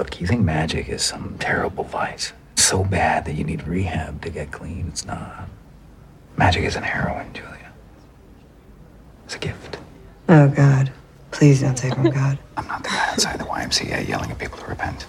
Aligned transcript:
Look, 0.00 0.18
you 0.18 0.26
think 0.26 0.40
magic 0.40 0.88
is 0.88 1.02
some 1.02 1.36
terrible 1.38 1.84
vice. 1.84 2.32
It's 2.54 2.64
so 2.64 2.82
bad 2.82 3.26
that 3.26 3.34
you 3.34 3.44
need 3.44 3.68
rehab 3.68 4.22
to 4.22 4.30
get 4.30 4.50
clean. 4.50 4.86
It's 4.88 5.04
not. 5.04 5.46
Magic 6.38 6.64
isn't 6.64 6.82
heroin, 6.82 7.30
Julia. 7.34 7.70
It's 9.26 9.34
a 9.34 9.38
gift. 9.38 9.76
Oh, 10.26 10.48
God. 10.48 10.90
Please 11.32 11.60
don't 11.60 11.76
say 11.76 11.90
from 11.90 12.08
God. 12.08 12.38
I'm 12.56 12.66
not 12.66 12.82
the 12.82 12.88
guy 12.88 13.10
outside 13.10 13.40
the 13.40 13.44
YMCA 13.44 14.08
yelling 14.08 14.30
at 14.30 14.38
people 14.38 14.56
to 14.56 14.64
repent. 14.64 15.06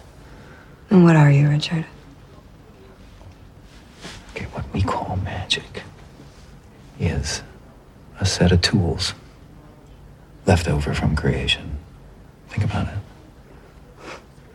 And 0.90 1.06
what 1.06 1.16
are 1.16 1.32
you, 1.32 1.48
Richard? 1.48 1.86
Okay, 4.36 4.48
what 4.48 4.66
we 4.74 4.82
call 4.82 5.16
magic 5.24 5.84
is 7.00 7.44
a 8.20 8.26
set 8.26 8.52
of 8.52 8.62
tools 8.62 9.14
left 10.46 10.68
over 10.68 10.94
from 10.94 11.16
creation. 11.16 11.78
Think 12.50 12.66
about 12.66 12.90
it. 12.90 13.01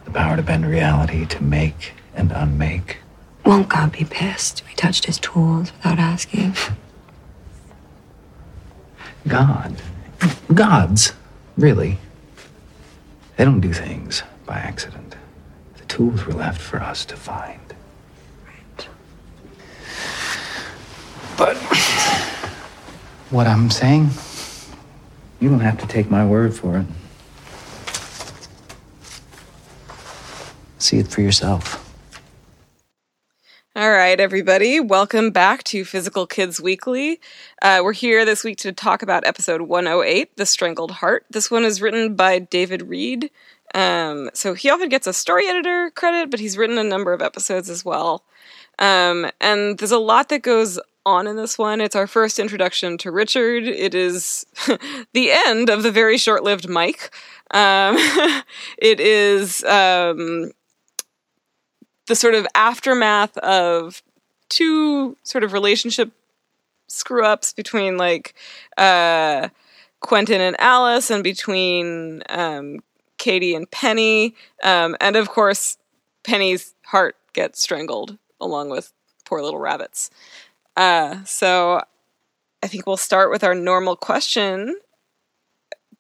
The 0.07 0.13
power 0.13 0.37
to 0.37 0.43
bend 0.43 0.65
reality, 0.67 1.27
to 1.27 1.43
make 1.43 1.93
and 2.15 2.33
unmake. 2.33 2.99
Won't 3.45 3.69
God 3.69 3.93
be 3.93 4.05
pissed? 4.05 4.63
We 4.67 4.75
touched 4.75 5.05
his 5.05 5.19
tools 5.19 5.73
without 5.73 5.99
asking. 5.99 6.55
God. 9.29 9.77
Gods, 10.55 11.13
really. 11.57 11.99
They 13.37 13.45
don't 13.45 13.61
do 13.61 13.73
things 13.73 14.23
by 14.47 14.55
accident. 14.55 15.15
The 15.77 15.85
tools 15.85 16.25
were 16.25 16.33
left 16.33 16.61
for 16.61 16.81
us 16.81 17.05
to 17.07 17.17
find. 17.17 17.61
Right. 18.47 18.89
But 21.37 21.57
what 23.31 23.47
I'm 23.47 23.71
saying, 23.71 24.11
you 25.41 25.49
don't 25.49 25.61
have 25.61 25.79
to 25.79 25.87
take 25.87 26.11
my 26.11 26.25
word 26.25 26.55
for 26.55 26.79
it. 26.79 26.87
See 30.87 30.99
it 31.01 31.09
for 31.09 31.21
yourself. 31.21 31.83
All 33.75 33.91
right, 33.91 34.21
everybody, 34.21 34.79
welcome 34.79 35.33
back 35.33 35.65
to 35.65 35.85
Physical 35.85 36.29
Kids 36.29 36.61
Weekly. 36.61 37.21
Uh, 37.61 37.81
we're 37.83 37.93
here 37.93 38.25
this 38.25 38.45
week 38.45 38.57
to 38.59 38.71
talk 38.71 39.03
about 39.03 39.27
episode 39.27 39.63
108, 39.63 40.37
The 40.37 40.47
Strangled 40.47 40.93
Heart. 40.93 41.27
This 41.29 41.51
one 41.51 41.65
is 41.65 41.83
written 41.83 42.15
by 42.15 42.39
David 42.39 42.83
Reed. 42.83 43.33
Um, 43.75 44.31
so 44.33 44.55
he 44.55 44.71
often 44.71 44.89
gets 44.89 45.09
a 45.09 45.13
story 45.13 45.49
editor 45.49 45.91
credit, 45.91 46.31
but 46.31 46.39
he's 46.39 46.57
written 46.57 46.79
a 46.79 46.85
number 46.85 47.13
of 47.13 47.21
episodes 47.21 47.69
as 47.69 47.85
well. 47.85 48.23
Um, 48.79 49.29
and 49.41 49.79
there's 49.79 49.91
a 49.91 49.99
lot 49.99 50.29
that 50.29 50.43
goes 50.43 50.79
on 51.05 51.27
in 51.27 51.35
this 51.35 51.59
one. 51.59 51.81
It's 51.81 51.97
our 51.97 52.07
first 52.07 52.39
introduction 52.39 52.97
to 52.99 53.11
Richard. 53.11 53.65
It 53.65 53.93
is 53.93 54.47
the 55.13 55.33
end 55.33 55.69
of 55.69 55.83
the 55.83 55.91
very 55.91 56.17
short 56.17 56.45
lived 56.45 56.69
Mike. 56.69 57.13
Um, 57.51 57.97
it 58.79 59.01
is 59.01 59.65
um, 59.65 60.53
the 62.07 62.15
sort 62.15 62.35
of 62.35 62.47
aftermath 62.55 63.37
of 63.39 64.03
two 64.49 65.17
sort 65.23 65.45
of 65.45 65.53
relationship 65.53 66.11
screw 66.89 67.25
ups 67.25 67.53
between 67.53 67.97
like 67.97 68.35
uh, 68.77 69.49
Quentin 70.01 70.41
and 70.41 70.57
Alice 70.61 71.11
and 71.11 71.25
between 71.25 72.23
um, 72.29 72.81
Kady 73.19 73.55
and 73.55 73.71
Penny. 73.71 74.35
Um, 74.63 74.97
and 75.01 75.17
of 75.17 75.29
course, 75.29 75.79
Penny's 76.25 76.75
heart 76.85 77.17
gets 77.33 77.63
strangled 77.63 78.19
along 78.41 78.71
with 78.71 78.93
poor 79.25 79.43
little 79.43 79.59
rabbits. 79.59 80.11
Uh, 80.77 81.25
so 81.25 81.83
I 82.63 82.69
think 82.69 82.87
we'll 82.87 82.97
start 82.97 83.31
with 83.31 83.43
our 83.43 83.55
normal 83.55 83.97
question. 83.97 84.77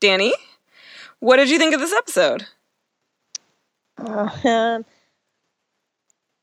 Danny, 0.00 0.34
what 1.20 1.36
did 1.36 1.50
you 1.50 1.58
think 1.58 1.74
of 1.74 1.80
this 1.80 1.92
episode? 1.92 2.46
Uh, 3.98 4.82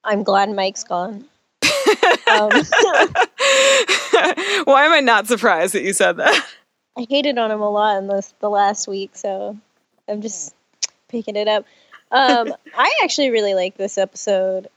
I'm 0.04 0.23
glad 0.23 0.50
Mike's 0.50 0.84
gone. 0.84 1.26
um, 1.64 2.50
Why 4.66 4.86
am 4.86 4.94
I 4.94 5.02
not 5.02 5.28
surprised 5.28 5.74
that 5.74 5.84
you 5.84 5.94
said 5.94 6.18
that? 6.18 6.46
I 6.97 7.08
hated 7.09 7.38
on 7.38 7.52
him 7.52 7.62
a 7.62 7.69
lot 7.69 7.97
in 7.97 8.08
this 8.08 8.34
the 8.40 8.50
last 8.50 8.88
week, 8.88 9.12
so 9.16 9.58
I'm 10.08 10.22
just 10.22 10.53
picking 11.08 11.36
it 11.36 11.47
up. 11.47 11.66
Um, 12.12 12.53
I 12.78 12.91
actually 13.03 13.31
really 13.31 13.56
like 13.56 13.78
this 13.78 13.97
episode. 13.97 14.68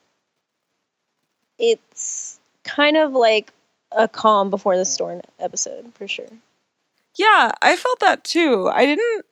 It's 1.59 2.41
kind 2.65 2.97
of 2.97 3.13
like 3.13 3.53
a 3.93 4.09
calm 4.09 4.49
before 4.51 4.77
the 4.77 4.85
storm 4.85 5.21
episode 5.39 5.93
for 5.95 6.09
sure. 6.09 6.29
Yeah, 7.17 7.53
I 7.63 7.77
felt 7.77 8.01
that 8.01 8.25
too. 8.25 8.69
I 8.73 8.87
didn't 8.87 9.27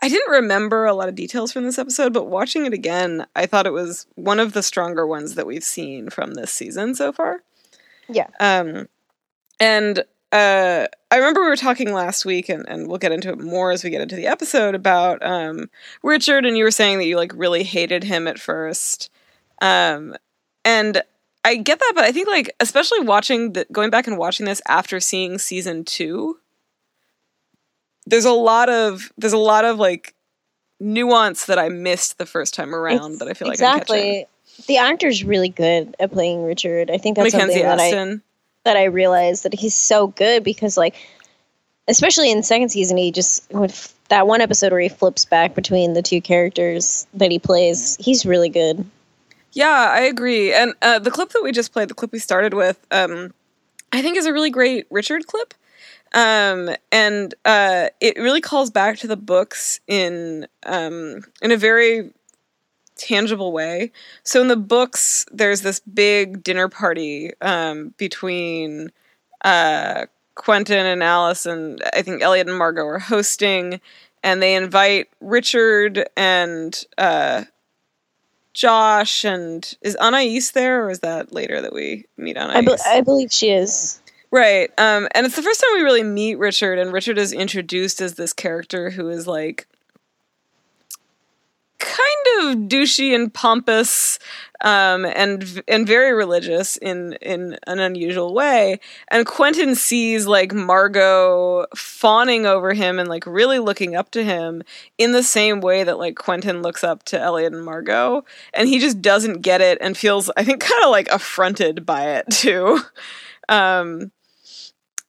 I 0.00 0.08
didn't 0.08 0.30
remember 0.30 0.84
a 0.86 0.94
lot 0.94 1.08
of 1.08 1.14
details 1.14 1.52
from 1.52 1.64
this 1.64 1.78
episode, 1.78 2.12
but 2.12 2.28
watching 2.28 2.66
it 2.66 2.72
again, 2.72 3.26
I 3.34 3.46
thought 3.46 3.66
it 3.66 3.72
was 3.72 4.06
one 4.14 4.38
of 4.38 4.52
the 4.52 4.62
stronger 4.62 5.06
ones 5.06 5.34
that 5.34 5.46
we've 5.46 5.64
seen 5.64 6.08
from 6.08 6.34
this 6.34 6.52
season 6.52 6.94
so 6.94 7.12
far. 7.12 7.42
Yeah. 8.08 8.28
Um 8.40 8.88
and 9.60 10.00
uh 10.30 10.86
I 11.10 11.16
remember 11.16 11.40
we 11.40 11.48
were 11.48 11.56
talking 11.56 11.92
last 11.92 12.24
week 12.24 12.48
and, 12.48 12.64
and 12.68 12.86
we'll 12.86 12.98
get 12.98 13.12
into 13.12 13.30
it 13.30 13.40
more 13.40 13.72
as 13.72 13.82
we 13.82 13.90
get 13.90 14.00
into 14.00 14.16
the 14.16 14.26
episode 14.26 14.74
about 14.74 15.22
um 15.24 15.68
Richard 16.02 16.46
and 16.46 16.56
you 16.56 16.64
were 16.64 16.70
saying 16.70 16.98
that 16.98 17.06
you 17.06 17.16
like 17.16 17.32
really 17.34 17.64
hated 17.64 18.04
him 18.04 18.28
at 18.28 18.38
first. 18.38 19.10
Um 19.60 20.14
and 20.64 21.02
I 21.44 21.56
get 21.56 21.78
that, 21.78 21.92
but 21.94 22.04
I 22.04 22.12
think 22.12 22.28
like 22.28 22.54
especially 22.60 23.00
watching 23.00 23.52
the 23.54 23.66
going 23.72 23.90
back 23.90 24.06
and 24.06 24.18
watching 24.18 24.46
this 24.46 24.62
after 24.68 25.00
seeing 25.00 25.38
season 25.38 25.84
two, 25.84 26.38
there's 28.08 28.24
a 28.24 28.32
lot 28.32 28.68
of 28.68 29.12
there's 29.18 29.32
a 29.32 29.38
lot 29.38 29.64
of 29.64 29.78
like 29.78 30.14
nuance 30.80 31.46
that 31.46 31.58
I 31.58 31.68
missed 31.68 32.18
the 32.18 32.26
first 32.26 32.54
time 32.54 32.74
around 32.74 32.96
It's- 33.14 33.18
that 33.20 33.28
I 33.28 33.34
feel 33.34 33.48
like 33.48 33.60
I'm 33.60 33.78
catching. 33.80 33.96
exactly. 33.96 34.26
The 34.66 34.76
actor's 34.78 35.22
really 35.24 35.48
good 35.48 35.94
at 36.00 36.12
playing 36.12 36.42
Richard. 36.44 36.90
I 36.90 36.98
think 36.98 37.16
that's 37.16 37.30
catching. 37.30 37.40
something 37.40 37.62
that 37.62 37.80
I 37.80 38.20
that 38.64 38.76
I 38.76 38.84
realized 38.84 39.44
that 39.44 39.54
he's 39.54 39.74
so 39.74 40.08
good 40.08 40.42
because 40.44 40.76
like 40.76 40.94
especially 41.86 42.30
in 42.30 42.38
the 42.38 42.42
second 42.42 42.68
season 42.70 42.96
he 42.96 43.10
just 43.12 43.48
with 43.50 43.94
that 44.08 44.26
one 44.26 44.40
episode 44.40 44.72
where 44.72 44.80
he 44.80 44.88
flips 44.88 45.24
back 45.24 45.54
between 45.54 45.92
the 45.92 46.02
two 46.02 46.20
characters 46.20 47.06
that 47.14 47.30
he 47.30 47.38
plays, 47.38 47.96
he's 48.00 48.24
really 48.24 48.48
good. 48.48 48.84
Yeah, 49.52 49.90
I 49.90 50.00
agree. 50.00 50.52
And 50.52 50.74
uh, 50.82 50.98
the 50.98 51.10
clip 51.10 51.30
that 51.30 51.42
we 51.42 51.52
just 51.52 51.72
played, 51.72 51.88
the 51.88 51.94
clip 51.94 52.12
we 52.12 52.18
started 52.18 52.54
with, 52.54 52.78
um, 52.90 53.34
I 53.92 54.00
think 54.02 54.16
is 54.16 54.24
a 54.26 54.32
really 54.32 54.50
great 54.50 54.86
Richard 54.90 55.26
clip. 55.26 55.52
Um, 56.14 56.70
and 56.90 57.34
uh, 57.44 57.88
it 58.00 58.16
really 58.16 58.40
calls 58.40 58.70
back 58.70 58.98
to 58.98 59.06
the 59.06 59.16
books 59.16 59.80
in 59.86 60.46
um, 60.64 61.22
in 61.42 61.50
a 61.50 61.56
very 61.56 62.10
tangible 62.96 63.52
way. 63.52 63.92
So 64.22 64.40
in 64.40 64.48
the 64.48 64.56
books, 64.56 65.24
there's 65.32 65.62
this 65.62 65.80
big 65.80 66.42
dinner 66.42 66.68
party 66.68 67.32
um, 67.40 67.94
between 67.96 68.90
uh, 69.44 70.06
Quentin 70.34 70.86
and 70.86 71.02
Alice, 71.02 71.46
and 71.46 71.82
I 71.94 72.02
think 72.02 72.22
Elliot 72.22 72.48
and 72.48 72.58
Margot 72.58 72.86
are 72.86 72.98
hosting, 72.98 73.80
and 74.22 74.42
they 74.42 74.54
invite 74.54 75.08
Richard 75.20 76.08
and 76.16 76.84
uh, 76.98 77.44
Josh 78.52 79.24
and 79.24 79.76
is 79.82 79.96
Anais 79.96 80.40
there, 80.52 80.84
or 80.84 80.90
is 80.90 81.00
that 81.00 81.32
later 81.32 81.60
that 81.60 81.72
we 81.72 82.06
meet 82.16 82.36
Anais? 82.36 82.56
I, 82.56 82.60
be- 82.62 82.76
I 82.86 83.00
believe 83.00 83.32
she 83.32 83.50
is. 83.50 84.00
Right. 84.30 84.70
Um, 84.78 85.08
and 85.14 85.24
it's 85.24 85.36
the 85.36 85.42
first 85.42 85.60
time 85.60 85.70
we 85.74 85.82
really 85.82 86.02
meet 86.02 86.36
Richard, 86.36 86.78
and 86.78 86.92
Richard 86.92 87.18
is 87.18 87.32
introduced 87.32 88.00
as 88.00 88.14
this 88.14 88.32
character 88.32 88.90
who 88.90 89.08
is 89.08 89.26
like 89.26 89.66
kind 91.78 92.26
of 92.40 92.68
douchey 92.68 93.14
and 93.14 93.32
pompous, 93.32 94.18
um, 94.62 95.06
and 95.06 95.62
and 95.66 95.86
very 95.86 96.12
religious 96.12 96.76
in 96.76 97.14
in 97.22 97.56
an 97.66 97.78
unusual 97.78 98.34
way. 98.34 98.80
And 99.10 99.24
Quentin 99.24 99.74
sees 99.74 100.26
like 100.26 100.52
Margot 100.52 101.64
fawning 101.74 102.44
over 102.44 102.74
him 102.74 102.98
and 102.98 103.08
like 103.08 103.24
really 103.26 103.58
looking 103.58 103.96
up 103.96 104.10
to 104.10 104.22
him 104.24 104.62
in 104.98 105.12
the 105.12 105.22
same 105.22 105.60
way 105.62 105.84
that 105.84 105.98
like 105.98 106.16
Quentin 106.16 106.60
looks 106.60 106.84
up 106.84 107.02
to 107.04 107.18
Elliot 107.18 107.54
and 107.54 107.64
Margot, 107.64 108.26
and 108.52 108.68
he 108.68 108.78
just 108.78 109.00
doesn't 109.00 109.40
get 109.40 109.62
it 109.62 109.78
and 109.80 109.96
feels 109.96 110.30
I 110.36 110.44
think 110.44 110.60
kind 110.60 110.84
of 110.84 110.90
like 110.90 111.08
affronted 111.08 111.86
by 111.86 112.16
it 112.16 112.26
too. 112.30 112.80
Um, 113.50 114.12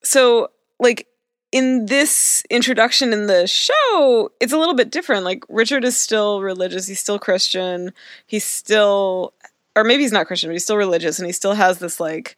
so 0.10 0.50
like 0.80 1.08
in 1.52 1.86
this 1.86 2.44
introduction 2.50 3.14
in 3.14 3.28
the 3.28 3.46
show 3.46 4.32
it's 4.40 4.52
a 4.52 4.58
little 4.58 4.74
bit 4.74 4.90
different. 4.90 5.24
Like 5.24 5.44
richard 5.50 5.86
is 5.86 6.00
still 6.00 6.42
religious. 6.42 6.88
He's 6.88 7.00
still 7.00 7.20
christian. 7.20 7.94
He's 8.26 8.44
still 8.44 9.34
or 9.76 9.84
maybe 9.84 10.02
he's 10.02 10.12
not 10.12 10.26
christian 10.26 10.50
but 10.50 10.54
he's 10.54 10.64
still 10.64 10.78
religious 10.78 11.20
and 11.20 11.28
he 11.28 11.32
still 11.32 11.54
has 11.54 11.78
this 11.78 12.00
like 12.00 12.38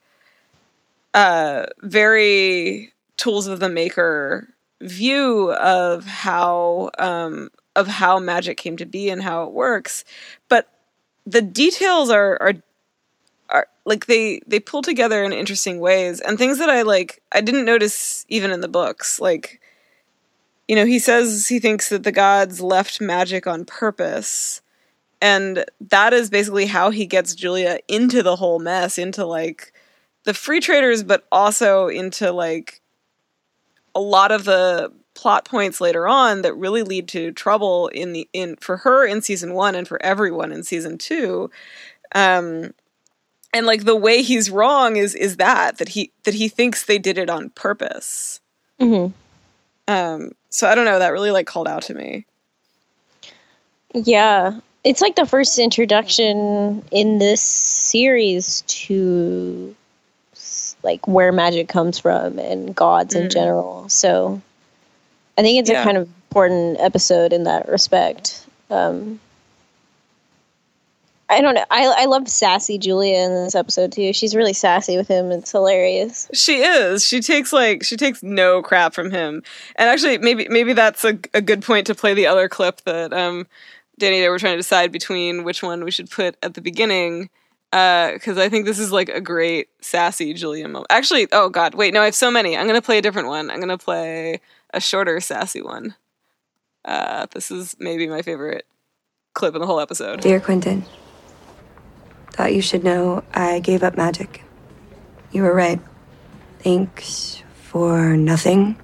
uh 1.14 1.66
very 1.82 2.92
tools 3.16 3.48
of 3.48 3.62
the 3.62 3.70
maker 3.70 4.50
view 4.82 5.54
of 5.54 6.04
how 6.06 6.92
um 7.00 7.50
of 7.78 7.88
how 7.88 8.20
magic 8.20 8.58
came 8.58 8.76
to 8.76 8.86
be 8.86 9.10
and 9.10 9.24
how 9.24 9.44
it 9.44 9.54
works. 9.54 10.04
But 10.50 10.68
the 11.26 11.42
details 11.42 12.10
are 12.10 12.38
are 12.42 12.54
are 13.52 13.68
like 13.86 14.06
they 14.06 14.42
they 14.48 14.60
pull 14.60 14.82
together 14.82 15.24
in 15.24 15.34
interesting 15.34 15.80
ways 15.80 16.20
and 16.22 16.38
things 16.38 16.58
that 16.60 16.70
I 16.70 16.82
like 16.82 17.22
I 17.32 17.42
didn't 17.42 17.66
notice 17.66 18.26
even 18.30 18.52
in 18.52 18.62
the 18.62 18.68
books 18.68 19.20
like 19.20 19.62
you 20.68 20.76
know 20.76 20.86
he 20.86 21.00
says 21.00 21.48
he 21.48 21.60
thinks 21.60 21.90
that 21.90 22.04
the 22.04 22.12
gods 22.12 22.62
left 22.62 23.02
magic 23.02 23.48
on 23.48 23.66
purpose 23.66 24.62
and 25.22 25.64
that 25.80 26.14
is 26.14 26.30
basically 26.32 26.66
how 26.66 26.90
he 26.90 27.06
gets 27.06 27.36
Julia 27.36 27.80
into 27.88 28.24
the 28.24 28.36
whole 28.36 28.58
mess, 28.58 28.98
into 28.98 29.24
like 29.24 29.72
the 30.24 30.34
free 30.34 30.60
traders, 30.60 31.04
but 31.04 31.26
also 31.32 31.88
into 31.88 32.32
like 32.32 32.82
a 33.94 34.02
lot 34.02 34.32
of 34.32 34.46
the 34.46 34.92
plot 35.14 35.46
points 35.46 35.80
later 35.80 36.08
on 36.08 36.42
that 36.42 36.56
really 36.56 36.82
lead 36.82 37.08
to 37.10 37.32
trouble 37.34 37.88
in 37.90 38.14
the 38.14 38.28
in 38.34 38.56
for 38.56 38.78
her 38.78 39.06
in 39.06 39.22
season 39.22 39.54
one 39.54 39.76
and 39.76 39.88
for 39.88 40.02
everyone 40.02 40.52
in 40.52 40.64
season 40.64 40.98
two. 40.98 41.52
Um, 42.16 42.74
and 43.54 43.66
like 43.66 43.84
the 43.86 43.96
way 43.96 44.22
he's 44.22 44.50
wrong 44.50 44.96
is 44.96 45.14
is 45.16 45.38
that 45.38 45.78
that 45.78 45.90
he 45.90 46.12
that 46.24 46.34
he 46.34 46.48
thinks 46.48 46.86
they 46.86 46.98
did 46.98 47.18
it 47.18 47.30
on 47.30 47.50
purpose. 47.52 48.40
Mm-hmm. 48.80 49.12
Um, 49.92 50.32
so 50.50 50.68
I 50.70 50.76
don't 50.76 50.86
know. 50.86 51.00
That 51.00 51.10
really 51.10 51.32
like 51.32 51.48
called 51.48 51.68
out 51.68 51.84
to 51.84 51.94
me. 51.94 52.26
Yeah, 53.94 54.60
it's 54.84 55.02
like 55.02 55.16
the 55.16 55.26
first 55.26 55.60
introduction 55.60 56.84
in 56.92 57.20
this 57.20 57.42
series 57.42 58.62
to 58.68 59.76
like 60.84 61.08
where 61.08 61.32
magic 61.32 61.68
comes 61.68 62.00
from 62.00 62.40
and 62.40 62.74
gods 62.76 63.14
in 63.14 63.28
Mm. 63.28 63.32
general. 63.32 63.90
So 63.90 64.42
I 65.38 65.42
think 65.42 65.60
it's 65.60 65.70
Yeah. 65.70 65.82
a 65.82 65.84
kind 65.84 65.98
of 65.98 66.08
important 66.30 66.80
episode 66.80 67.34
in 67.34 67.44
that 67.44 67.68
respect. 67.68 68.46
Um, 68.70 69.20
I 71.32 71.40
don't 71.40 71.56
know. 71.56 71.66
I 71.72 71.86
I 71.86 72.06
love 72.06 72.28
sassy 72.28 72.78
Julia 72.78 73.18
in 73.20 73.32
this 73.46 73.56
episode 73.56 73.94
too. 73.94 74.12
She's 74.12 74.36
really 74.36 74.52
sassy 74.52 74.98
with 74.98 75.08
him. 75.08 75.32
It's 75.32 75.52
hilarious. 75.52 76.30
She 76.34 76.58
is. 76.58 77.06
She 77.08 77.22
takes 77.22 77.54
like 77.54 77.84
she 77.84 77.96
takes 77.96 78.22
no 78.22 78.62
crap 78.62 78.94
from 78.94 79.12
him. 79.12 79.42
And 79.78 79.90
actually, 79.90 80.18
maybe 80.18 80.48
maybe 80.50 80.74
that's 80.74 81.06
a, 81.06 81.18
a 81.34 81.42
good 81.42 81.62
point 81.62 81.88
to 81.88 81.96
play 81.96 82.14
the 82.14 82.28
other 82.28 82.50
clip 82.50 82.82
that 82.82 83.14
um, 83.14 83.48
Danny 83.98 84.18
and 84.18 84.26
I 84.26 84.30
were 84.30 84.40
trying 84.40 84.54
to 84.54 84.58
decide 84.58 84.92
between 84.92 85.46
which 85.46 85.64
one 85.64 85.86
we 85.86 85.92
should 85.92 86.12
put 86.12 86.36
at 86.44 86.54
the 86.54 86.62
beginning. 86.62 87.30
Because 87.72 88.38
I 88.38 88.50
think 88.50 88.66
this 88.66 88.80
is 88.80 88.92
like 88.92 89.08
a 89.08 89.22
great 89.22 89.70
sassy 89.80 90.34
Julia 90.34 90.68
moment. 90.68 90.88
Actually, 90.90 91.30
oh 91.32 91.48
god, 91.48 91.76
wait, 91.76 91.94
no, 91.94 92.02
I 92.02 92.06
have 92.06 92.16
so 92.16 92.30
many. 92.30 92.58
I'm 92.58 92.68
gonna 92.68 92.82
play 92.82 92.98
a 92.98 93.02
different 93.02 93.30
one. 93.30 93.50
I'm 93.50 93.62
gonna 93.62 93.78
play 93.78 94.42
a 94.74 94.82
shorter 94.82 95.22
sassy 95.22 95.62
one. 95.62 95.96
Uh, 96.84 97.28
this 97.32 97.52
is 97.52 97.78
maybe 97.80 98.08
my 98.08 98.22
favorite 98.22 98.66
clip 99.34 99.56
in 99.56 99.62
the 99.62 99.68
whole 99.68 99.80
episode. 99.80 100.20
Dear 100.20 100.42
Quentin, 100.42 100.84
thought 102.32 102.54
you 102.54 102.62
should 102.62 102.84
know 102.84 103.24
I 103.34 103.60
gave 103.60 103.84
up 103.84 103.96
magic. 103.96 104.44
You 105.32 105.44
were 105.44 105.54
right. 105.54 105.80
Thanks 106.60 107.44
for 107.54 108.18
nothing. 108.18 108.78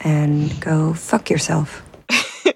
And 0.00 0.60
go 0.60 0.94
fuck 0.94 1.30
yourself. 1.30 1.82
uh, 2.10 2.50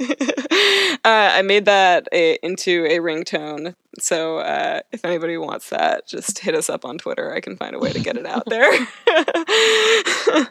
I 1.05 1.43
made 1.43 1.65
that 1.67 2.09
a, 2.13 2.39
into 2.43 2.85
a 2.87 2.99
ringtone. 2.99 3.75
So 3.99 4.39
uh, 4.39 4.81
if 4.93 5.05
anybody 5.05 5.37
wants 5.37 5.71
that, 5.71 6.07
just 6.07 6.39
hit 6.41 6.55
us 6.55 6.69
up 6.69 6.85
on 6.85 6.99
Twitter. 6.99 7.33
I 7.33 7.41
can 7.41 7.57
find 7.57 7.75
a 7.75 7.79
way 7.79 7.93
to 7.93 8.01
get 8.01 8.17
it 8.17 8.27
out 8.27 8.45
there. 8.47 8.71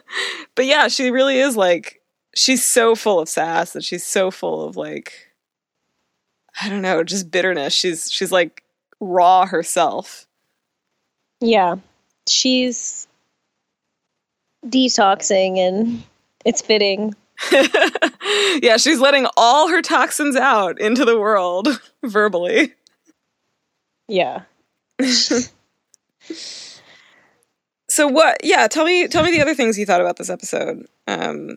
but 0.54 0.66
yeah, 0.66 0.88
she 0.88 1.10
really 1.10 1.38
is 1.38 1.56
like, 1.56 2.00
she's 2.34 2.64
so 2.64 2.94
full 2.94 3.20
of 3.20 3.28
sass 3.28 3.72
that 3.72 3.84
she's 3.84 4.04
so 4.04 4.30
full 4.30 4.66
of 4.66 4.76
like, 4.76 5.12
I 6.60 6.68
don't 6.68 6.82
know, 6.82 7.04
just 7.04 7.30
bitterness. 7.30 7.74
She's 7.74 8.10
she's 8.10 8.32
like 8.32 8.62
raw 9.00 9.46
herself. 9.46 10.26
Yeah, 11.40 11.76
she's 12.28 13.06
detoxing, 14.66 15.58
and 15.58 16.02
it's 16.44 16.62
fitting. 16.62 17.14
yeah, 18.62 18.78
she's 18.78 18.98
letting 19.00 19.26
all 19.36 19.68
her 19.68 19.82
toxins 19.82 20.36
out 20.36 20.80
into 20.80 21.04
the 21.04 21.18
world 21.18 21.68
verbally. 22.02 22.72
Yeah. 24.08 24.42
So 27.88 28.08
what? 28.08 28.38
Yeah, 28.42 28.66
tell 28.68 28.84
me 28.84 29.06
tell 29.08 29.24
me 29.24 29.30
the 29.30 29.40
other 29.40 29.54
things 29.54 29.78
you 29.78 29.86
thought 29.86 30.00
about 30.00 30.16
this 30.16 30.28
episode. 30.28 30.86
Um, 31.06 31.56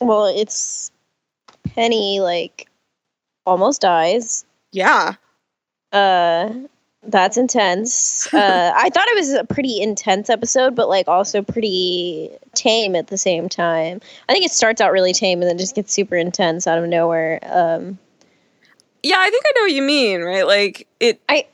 Well, 0.00 0.26
it's 0.26 0.90
Penny 1.74 2.20
like 2.20 2.68
almost 3.46 3.80
dies. 3.80 4.44
yeah. 4.72 5.14
Uh 5.92 6.52
that's 7.02 7.36
intense. 7.36 8.32
Uh 8.32 8.72
I 8.76 8.90
thought 8.90 9.08
it 9.08 9.16
was 9.16 9.32
a 9.32 9.44
pretty 9.44 9.80
intense 9.80 10.28
episode, 10.30 10.74
but 10.76 10.88
like 10.88 11.08
also 11.08 11.42
pretty 11.42 12.30
tame 12.54 12.94
at 12.94 13.06
the 13.08 13.16
same 13.18 13.48
time. 13.48 14.00
I 14.28 14.32
think 14.32 14.44
it 14.44 14.50
starts 14.50 14.80
out 14.80 14.92
really 14.92 15.12
tame 15.12 15.40
and 15.40 15.50
then 15.50 15.58
just 15.58 15.74
gets 15.74 15.92
super 15.92 16.16
intense 16.16 16.66
out 16.66 16.78
of 16.78 16.88
nowhere. 16.88 17.38
Um 17.42 17.98
Yeah, 19.02 19.16
I 19.18 19.30
think 19.30 19.44
I 19.46 19.52
know 19.56 19.62
what 19.62 19.72
you 19.72 19.82
mean, 19.82 20.20
right? 20.22 20.46
Like 20.46 20.86
it 21.00 21.20
I 21.28 21.46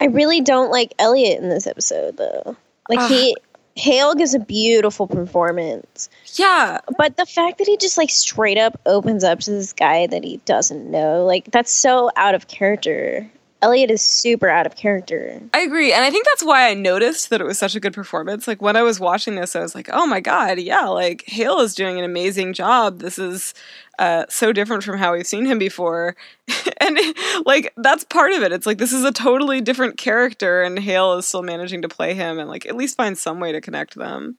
I 0.00 0.06
really 0.06 0.40
don't 0.40 0.70
like 0.70 0.94
Elliot 0.98 1.40
in 1.40 1.48
this 1.48 1.66
episode 1.66 2.16
though. 2.16 2.56
Like 2.88 3.00
Ugh. 3.00 3.10
he 3.10 3.36
Hale 3.76 4.14
gives 4.14 4.34
a 4.34 4.38
beautiful 4.38 5.08
performance. 5.08 6.08
yeah, 6.34 6.78
But 6.96 7.16
the 7.16 7.26
fact 7.26 7.58
that 7.58 7.66
he 7.66 7.76
just 7.76 7.98
like 7.98 8.08
straight 8.10 8.56
up 8.56 8.80
opens 8.86 9.24
up 9.24 9.40
to 9.40 9.50
this 9.50 9.72
guy 9.72 10.06
that 10.06 10.22
he 10.22 10.36
doesn't 10.44 10.88
know, 10.90 11.24
like 11.24 11.50
that's 11.50 11.72
so 11.72 12.08
out 12.16 12.34
of 12.34 12.46
character. 12.48 13.28
Elliot 13.64 13.90
is 13.90 14.02
super 14.02 14.50
out 14.50 14.66
of 14.66 14.76
character. 14.76 15.40
I 15.54 15.60
agree. 15.60 15.90
And 15.90 16.04
I 16.04 16.10
think 16.10 16.26
that's 16.26 16.44
why 16.44 16.68
I 16.68 16.74
noticed 16.74 17.30
that 17.30 17.40
it 17.40 17.44
was 17.44 17.58
such 17.58 17.74
a 17.74 17.80
good 17.80 17.94
performance. 17.94 18.46
Like 18.46 18.60
when 18.60 18.76
I 18.76 18.82
was 18.82 19.00
watching 19.00 19.36
this, 19.36 19.56
I 19.56 19.60
was 19.60 19.74
like, 19.74 19.88
"Oh 19.90 20.06
my 20.06 20.20
god, 20.20 20.58
yeah, 20.58 20.84
like 20.84 21.24
Hale 21.26 21.60
is 21.60 21.74
doing 21.74 21.98
an 21.98 22.04
amazing 22.04 22.52
job. 22.52 22.98
This 22.98 23.18
is 23.18 23.54
uh, 23.98 24.26
so 24.28 24.52
different 24.52 24.84
from 24.84 24.98
how 24.98 25.14
we've 25.14 25.26
seen 25.26 25.46
him 25.46 25.58
before." 25.58 26.14
and 26.82 26.98
like 27.46 27.72
that's 27.78 28.04
part 28.04 28.32
of 28.32 28.42
it. 28.42 28.52
It's 28.52 28.66
like 28.66 28.76
this 28.76 28.92
is 28.92 29.02
a 29.02 29.12
totally 29.12 29.62
different 29.62 29.96
character 29.96 30.62
and 30.62 30.78
Hale 30.78 31.14
is 31.14 31.26
still 31.26 31.42
managing 31.42 31.80
to 31.80 31.88
play 31.88 32.12
him 32.12 32.38
and 32.38 32.50
like 32.50 32.66
at 32.66 32.76
least 32.76 32.98
find 32.98 33.16
some 33.16 33.40
way 33.40 33.50
to 33.50 33.62
connect 33.62 33.94
them. 33.94 34.36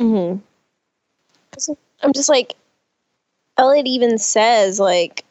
Mm-hmm. 0.00 0.40
I'm 2.02 2.12
just 2.12 2.28
like, 2.28 2.54
Elliot 3.56 3.86
even 3.86 4.18
says 4.18 4.80
like 4.80 5.24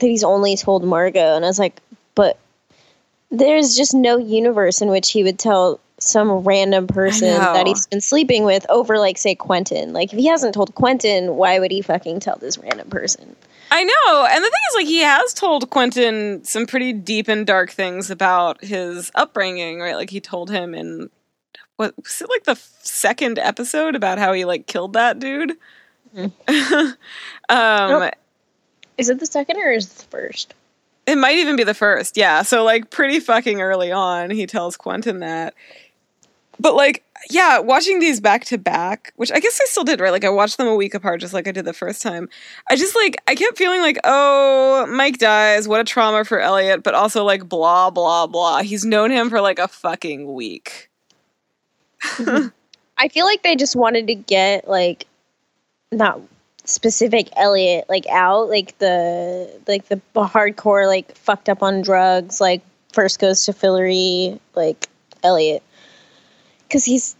that 0.00 0.06
he's 0.08 0.24
only 0.24 0.56
told 0.56 0.82
Margot, 0.82 1.36
and 1.36 1.44
I 1.44 1.48
was 1.48 1.60
like, 1.60 1.80
there's 3.38 3.76
just 3.76 3.94
no 3.94 4.18
universe 4.18 4.80
in 4.80 4.88
which 4.88 5.10
he 5.10 5.22
would 5.22 5.38
tell 5.38 5.80
some 5.98 6.30
random 6.30 6.86
person 6.86 7.28
that 7.28 7.66
he's 7.66 7.86
been 7.86 8.02
sleeping 8.02 8.44
with 8.44 8.66
over 8.68 8.98
like 8.98 9.16
say 9.16 9.34
Quentin. 9.34 9.92
Like 9.92 10.12
if 10.12 10.18
he 10.18 10.26
hasn't 10.26 10.54
told 10.54 10.74
Quentin, 10.74 11.36
why 11.36 11.58
would 11.58 11.70
he 11.70 11.80
fucking 11.80 12.20
tell 12.20 12.36
this 12.36 12.58
random 12.58 12.88
person? 12.90 13.36
I 13.70 13.84
know. 13.84 14.26
And 14.26 14.44
the 14.44 14.48
thing 14.48 14.60
is, 14.70 14.74
like, 14.76 14.86
he 14.86 15.00
has 15.00 15.34
told 15.34 15.70
Quentin 15.70 16.44
some 16.44 16.66
pretty 16.66 16.92
deep 16.92 17.28
and 17.28 17.46
dark 17.46 17.70
things 17.70 18.10
about 18.10 18.62
his 18.62 19.10
upbringing, 19.14 19.80
right? 19.80 19.96
Like, 19.96 20.10
he 20.10 20.20
told 20.20 20.50
him 20.50 20.74
in, 20.74 21.10
what 21.76 21.94
was 21.96 22.20
it, 22.20 22.30
like 22.30 22.44
the 22.44 22.54
second 22.82 23.38
episode 23.38 23.96
about 23.96 24.18
how 24.18 24.32
he, 24.32 24.44
like, 24.44 24.66
killed 24.66 24.92
that 24.92 25.18
dude? 25.18 25.56
um, 26.16 26.94
Nope. 27.48 28.14
Is 28.98 29.10
it 29.10 29.18
the 29.18 29.26
second 29.26 29.58
or 29.58 29.72
is 29.72 29.86
it 29.86 29.98
the 29.98 30.04
first? 30.04 30.54
It 31.06 31.16
might 31.16 31.38
even 31.38 31.56
be 31.56 31.64
the 31.64 31.74
first. 31.74 32.16
Yeah. 32.16 32.42
So, 32.42 32.64
like, 32.64 32.90
pretty 32.90 33.20
fucking 33.20 33.60
early 33.60 33.92
on, 33.92 34.30
he 34.30 34.46
tells 34.46 34.76
Quentin 34.76 35.20
that. 35.20 35.54
But, 36.58 36.74
like, 36.74 37.04
yeah, 37.30 37.58
watching 37.58 37.98
these 37.98 38.20
back 38.20 38.44
to 38.46 38.58
back, 38.58 39.12
which 39.16 39.30
I 39.30 39.40
guess 39.40 39.60
I 39.60 39.66
still 39.66 39.84
did, 39.84 40.00
right? 40.00 40.10
Like, 40.10 40.24
I 40.24 40.30
watched 40.30 40.56
them 40.56 40.66
a 40.66 40.74
week 40.74 40.94
apart, 40.94 41.20
just 41.20 41.34
like 41.34 41.46
I 41.46 41.52
did 41.52 41.66
the 41.66 41.72
first 41.72 42.00
time. 42.00 42.28
I 42.70 42.76
just, 42.76 42.96
like, 42.96 43.16
I 43.28 43.34
kept 43.34 43.58
feeling 43.58 43.80
like, 43.82 43.98
oh, 44.04 44.86
Mike 44.88 45.18
dies. 45.18 45.68
What 45.68 45.80
a 45.80 45.84
trauma 45.84 46.24
for 46.24 46.40
Elliot. 46.40 46.82
But 46.82 46.94
also, 46.94 47.24
like, 47.24 47.48
blah, 47.48 47.90
blah, 47.90 48.26
blah. 48.26 48.62
He's 48.62 48.84
known 48.84 49.10
him 49.10 49.28
for, 49.28 49.40
like, 49.40 49.58
a 49.58 49.68
fucking 49.68 50.32
week. 50.32 50.90
I 52.98 53.08
feel 53.08 53.26
like 53.26 53.42
they 53.42 53.56
just 53.56 53.76
wanted 53.76 54.06
to 54.06 54.14
get 54.14 54.68
like 54.68 55.06
not 55.92 56.20
specific 56.66 57.28
Elliot 57.36 57.86
like 57.88 58.06
out 58.08 58.48
like 58.48 58.76
the 58.78 59.50
like 59.66 59.86
the 59.88 60.00
hardcore 60.16 60.86
like 60.86 61.16
fucked 61.16 61.48
up 61.48 61.62
on 61.62 61.80
drugs 61.82 62.40
like 62.40 62.62
first 62.92 63.18
goes 63.18 63.44
to 63.44 63.52
Fillory 63.52 64.38
like 64.54 64.88
Elliot 65.22 65.62
because 66.66 66.84
he's 66.84 67.16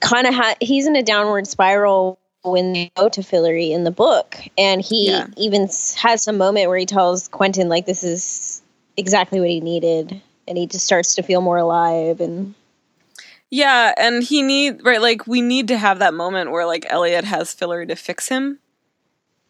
kind 0.00 0.26
of 0.26 0.34
ha- 0.34 0.56
he's 0.60 0.86
in 0.86 0.96
a 0.96 1.02
downward 1.02 1.46
spiral 1.46 2.18
when 2.42 2.72
they 2.74 2.90
go 2.96 3.08
to 3.08 3.20
Fillory 3.22 3.70
in 3.70 3.84
the 3.84 3.90
book 3.90 4.36
and 4.58 4.80
he 4.82 5.08
Yeah. 5.10 5.26
even 5.36 5.68
has 5.96 6.22
some 6.22 6.36
moment 6.36 6.68
where 6.68 6.78
he 6.78 6.86
tells 6.86 7.28
Quentin 7.28 7.68
like 7.68 7.86
this 7.86 8.04
is 8.04 8.62
exactly 8.96 9.40
what 9.40 9.48
he 9.48 9.60
needed 9.60 10.20
and 10.46 10.58
he 10.58 10.66
just 10.66 10.84
starts 10.84 11.14
to 11.14 11.22
feel 11.22 11.40
more 11.40 11.56
alive 11.56 12.20
and 12.20 12.54
Yeah. 13.50 13.94
And 13.96 14.22
he 14.22 14.42
need, 14.42 14.84
right? 14.84 15.00
Like, 15.00 15.26
we 15.26 15.40
need 15.40 15.68
to 15.68 15.78
have 15.78 16.00
that 16.00 16.12
moment 16.12 16.50
where, 16.50 16.66
like, 16.66 16.84
Elliot 16.90 17.24
has 17.24 17.54
Fillory 17.54 17.86
to 17.88 17.94
fix 17.96 18.28
him. 18.28 18.58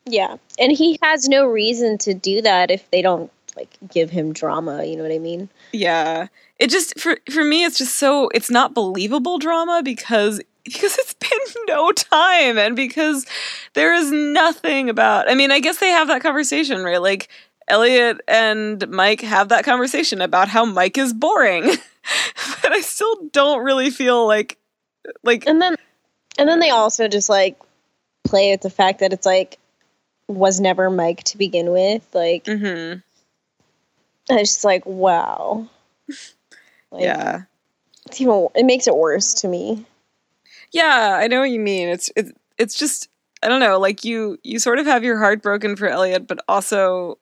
Yeah. 0.06 0.36
And 0.58 0.72
he 0.72 0.98
has 1.02 1.28
no 1.28 1.46
reason 1.46 1.98
to 1.98 2.14
do 2.14 2.42
that 2.42 2.70
if 2.70 2.90
they 2.90 3.02
don't 3.02 3.30
like 3.56 3.70
give 3.92 4.10
him 4.10 4.32
drama, 4.32 4.84
you 4.84 4.96
know 4.96 5.02
what 5.02 5.12
I 5.12 5.18
mean? 5.18 5.48
Yeah. 5.72 6.28
It 6.58 6.70
just 6.70 6.98
for 6.98 7.18
for 7.30 7.44
me 7.44 7.64
it's 7.64 7.78
just 7.78 7.96
so 7.96 8.28
it's 8.34 8.50
not 8.50 8.74
believable 8.74 9.38
drama 9.38 9.82
because 9.82 10.40
because 10.64 10.96
it's 10.98 11.14
been 11.14 11.64
no 11.66 11.92
time 11.92 12.58
and 12.58 12.74
because 12.74 13.26
there 13.74 13.94
is 13.94 14.10
nothing 14.10 14.88
about 14.88 15.30
I 15.30 15.34
mean, 15.34 15.50
I 15.50 15.60
guess 15.60 15.78
they 15.78 15.90
have 15.90 16.08
that 16.08 16.22
conversation, 16.22 16.82
right? 16.82 17.00
Like 17.00 17.28
Elliot 17.68 18.20
and 18.28 18.86
Mike 18.88 19.22
have 19.22 19.48
that 19.48 19.64
conversation 19.64 20.20
about 20.20 20.48
how 20.48 20.64
Mike 20.64 20.98
is 20.98 21.12
boring. 21.12 21.64
but 22.62 22.72
I 22.72 22.80
still 22.80 23.16
don't 23.32 23.64
really 23.64 23.90
feel 23.90 24.26
like 24.26 24.58
like 25.22 25.46
And 25.46 25.60
then 25.60 25.76
and 26.38 26.48
then 26.48 26.60
they 26.60 26.70
also 26.70 27.08
just 27.08 27.28
like 27.28 27.58
play 28.24 28.52
at 28.52 28.62
the 28.62 28.70
fact 28.70 29.00
that 29.00 29.12
it's 29.12 29.26
like 29.26 29.58
was 30.28 30.60
never 30.60 30.90
Mike 30.90 31.24
to 31.24 31.38
begin 31.38 31.70
with. 31.70 32.06
Like 32.12 32.44
mhm. 32.44 33.02
it's 34.28 34.54
just 34.54 34.64
like 34.64 34.84
wow. 34.86 35.68
Like, 36.90 37.02
yeah. 37.02 37.42
It's 38.06 38.20
even, 38.20 38.48
it 38.54 38.64
makes 38.64 38.86
it 38.86 38.96
worse 38.96 39.34
to 39.34 39.48
me. 39.48 39.84
Yeah, 40.70 41.18
I 41.20 41.26
know 41.26 41.40
what 41.40 41.50
you 41.50 41.60
mean. 41.60 41.88
It's 41.88 42.10
it's 42.16 42.32
it's 42.58 42.74
just 42.78 43.08
I 43.42 43.48
don't 43.48 43.60
know, 43.60 43.78
like 43.78 44.04
you 44.04 44.38
you 44.42 44.58
sort 44.58 44.78
of 44.78 44.86
have 44.86 45.04
your 45.04 45.18
heart 45.18 45.42
broken 45.42 45.76
for 45.76 45.88
Elliot, 45.88 46.26
but 46.26 46.40
also 46.48 47.18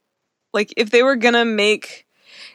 like 0.52 0.72
if 0.76 0.90
they 0.90 1.02
were 1.02 1.16
gonna 1.16 1.44
make 1.44 2.06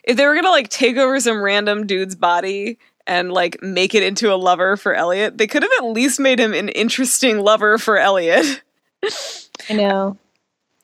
if 0.04 0.16
they 0.16 0.26
were 0.26 0.34
gonna 0.34 0.50
like 0.50 0.68
take 0.68 0.96
over 0.96 1.20
some 1.20 1.42
random 1.42 1.86
dude's 1.86 2.14
body 2.14 2.78
and 3.06 3.32
like 3.32 3.62
make 3.62 3.94
it 3.94 4.02
into 4.02 4.32
a 4.32 4.36
lover 4.36 4.76
for 4.76 4.94
Elliot, 4.94 5.38
they 5.38 5.46
could 5.46 5.62
have 5.62 5.72
at 5.78 5.84
least 5.84 6.20
made 6.20 6.38
him 6.38 6.54
an 6.54 6.68
interesting 6.70 7.40
lover 7.40 7.78
for 7.78 7.98
Elliot. 7.98 8.62
I 9.70 9.74
know. 9.74 10.16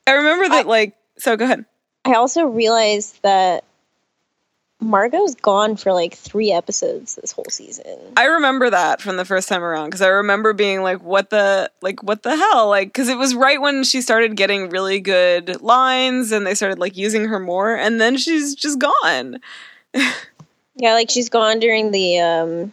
I 0.06 0.12
remember 0.12 0.48
that 0.48 0.66
like 0.66 0.94
so 1.18 1.36
go 1.36 1.44
ahead. 1.44 1.64
I 2.04 2.14
also 2.14 2.44
realized 2.46 3.22
that 3.22 3.64
Margot's 4.82 5.34
gone 5.36 5.76
for 5.76 5.92
like 5.92 6.14
three 6.14 6.52
episodes 6.52 7.14
this 7.14 7.32
whole 7.32 7.46
season. 7.48 7.96
I 8.16 8.26
remember 8.26 8.68
that 8.68 9.00
from 9.00 9.16
the 9.16 9.24
first 9.24 9.48
time 9.48 9.62
around 9.62 9.86
because 9.86 10.02
I 10.02 10.08
remember 10.08 10.52
being 10.52 10.82
like, 10.82 11.02
"What 11.02 11.30
the 11.30 11.70
like? 11.80 12.02
What 12.02 12.22
the 12.22 12.36
hell?" 12.36 12.68
Like, 12.68 12.88
because 12.88 13.08
it 13.08 13.16
was 13.16 13.34
right 13.34 13.60
when 13.60 13.84
she 13.84 14.02
started 14.02 14.36
getting 14.36 14.68
really 14.68 15.00
good 15.00 15.62
lines, 15.62 16.32
and 16.32 16.46
they 16.46 16.54
started 16.54 16.78
like 16.78 16.96
using 16.96 17.28
her 17.28 17.38
more, 17.38 17.74
and 17.74 18.00
then 18.00 18.16
she's 18.18 18.54
just 18.54 18.78
gone. 18.78 19.38
Yeah, 20.76 20.94
like 20.94 21.08
she's 21.08 21.28
gone 21.28 21.60
during 21.60 21.92
the 21.92 22.18
um, 22.18 22.72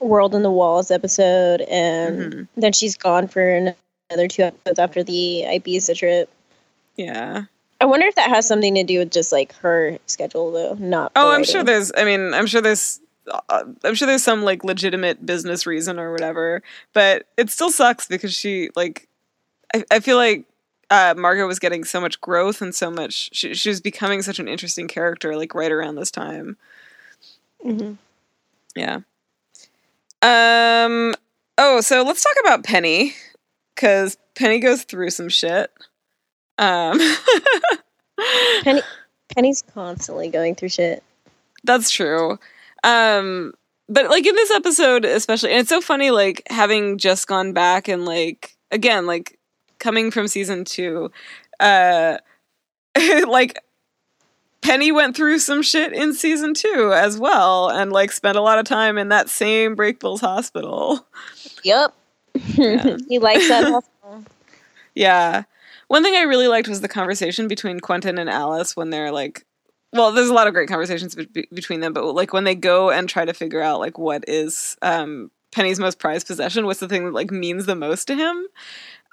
World 0.00 0.36
in 0.36 0.44
the 0.44 0.50
Walls 0.50 0.92
episode, 0.92 1.60
and 1.62 2.18
Mhm. 2.32 2.48
then 2.56 2.72
she's 2.72 2.96
gone 2.96 3.26
for 3.26 3.42
another 3.42 4.28
two 4.28 4.44
episodes 4.44 4.78
after 4.78 5.02
the 5.02 5.42
Ibiza 5.48 5.96
trip. 5.96 6.30
Yeah. 6.96 7.44
I 7.80 7.84
wonder 7.84 8.06
if 8.06 8.14
that 8.14 8.30
has 8.30 8.46
something 8.46 8.74
to 8.76 8.84
do 8.84 9.00
with 9.00 9.10
just 9.10 9.32
like 9.32 9.52
her 9.56 9.98
schedule, 10.06 10.52
though. 10.52 10.74
Not. 10.74 11.12
Oh, 11.16 11.32
I'm 11.32 11.42
sure 11.44 11.64
there's. 11.64 11.90
I 11.96 12.04
mean, 12.04 12.32
I'm 12.32 12.46
sure 12.46 12.60
there's. 12.60 13.00
Uh, 13.26 13.64
I'm 13.84 13.94
sure 13.94 14.06
there's 14.06 14.22
some 14.22 14.42
like 14.44 14.62
legitimate 14.62 15.24
business 15.24 15.66
reason 15.66 15.98
or 15.98 16.12
whatever, 16.12 16.62
but 16.92 17.26
it 17.36 17.50
still 17.50 17.70
sucks 17.70 18.06
because 18.06 18.32
she 18.32 18.70
like. 18.76 19.08
I, 19.74 19.84
I 19.90 20.00
feel 20.00 20.16
like 20.16 20.44
uh, 20.90 21.14
Margot 21.16 21.46
was 21.46 21.58
getting 21.58 21.82
so 21.84 22.00
much 22.00 22.20
growth 22.20 22.62
and 22.62 22.74
so 22.74 22.90
much. 22.90 23.30
She, 23.32 23.54
she 23.54 23.68
was 23.70 23.80
becoming 23.80 24.22
such 24.22 24.38
an 24.38 24.46
interesting 24.46 24.86
character 24.86 25.36
like 25.36 25.54
right 25.54 25.72
around 25.72 25.96
this 25.96 26.10
time. 26.10 26.56
Mhm. 27.64 27.96
Yeah. 28.76 29.00
Um. 30.22 31.14
Oh, 31.58 31.80
so 31.80 32.02
let's 32.02 32.22
talk 32.22 32.36
about 32.44 32.64
Penny, 32.64 33.14
because 33.74 34.16
Penny 34.34 34.60
goes 34.60 34.84
through 34.84 35.10
some 35.10 35.28
shit. 35.28 35.70
Um. 36.58 36.98
Penny, 38.62 38.82
Penny's 39.34 39.64
constantly 39.74 40.28
going 40.28 40.54
through 40.54 40.68
shit. 40.68 41.02
That's 41.64 41.90
true. 41.90 42.38
Um, 42.84 43.54
but 43.88 44.08
like 44.08 44.26
in 44.26 44.34
this 44.34 44.50
episode, 44.50 45.04
especially, 45.04 45.50
and 45.50 45.60
it's 45.60 45.68
so 45.68 45.80
funny, 45.80 46.10
like 46.10 46.42
having 46.48 46.98
just 46.98 47.26
gone 47.26 47.52
back 47.52 47.88
and 47.88 48.04
like 48.04 48.56
again, 48.70 49.06
like 49.06 49.38
coming 49.78 50.10
from 50.10 50.28
season 50.28 50.64
two, 50.64 51.10
uh, 51.60 52.18
like 53.28 53.58
Penny 54.62 54.92
went 54.92 55.16
through 55.16 55.38
some 55.40 55.62
shit 55.62 55.92
in 55.92 56.14
season 56.14 56.54
two 56.54 56.92
as 56.94 57.18
well, 57.18 57.68
and 57.68 57.92
like 57.92 58.12
spent 58.12 58.38
a 58.38 58.42
lot 58.42 58.58
of 58.58 58.64
time 58.64 58.96
in 58.98 59.08
that 59.08 59.28
same 59.28 59.76
Brakebills 59.76 60.20
hospital. 60.20 61.06
Yep. 61.64 61.94
Yeah. 62.56 62.96
he 63.08 63.18
likes 63.18 63.48
that. 63.48 63.64
also. 63.72 64.24
Yeah. 64.94 65.42
One 65.92 66.02
thing 66.02 66.16
I 66.16 66.22
really 66.22 66.48
liked 66.48 66.68
was 66.68 66.80
the 66.80 66.88
conversation 66.88 67.48
between 67.48 67.78
Quentin 67.78 68.16
and 68.16 68.30
Alice 68.30 68.74
when 68.74 68.88
they're 68.88 69.12
like, 69.12 69.44
well, 69.92 70.10
there's 70.10 70.30
a 70.30 70.32
lot 70.32 70.46
of 70.46 70.54
great 70.54 70.70
conversations 70.70 71.14
be- 71.14 71.26
be- 71.26 71.48
between 71.52 71.80
them, 71.80 71.92
but 71.92 72.14
like 72.14 72.32
when 72.32 72.44
they 72.44 72.54
go 72.54 72.90
and 72.90 73.06
try 73.06 73.26
to 73.26 73.34
figure 73.34 73.60
out 73.60 73.78
like 73.78 73.98
what 73.98 74.24
is 74.26 74.74
um, 74.80 75.30
Penny's 75.54 75.78
most 75.78 75.98
prized 75.98 76.26
possession, 76.26 76.64
what's 76.64 76.80
the 76.80 76.88
thing 76.88 77.04
that 77.04 77.12
like 77.12 77.30
means 77.30 77.66
the 77.66 77.74
most 77.74 78.06
to 78.06 78.14
him. 78.14 78.46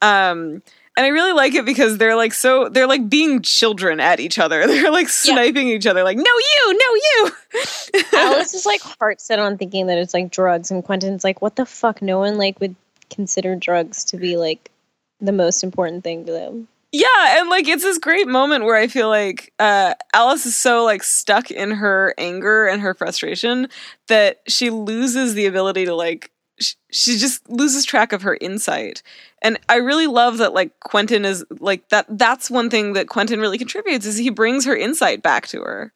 Um, 0.01 0.63
and 0.95 1.05
I 1.05 1.09
really 1.09 1.33
like 1.33 1.53
it 1.53 1.65
because 1.65 1.97
they're 1.97 2.15
like 2.15 2.33
so 2.33 2.69
they're 2.69 2.87
like 2.87 3.09
being 3.09 3.41
children 3.41 3.99
at 3.99 4.21
each 4.21 4.39
other. 4.39 4.65
They're 4.67 4.89
like 4.89 5.09
sniping 5.09 5.67
each 5.67 5.85
other, 5.85 6.05
like 6.05 6.15
no 6.15 6.23
you, 6.23 6.73
no 6.73 6.95
you. 6.95 8.03
Alice 8.13 8.53
is 8.53 8.65
like 8.65 8.79
heart 8.79 9.19
set 9.19 9.37
on 9.37 9.57
thinking 9.57 9.87
that 9.87 9.97
it's 9.97 10.13
like 10.13 10.31
drugs, 10.31 10.71
and 10.71 10.81
Quentin's 10.81 11.25
like, 11.25 11.41
"What 11.41 11.57
the 11.57 11.65
fuck? 11.65 12.01
No 12.01 12.19
one 12.19 12.37
like 12.37 12.57
would 12.61 12.77
consider 13.09 13.57
drugs 13.57 14.05
to 14.05 14.17
be 14.17 14.37
like 14.37 14.71
the 15.19 15.31
most 15.31 15.63
important 15.63 16.03
thing 16.03 16.25
to 16.25 16.31
them." 16.31 16.67
Yeah, 16.91 17.39
and 17.39 17.49
like 17.49 17.67
it's 17.67 17.83
this 17.83 17.99
great 17.99 18.27
moment 18.27 18.65
where 18.65 18.75
I 18.75 18.87
feel 18.87 19.09
like 19.09 19.53
uh, 19.59 19.93
Alice 20.13 20.45
is 20.47 20.57
so 20.57 20.83
like 20.83 21.03
stuck 21.03 21.51
in 21.51 21.71
her 21.71 22.15
anger 22.17 22.65
and 22.65 22.81
her 22.81 22.95
frustration 22.95 23.67
that 24.07 24.41
she 24.47 24.71
loses 24.71 25.35
the 25.35 25.45
ability 25.45 25.85
to 25.85 25.93
like 25.93 26.31
sh- 26.59 26.73
she 26.91 27.17
just 27.17 27.47
loses 27.47 27.85
track 27.85 28.11
of 28.11 28.23
her 28.23 28.39
insight. 28.41 29.03
And 29.43 29.59
I 29.69 29.75
really 29.75 30.07
love 30.07 30.39
that 30.39 30.53
like 30.53 30.79
Quentin 30.79 31.25
is 31.25 31.45
like 31.59 31.87
that 31.89 32.07
that's 32.09 32.49
one 32.49 32.71
thing 32.71 32.93
that 32.93 33.07
Quentin 33.07 33.39
really 33.39 33.59
contributes 33.59 34.07
is 34.07 34.17
he 34.17 34.31
brings 34.31 34.65
her 34.65 34.75
insight 34.75 35.21
back 35.21 35.45
to 35.49 35.61
her. 35.61 35.93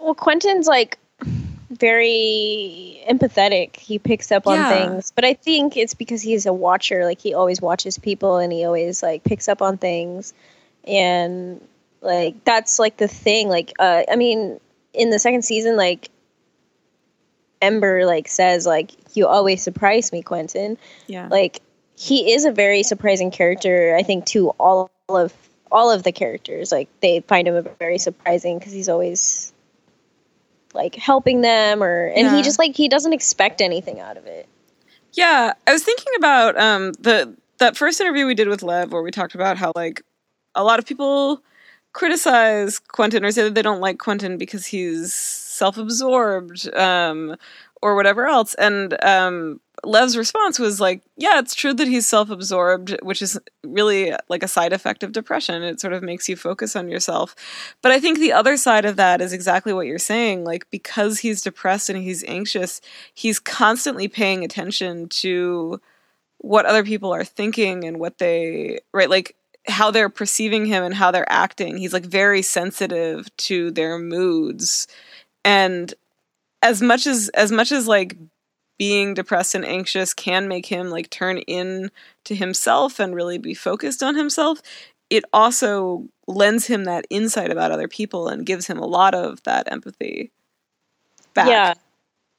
Well, 0.00 0.14
Quentin's 0.14 0.66
like 0.66 0.98
very 1.82 3.02
empathetic. 3.10 3.74
He 3.74 3.98
picks 3.98 4.30
up 4.30 4.46
on 4.46 4.56
things, 4.70 5.10
but 5.10 5.24
I 5.24 5.34
think 5.34 5.76
it's 5.76 5.94
because 5.94 6.22
he's 6.22 6.46
a 6.46 6.52
watcher. 6.52 7.04
Like 7.04 7.20
he 7.20 7.34
always 7.34 7.60
watches 7.60 7.98
people, 7.98 8.36
and 8.36 8.52
he 8.52 8.64
always 8.64 9.02
like 9.02 9.24
picks 9.24 9.48
up 9.48 9.60
on 9.60 9.78
things, 9.78 10.32
and 10.86 11.60
like 12.00 12.44
that's 12.44 12.78
like 12.78 12.98
the 12.98 13.08
thing. 13.08 13.48
Like, 13.48 13.72
uh, 13.80 14.04
I 14.08 14.14
mean, 14.14 14.60
in 14.94 15.10
the 15.10 15.18
second 15.18 15.42
season, 15.42 15.76
like 15.76 16.08
Ember 17.60 18.06
like 18.06 18.28
says 18.28 18.64
like 18.64 18.92
you 19.16 19.26
always 19.26 19.60
surprise 19.60 20.12
me, 20.12 20.22
Quentin. 20.22 20.78
Yeah. 21.08 21.26
Like 21.28 21.60
he 21.98 22.32
is 22.32 22.44
a 22.44 22.52
very 22.52 22.84
surprising 22.84 23.32
character. 23.32 23.96
I 23.98 24.04
think 24.04 24.26
to 24.26 24.50
all 24.50 24.88
of 25.08 25.34
all 25.72 25.90
of 25.90 26.04
the 26.04 26.12
characters, 26.12 26.70
like 26.70 26.88
they 27.00 27.20
find 27.20 27.48
him 27.48 27.66
very 27.80 27.98
surprising 27.98 28.60
because 28.60 28.72
he's 28.72 28.88
always 28.88 29.51
like 30.74 30.94
helping 30.94 31.40
them, 31.40 31.82
or 31.82 32.06
and 32.06 32.26
Yeah. 32.26 32.36
he 32.36 32.42
just 32.42 32.58
like 32.58 32.76
he 32.76 32.88
doesn't 32.88 33.12
expect 33.12 33.60
anything 33.60 34.00
out 34.00 34.16
of 34.16 34.26
it. 34.26 34.48
Yeah, 35.14 35.52
I 35.66 35.72
was 35.72 35.82
thinking 35.82 36.12
about 36.16 36.58
um 36.58 36.92
the 36.94 37.36
that 37.58 37.76
first 37.76 38.00
interview 38.00 38.26
we 38.26 38.34
did 38.34 38.48
with 38.48 38.62
Lev 38.62 38.92
where 38.92 39.02
we 39.02 39.10
talked 39.10 39.34
about 39.34 39.56
how 39.58 39.72
like 39.76 40.02
a 40.54 40.64
lot 40.64 40.78
of 40.78 40.86
people 40.86 41.42
criticize 41.92 42.78
Quentin 42.78 43.24
or 43.24 43.30
say 43.30 43.42
that 43.42 43.54
they 43.54 43.62
don't 43.62 43.80
like 43.80 43.98
Quentin 43.98 44.38
because 44.38 44.66
he's 44.66 45.12
self-absorbed 45.12 46.74
um 46.74 47.36
or 47.82 47.94
whatever 47.94 48.26
else 48.26 48.54
and 48.54 49.02
um 49.04 49.60
Lev's 49.84 50.16
response 50.16 50.58
was 50.60 50.80
like, 50.80 51.02
yeah, 51.16 51.40
it's 51.40 51.56
true 51.56 51.74
that 51.74 51.88
he's 51.88 52.06
self-absorbed, 52.06 52.98
which 53.02 53.20
is 53.20 53.38
really 53.64 54.14
like 54.28 54.44
a 54.44 54.48
side 54.48 54.72
effect 54.72 55.02
of 55.02 55.10
depression. 55.10 55.62
It 55.62 55.80
sort 55.80 55.92
of 55.92 56.04
makes 56.04 56.28
you 56.28 56.36
focus 56.36 56.76
on 56.76 56.88
yourself. 56.88 57.34
But 57.82 57.90
I 57.90 57.98
think 57.98 58.18
the 58.18 58.32
other 58.32 58.56
side 58.56 58.84
of 58.84 58.96
that 58.96 59.20
is 59.20 59.32
exactly 59.32 59.72
what 59.72 59.86
you're 59.86 59.98
saying, 59.98 60.44
like 60.44 60.70
because 60.70 61.18
he's 61.18 61.42
depressed 61.42 61.90
and 61.90 62.00
he's 62.00 62.22
anxious, 62.24 62.80
he's 63.12 63.40
constantly 63.40 64.06
paying 64.06 64.44
attention 64.44 65.08
to 65.08 65.80
what 66.38 66.66
other 66.66 66.84
people 66.84 67.12
are 67.12 67.24
thinking 67.24 67.84
and 67.84 67.98
what 67.98 68.18
they 68.18 68.80
right 68.92 69.08
like 69.08 69.36
how 69.68 69.92
they're 69.92 70.08
perceiving 70.08 70.66
him 70.66 70.82
and 70.82 70.92
how 70.94 71.12
they're 71.12 71.30
acting 71.32 71.76
he's 71.76 71.92
like 71.92 72.04
very 72.04 72.42
sensitive 72.42 73.34
to 73.36 73.70
their 73.70 73.96
moods 73.96 74.88
and 75.44 75.94
as 76.62 76.80
much 76.80 77.06
as 77.06 77.28
as 77.30 77.52
much 77.52 77.72
as 77.72 77.86
like 77.86 78.16
being 78.78 79.14
depressed 79.14 79.54
and 79.54 79.64
anxious 79.64 80.14
can 80.14 80.48
make 80.48 80.66
him 80.66 80.90
like 80.90 81.10
turn 81.10 81.38
in 81.38 81.90
to 82.24 82.34
himself 82.34 82.98
and 82.98 83.14
really 83.14 83.38
be 83.38 83.54
focused 83.54 84.02
on 84.02 84.14
himself 84.16 84.60
it 85.12 85.24
also 85.34 86.08
lends 86.26 86.66
him 86.66 86.84
that 86.84 87.06
insight 87.10 87.50
about 87.50 87.70
other 87.70 87.86
people 87.86 88.28
and 88.28 88.46
gives 88.46 88.66
him 88.66 88.78
a 88.78 88.86
lot 88.86 89.14
of 89.14 89.42
that 89.42 89.70
empathy 89.70 90.30
back. 91.34 91.48
Yeah. 91.48 91.74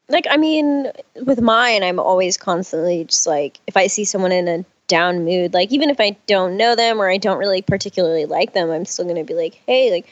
Like 0.09 0.25
I 0.29 0.37
mean, 0.37 0.91
with 1.23 1.39
mine, 1.39 1.83
I'm 1.83 1.99
always 1.99 2.35
constantly 2.35 3.05
just 3.05 3.27
like 3.27 3.59
if 3.67 3.77
I 3.77 3.85
see 3.85 4.03
someone 4.05 4.31
in 4.31 4.47
a 4.47 4.65
down 4.87 5.23
mood, 5.23 5.53
like 5.53 5.71
even 5.71 5.91
if 5.91 5.99
I 5.99 6.17
don't 6.25 6.57
know 6.57 6.75
them 6.75 6.99
or 6.99 7.09
I 7.09 7.17
don't 7.17 7.37
really 7.37 7.61
particularly 7.61 8.25
like 8.25 8.53
them, 8.53 8.71
I'm 8.71 8.85
still 8.85 9.05
gonna 9.05 9.23
be 9.23 9.35
like, 9.35 9.61
hey, 9.67 9.91
like, 9.91 10.11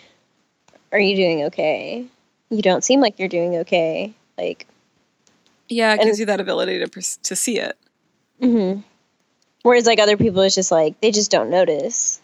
are 0.91 1.00
you 1.00 1.15
doing 1.15 1.44
okay? 1.46 2.06
You 2.51 2.62
don't 2.62 2.84
seem 2.84 3.01
like 3.01 3.17
you're 3.17 3.27
doing 3.29 3.55
okay. 3.58 4.13
Like, 4.38 4.67
yeah, 5.70 5.93
it 5.93 6.00
And- 6.01 6.08
gives 6.08 6.20
you 6.20 6.25
that 6.27 6.39
ability 6.39 6.77
to 6.79 6.88
pers- 6.88 7.17
to 7.24 7.36
see 7.36 7.58
it. 7.60 7.77
Hmm. 8.39 8.79
whereas 9.63 9.86
like 9.86 10.00
other 10.00 10.17
people, 10.17 10.41
it's 10.41 10.55
just 10.55 10.72
like 10.72 11.00
they 11.01 11.12
just 11.12 11.29
don't 11.31 11.50
notice. 11.51 12.20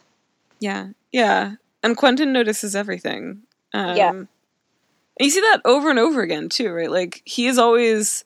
Yeah, 0.59 0.87
yeah, 1.11 1.53
and 1.83 1.95
Quentin 1.95 2.33
notices 2.33 2.75
everything. 2.75 3.43
Um, 3.73 3.95
Yeah. 3.95 4.09
and 4.09 4.27
you 5.19 5.29
see 5.29 5.41
that 5.41 5.61
over 5.63 5.89
and 5.91 5.99
over 5.99 6.21
again 6.23 6.49
too, 6.49 6.71
right? 6.71 6.89
Like 6.91 7.21
he 7.25 7.45
is 7.47 7.57
always 7.59 8.23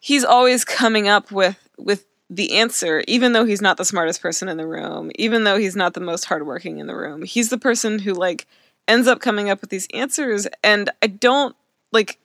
he's 0.00 0.24
always 0.24 0.64
coming 0.64 1.06
up 1.08 1.30
with 1.30 1.56
with 1.76 2.06
the 2.30 2.54
answer, 2.58 3.04
even 3.06 3.32
though 3.34 3.44
he's 3.44 3.60
not 3.62 3.76
the 3.76 3.84
smartest 3.84 4.20
person 4.22 4.48
in 4.48 4.56
the 4.56 4.66
room, 4.66 5.10
even 5.16 5.44
though 5.44 5.58
he's 5.58 5.76
not 5.76 5.92
the 5.94 6.00
most 6.00 6.24
hardworking 6.24 6.78
in 6.78 6.86
the 6.86 6.96
room. 6.96 7.22
He's 7.22 7.50
the 7.50 7.58
person 7.58 7.98
who 7.98 8.14
like 8.14 8.46
ends 8.88 9.06
up 9.06 9.20
coming 9.20 9.50
up 9.50 9.60
with 9.60 9.70
these 9.70 9.86
answers, 9.94 10.48
and 10.64 10.90
I 11.02 11.06
don't 11.06 11.54
like. 11.92 12.18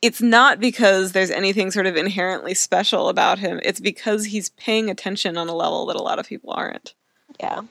It's 0.00 0.22
not 0.22 0.60
because 0.60 1.12
there's 1.12 1.30
anything 1.30 1.70
sort 1.70 1.86
of 1.86 1.96
inherently 1.96 2.54
special 2.54 3.08
about 3.08 3.38
him. 3.38 3.60
It's 3.64 3.80
because 3.80 4.26
he's 4.26 4.48
paying 4.50 4.88
attention 4.88 5.36
on 5.36 5.48
a 5.48 5.54
level 5.54 5.86
that 5.86 5.96
a 5.96 6.02
lot 6.02 6.18
of 6.18 6.26
people 6.26 6.52
aren't 6.52 6.94
Yeah. 7.40 7.62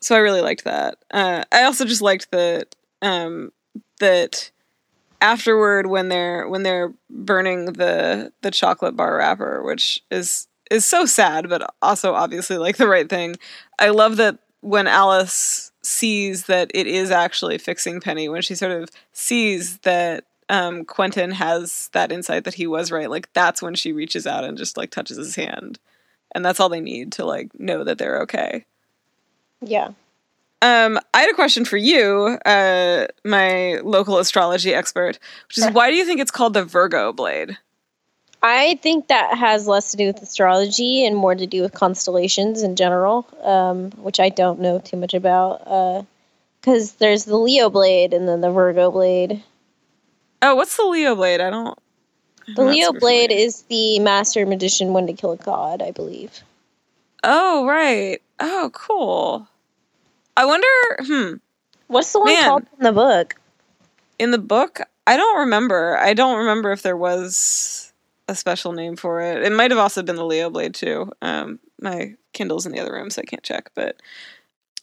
so 0.00 0.16
I 0.16 0.18
really 0.18 0.40
liked 0.40 0.64
that. 0.64 0.98
Uh, 1.12 1.44
I 1.52 1.62
also 1.64 1.84
just 1.84 2.02
liked 2.02 2.30
that 2.32 2.74
um, 3.00 3.52
that 4.00 4.50
afterward 5.20 5.86
when 5.86 6.08
they're 6.08 6.48
when 6.48 6.62
they're 6.64 6.92
burning 7.10 7.66
the 7.74 8.32
the 8.42 8.50
chocolate 8.50 8.96
bar 8.96 9.16
wrapper, 9.18 9.62
which 9.62 10.02
is 10.10 10.48
is 10.70 10.84
so 10.84 11.04
sad, 11.04 11.48
but 11.48 11.72
also 11.82 12.14
obviously 12.14 12.56
like 12.58 12.76
the 12.76 12.88
right 12.88 13.08
thing. 13.08 13.36
I 13.78 13.90
love 13.90 14.16
that 14.16 14.38
when 14.62 14.86
Alice 14.86 15.71
sees 15.92 16.46
that 16.46 16.70
it 16.74 16.86
is 16.86 17.10
actually 17.10 17.58
fixing 17.58 18.00
Penny, 18.00 18.28
when 18.28 18.42
she 18.42 18.54
sort 18.54 18.72
of 18.72 18.88
sees 19.12 19.78
that 19.78 20.24
um, 20.48 20.84
Quentin 20.84 21.30
has 21.32 21.88
that 21.92 22.10
insight 22.10 22.44
that 22.44 22.54
he 22.54 22.66
was 22.66 22.90
right, 22.90 23.10
like 23.10 23.32
that's 23.32 23.62
when 23.62 23.74
she 23.74 23.92
reaches 23.92 24.26
out 24.26 24.44
and 24.44 24.58
just 24.58 24.76
like 24.76 24.90
touches 24.90 25.16
his 25.16 25.36
hand, 25.36 25.78
and 26.34 26.44
that's 26.44 26.60
all 26.60 26.68
they 26.68 26.80
need 26.80 27.12
to 27.12 27.24
like 27.24 27.58
know 27.58 27.84
that 27.84 27.98
they're 27.98 28.20
okay. 28.22 28.64
Yeah. 29.60 29.92
Um, 30.62 31.00
I 31.12 31.22
had 31.22 31.30
a 31.30 31.34
question 31.34 31.64
for 31.64 31.76
you, 31.76 32.38
uh, 32.46 33.06
my 33.24 33.80
local 33.82 34.18
astrology 34.18 34.72
expert, 34.72 35.18
which 35.48 35.58
is 35.58 35.68
why 35.72 35.90
do 35.90 35.96
you 35.96 36.04
think 36.04 36.20
it's 36.20 36.30
called 36.30 36.54
the 36.54 36.64
Virgo 36.64 37.12
blade? 37.12 37.58
I 38.42 38.78
think 38.82 39.06
that 39.08 39.36
has 39.38 39.68
less 39.68 39.92
to 39.92 39.96
do 39.96 40.06
with 40.08 40.20
astrology 40.22 41.04
and 41.06 41.16
more 41.16 41.34
to 41.34 41.46
do 41.46 41.62
with 41.62 41.72
constellations 41.74 42.62
in 42.62 42.74
general, 42.74 43.26
um, 43.42 43.90
which 43.92 44.18
I 44.18 44.30
don't 44.30 44.60
know 44.60 44.80
too 44.80 44.96
much 44.96 45.14
about. 45.14 46.06
Because 46.60 46.92
there's 46.94 47.24
the 47.24 47.36
Leo 47.36 47.70
blade 47.70 48.12
and 48.12 48.26
then 48.28 48.40
the 48.40 48.50
Virgo 48.50 48.90
blade. 48.90 49.42
Oh, 50.42 50.56
what's 50.56 50.76
the 50.76 50.84
Leo 50.84 51.14
blade? 51.14 51.40
I 51.40 51.50
don't. 51.50 51.78
I'm 52.48 52.54
The 52.54 52.64
Leo 52.64 52.92
blade 52.92 53.30
familiar. 53.30 53.46
is 53.46 53.62
the 53.62 53.98
master 54.00 54.44
magician 54.44 54.92
when 54.92 55.06
to 55.06 55.12
kill 55.12 55.30
a 55.32 55.36
god, 55.36 55.80
I 55.80 55.92
believe. 55.92 56.40
Oh, 57.22 57.64
right. 57.66 58.20
Oh, 58.40 58.70
cool. 58.74 59.46
I 60.36 60.44
wonder. 60.44 60.66
Hmm. 60.98 61.34
What's 61.86 62.12
the 62.12 62.18
one 62.18 62.28
Man. 62.32 62.44
called 62.48 62.66
in 62.78 62.84
the 62.84 62.92
book? 62.92 63.36
In 64.18 64.32
the 64.32 64.38
book, 64.38 64.80
I 65.06 65.16
don't 65.16 65.38
remember. 65.40 65.96
I 65.98 66.14
don't 66.14 66.38
remember 66.38 66.72
if 66.72 66.82
there 66.82 66.96
was 66.96 67.91
a 68.28 68.34
special 68.34 68.72
name 68.72 68.96
for 68.96 69.20
it. 69.20 69.42
It 69.42 69.52
might 69.52 69.70
have 69.70 69.78
also 69.78 70.02
been 70.02 70.16
the 70.16 70.24
Leo 70.24 70.50
blade 70.50 70.74
too. 70.74 71.12
Um, 71.22 71.58
my 71.80 72.14
Kindle's 72.32 72.66
in 72.66 72.72
the 72.72 72.80
other 72.80 72.92
room, 72.92 73.10
so 73.10 73.22
I 73.22 73.24
can't 73.24 73.42
check. 73.42 73.70
But 73.74 73.96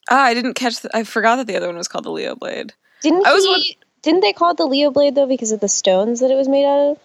ah, 0.10 0.24
I 0.24 0.34
didn't 0.34 0.55
catch. 0.55 0.81
The, 0.81 0.96
I 0.96 1.03
forgot 1.03 1.38
that 1.38 1.48
the 1.48 1.55
other 1.55 1.67
one 1.67 1.77
was 1.77 1.88
called 1.88 2.05
the 2.05 2.12
Leo 2.12 2.36
blade. 2.36 2.74
Didn't 3.01 3.25
I 3.25 3.34
was 3.34 3.43
he, 3.43 3.50
won- 3.50 3.86
didn't 4.01 4.22
they 4.22 4.34
call 4.34 4.51
it 4.51 4.58
the 4.58 4.65
Leo 4.65 4.91
blade 4.91 5.15
though 5.15 5.27
because 5.27 5.51
of 5.51 5.60
the 5.60 5.69
stones 5.69 6.19
that 6.19 6.31
it 6.31 6.36
was 6.36 6.48
made 6.48 6.65
out 6.65 6.91
of? 6.91 7.00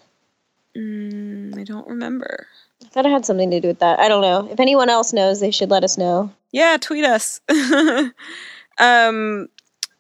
Mm, 0.76 1.58
I 1.58 1.64
don't 1.64 1.86
remember. 1.86 2.46
I 2.84 2.88
thought 2.88 3.06
it 3.06 3.12
had 3.12 3.24
something 3.24 3.50
to 3.50 3.60
do 3.60 3.68
with 3.68 3.78
that. 3.78 4.00
I 4.00 4.08
don't 4.08 4.22
know. 4.22 4.48
If 4.50 4.60
anyone 4.60 4.90
else 4.90 5.12
knows, 5.12 5.40
they 5.40 5.50
should 5.50 5.70
let 5.70 5.84
us 5.84 5.96
know. 5.96 6.32
Yeah, 6.52 6.76
tweet 6.80 7.04
us. 7.04 7.40
um, 8.78 9.48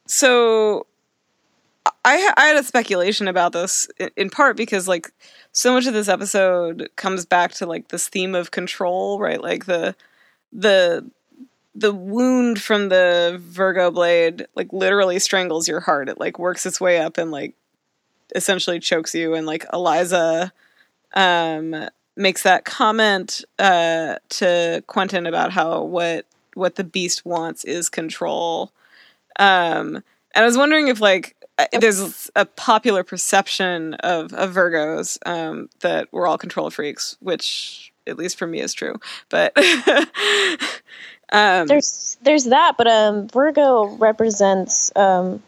so 0.06 0.86
I 2.04 2.32
I 2.36 2.46
had 2.46 2.56
a 2.56 2.64
speculation 2.64 3.28
about 3.28 3.52
this 3.52 3.88
in, 4.16 4.30
part 4.30 4.56
because 4.56 4.86
like 4.86 5.10
so 5.52 5.72
much 5.72 5.86
of 5.86 5.94
this 5.94 6.08
episode 6.08 6.90
comes 6.96 7.24
back 7.24 7.52
to 7.54 7.66
like 7.66 7.88
this 7.88 8.08
theme 8.08 8.34
of 8.34 8.50
control, 8.50 9.18
right? 9.18 9.40
Like 9.40 9.66
the 9.66 9.96
the 10.52 11.08
the 11.74 11.92
wound 11.92 12.62
from 12.62 12.88
the 12.88 13.38
Virgo 13.42 13.90
blade 13.90 14.46
like 14.54 14.72
literally 14.72 15.18
strangles 15.18 15.68
your 15.68 15.80
heart. 15.80 16.08
It 16.08 16.20
like 16.20 16.38
works 16.38 16.66
its 16.66 16.80
way 16.80 16.98
up 16.98 17.18
and 17.18 17.30
like 17.30 17.54
essentially 18.34 18.80
chokes 18.80 19.14
you 19.14 19.34
and 19.34 19.46
like 19.46 19.66
Eliza 19.72 20.52
um 21.14 21.88
makes 22.16 22.42
that 22.44 22.64
comment 22.64 23.44
uh 23.58 24.16
to 24.30 24.82
Quentin 24.88 25.26
about 25.26 25.52
how 25.52 25.82
what 25.82 26.26
what 26.54 26.76
the 26.76 26.84
beast 26.84 27.24
wants 27.26 27.64
is 27.64 27.88
control. 27.88 28.72
Um 29.38 30.02
and 30.36 30.44
I 30.44 30.46
was 30.46 30.58
wondering 30.58 30.88
if 30.88 31.00
like 31.00 31.36
there's 31.78 32.30
a 32.36 32.44
popular 32.44 33.02
perception 33.04 33.94
of, 33.94 34.32
of 34.34 34.52
Virgos 34.54 35.18
um, 35.26 35.68
that 35.80 36.08
we're 36.12 36.26
all 36.26 36.38
control 36.38 36.70
freaks, 36.70 37.16
which 37.20 37.92
at 38.06 38.16
least 38.18 38.38
for 38.38 38.46
me 38.46 38.60
is 38.60 38.74
true. 38.74 38.96
But 39.28 39.52
um, 41.32 41.66
There's 41.66 42.16
there's 42.22 42.44
that, 42.44 42.74
but 42.76 42.86
um, 42.86 43.28
Virgo 43.28 43.86
represents 43.96 44.92
um, 44.96 45.42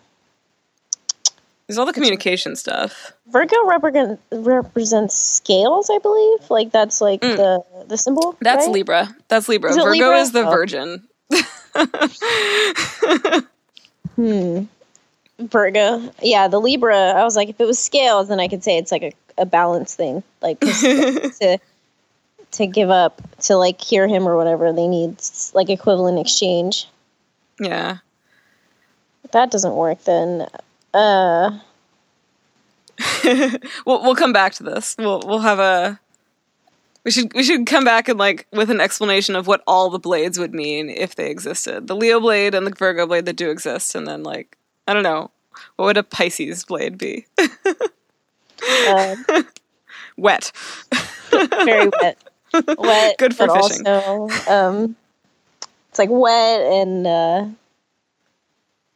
there's 1.67 1.79
all 1.79 1.87
the 1.87 1.93
communication 1.93 2.55
stuff. 2.55 3.13
Virgo 3.29 3.57
represent, 3.67 4.21
represents 4.31 5.17
scales, 5.17 5.91
I 5.91 5.99
believe. 5.99 6.49
Like 6.49 6.71
that's 6.71 7.01
like 7.01 7.21
Mm. 7.23 7.37
the 7.37 7.85
the 7.89 7.99
symbol. 7.99 8.37
That's 8.41 8.67
right? 8.67 8.73
Libra. 8.73 9.17
That's 9.29 9.49
Libra. 9.49 9.71
Is 9.71 9.77
Virgo 9.77 9.91
Libra? 9.91 10.19
is 10.21 10.33
the 10.33 10.47
Oh. 10.47 10.51
virgin. 10.51 11.09
Hmm. 14.17 14.65
Virgo. 15.39 16.13
Yeah, 16.23 16.49
the 16.49 16.61
Libra. 16.61 16.97
I 16.97 17.25
was 17.25 17.37
like, 17.37 17.49
if 17.49 17.61
it 17.61 17.67
was 17.67 17.79
scales, 17.79 18.29
then 18.29 18.41
I 18.41 18.49
could 18.49 18.65
say 18.65 18.79
it's 18.79 18.93
like 18.93 19.03
a, 19.03 19.13
a 19.39 19.47
balance 19.47 19.95
thing. 19.95 20.23
Like 20.41 20.61
to 20.61 21.59
to 22.53 22.67
give 22.67 22.91
up 22.91 23.21
to 23.41 23.57
like 23.57 23.81
hear 23.81 24.09
him 24.09 24.27
or 24.27 24.37
whatever, 24.37 24.73
they 24.73 24.89
need 24.89 25.21
like 25.55 25.69
equivalent 25.71 26.19
exchange. 26.19 26.89
yeah. 27.59 27.99
If 29.25 29.33
that 29.33 29.51
doesn't 29.51 29.75
work, 29.75 30.05
then 30.05 30.47
uh, 30.95 31.59
we'll 33.25 34.03
we'll 34.03 34.15
come 34.15 34.33
back 34.33 34.55
to 34.55 34.63
this. 34.63 34.95
We'll 34.99 35.21
we'll 35.27 35.41
have 35.41 35.59
a 35.59 36.01
we 37.05 37.11
should 37.11 37.33
we 37.35 37.43
should 37.43 37.67
come 37.67 37.85
back 37.85 38.09
and 38.09 38.19
like 38.19 38.47
with 38.53 38.71
an 38.71 38.81
explanation 38.81 39.37
of 39.37 39.47
what 39.47 39.63
all 39.67 39.91
the 39.91 39.99
blades 39.99 40.39
would 40.39 40.55
mean 40.55 40.89
if 40.89 41.15
they 41.15 41.31
existed. 41.31 41.89
The 41.89 41.97
Leo 41.97 42.21
blade 42.21 42.55
and 42.55 42.67
the 42.67 42.75
Virgo 42.77 43.07
blade 43.07 43.27
that 43.27 43.37
do 43.37 43.51
exist, 43.51 43.95
and 43.95 44.07
then 44.07 44.23
like 44.23 44.57
I 44.87 44.95
don't 44.95 45.03
know, 45.03 45.31
what 45.77 45.87
would 45.87 45.97
a 45.97 46.03
Pisces 46.03 46.65
blade 46.65 46.99
be? 46.99 47.27
uh 48.89 49.17
Wet. 50.17 50.53
very 51.31 51.91
wet. 52.01 52.19
Wet. 52.79 53.19
Good 53.19 53.37
for 53.37 53.49
fishing. 53.49 53.87
Also, 53.87 54.51
um, 54.51 54.97
it's 55.91 55.99
like 55.99 56.09
wet 56.11 56.61
and 56.63 57.07
uh, 57.07 57.47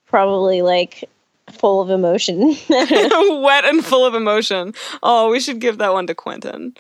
probably 0.06 0.62
like 0.62 1.08
full 1.52 1.80
of 1.80 1.90
emotion. 1.90 2.40
Wet 2.68 3.64
and 3.64 3.84
full 3.84 4.06
of 4.06 4.14
emotion. 4.14 4.72
Oh, 5.02 5.30
we 5.30 5.40
should 5.40 5.60
give 5.60 5.78
that 5.78 5.92
one 5.92 6.06
to 6.06 6.14
Quentin. 6.14 6.74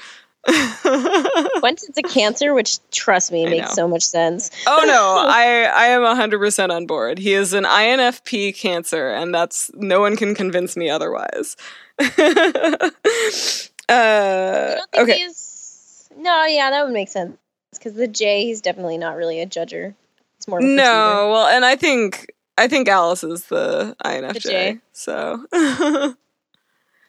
Quentin's 1.60 1.98
a 1.98 2.02
cancer, 2.02 2.54
which 2.54 2.78
trust 2.90 3.30
me 3.30 3.44
makes 3.44 3.74
so 3.74 3.86
much 3.86 4.02
sense. 4.02 4.50
Oh 4.66 4.84
no, 4.86 5.24
I 5.28 5.64
I 5.64 5.86
am 5.88 6.02
hundred 6.16 6.38
percent 6.38 6.72
on 6.72 6.86
board. 6.86 7.18
He 7.18 7.34
is 7.34 7.52
an 7.52 7.64
INFP 7.64 8.56
Cancer, 8.56 9.10
and 9.10 9.34
that's 9.34 9.70
no 9.74 10.00
one 10.00 10.16
can 10.16 10.34
convince 10.34 10.76
me 10.76 10.88
otherwise. 10.90 11.56
Uh, 13.90 14.76
okay, 14.96 15.18
he's. 15.18 16.08
No, 16.16 16.44
yeah, 16.44 16.70
that 16.70 16.84
would 16.84 16.92
make 16.92 17.08
sense. 17.08 17.36
Because 17.72 17.94
the 17.94 18.06
J, 18.06 18.44
he's 18.44 18.60
definitely 18.60 18.98
not 18.98 19.16
really 19.16 19.40
a 19.40 19.46
judger. 19.46 19.94
It's 20.36 20.46
more 20.46 20.60
no, 20.60 21.30
well, 21.32 21.48
and 21.48 21.64
I 21.64 21.74
think 21.74 22.32
I 22.56 22.68
think 22.68 22.88
Alice 22.88 23.24
is 23.24 23.46
the 23.46 23.96
INFJ. 24.04 24.40
J. 24.40 24.78
So 24.92 25.44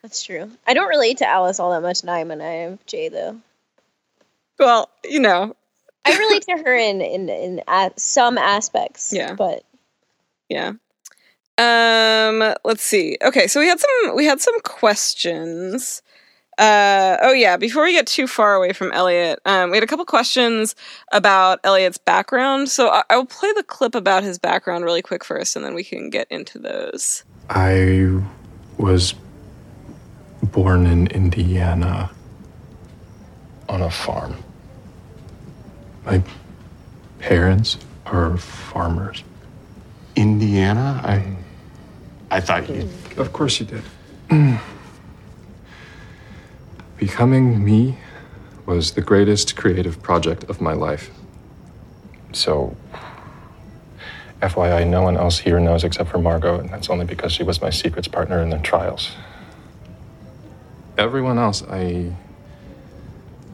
That's 0.02 0.24
true. 0.24 0.50
I 0.66 0.74
don't 0.74 0.90
relate 0.90 1.18
to 1.18 1.28
Alice 1.28 1.60
all 1.60 1.72
that 1.72 1.82
much, 1.82 2.02
and 2.02 2.10
I'm 2.10 2.32
an 2.32 2.40
INFJ 2.40 3.12
though. 3.12 3.38
well, 4.60 4.90
you 5.04 5.20
know, 5.20 5.56
I 6.06 6.18
relate 6.18 6.44
to 6.44 6.64
her 6.64 6.76
in 6.76 7.02
in 7.02 7.30
in 7.30 7.62
a 7.68 7.92
some 7.98 8.38
aspects. 8.38 9.14
Yeah. 9.14 9.34
but 9.34 9.64
yeah. 10.50 10.74
Um, 11.58 12.56
let's 12.64 12.82
see. 12.82 13.18
Okay, 13.24 13.46
so 13.46 13.60
we 13.60 13.68
had 13.68 13.80
some 13.80 14.16
we 14.16 14.26
had 14.26 14.42
some 14.42 14.60
questions. 14.62 16.02
Uh, 16.58 17.18
oh 17.22 17.34
yeah, 17.34 17.58
before 17.58 17.84
we 17.84 17.92
get 17.92 18.08
too 18.08 18.28
far 18.28 18.56
away 18.56 18.74
from 18.74 18.92
Elliot, 18.92 19.40
um, 19.46 19.70
we 19.70 19.78
had 19.78 19.84
a 19.84 19.88
couple 19.88 20.06
questions 20.06 20.76
about 21.12 21.60
Elliot's 21.64 21.98
background. 21.98 22.70
So 22.70 22.90
I, 22.90 23.04
I 23.10 23.18
will 23.18 23.26
play 23.26 23.52
the 23.54 23.64
clip 23.64 23.96
about 23.96 24.24
his 24.24 24.38
background 24.40 24.84
really 24.84 25.02
quick 25.02 25.24
first, 25.24 25.56
and 25.56 25.64
then 25.64 25.74
we 25.76 25.84
can 25.84 26.10
get 26.10 26.28
into 26.30 26.60
those. 26.60 27.24
I 27.50 28.22
was 28.78 29.14
born 30.52 30.86
in 30.86 31.08
Indiana 31.08 32.12
on 33.70 33.82
a 33.82 33.90
farm. 33.90 34.36
My 36.06 36.22
parents 37.20 37.78
are 38.06 38.38
farmers. 38.38 39.24
Indiana? 40.16 41.02
I 41.04 41.36
I 42.30 42.40
thought 42.40 42.70
you 42.70 42.84
mm. 42.84 43.18
Of 43.18 43.34
course 43.34 43.60
you 43.60 43.66
did. 43.66 43.84
becoming 46.98 47.64
me 47.64 47.98
was 48.66 48.92
the 48.92 49.02
greatest 49.02 49.56
creative 49.56 50.02
project 50.02 50.44
of 50.46 50.62
my 50.62 50.74
life. 50.74 51.10
So 52.32 52.76
FYI, 54.42 54.88
no 54.88 55.02
one 55.02 55.18
else 55.18 55.40
here 55.40 55.60
knows 55.60 55.84
except 55.84 56.10
for 56.10 56.18
Margot, 56.18 56.60
and 56.60 56.70
that's 56.70 56.90
only 56.90 57.06
because 57.06 57.32
she 57.32 57.44
was 57.44 57.62
my 57.62 57.70
secrets 57.70 58.08
partner 58.08 58.42
in 58.42 58.50
the 58.50 58.60
trials. 58.60 59.12
Everyone 60.98 61.38
else, 61.38 61.64
I 61.64 62.14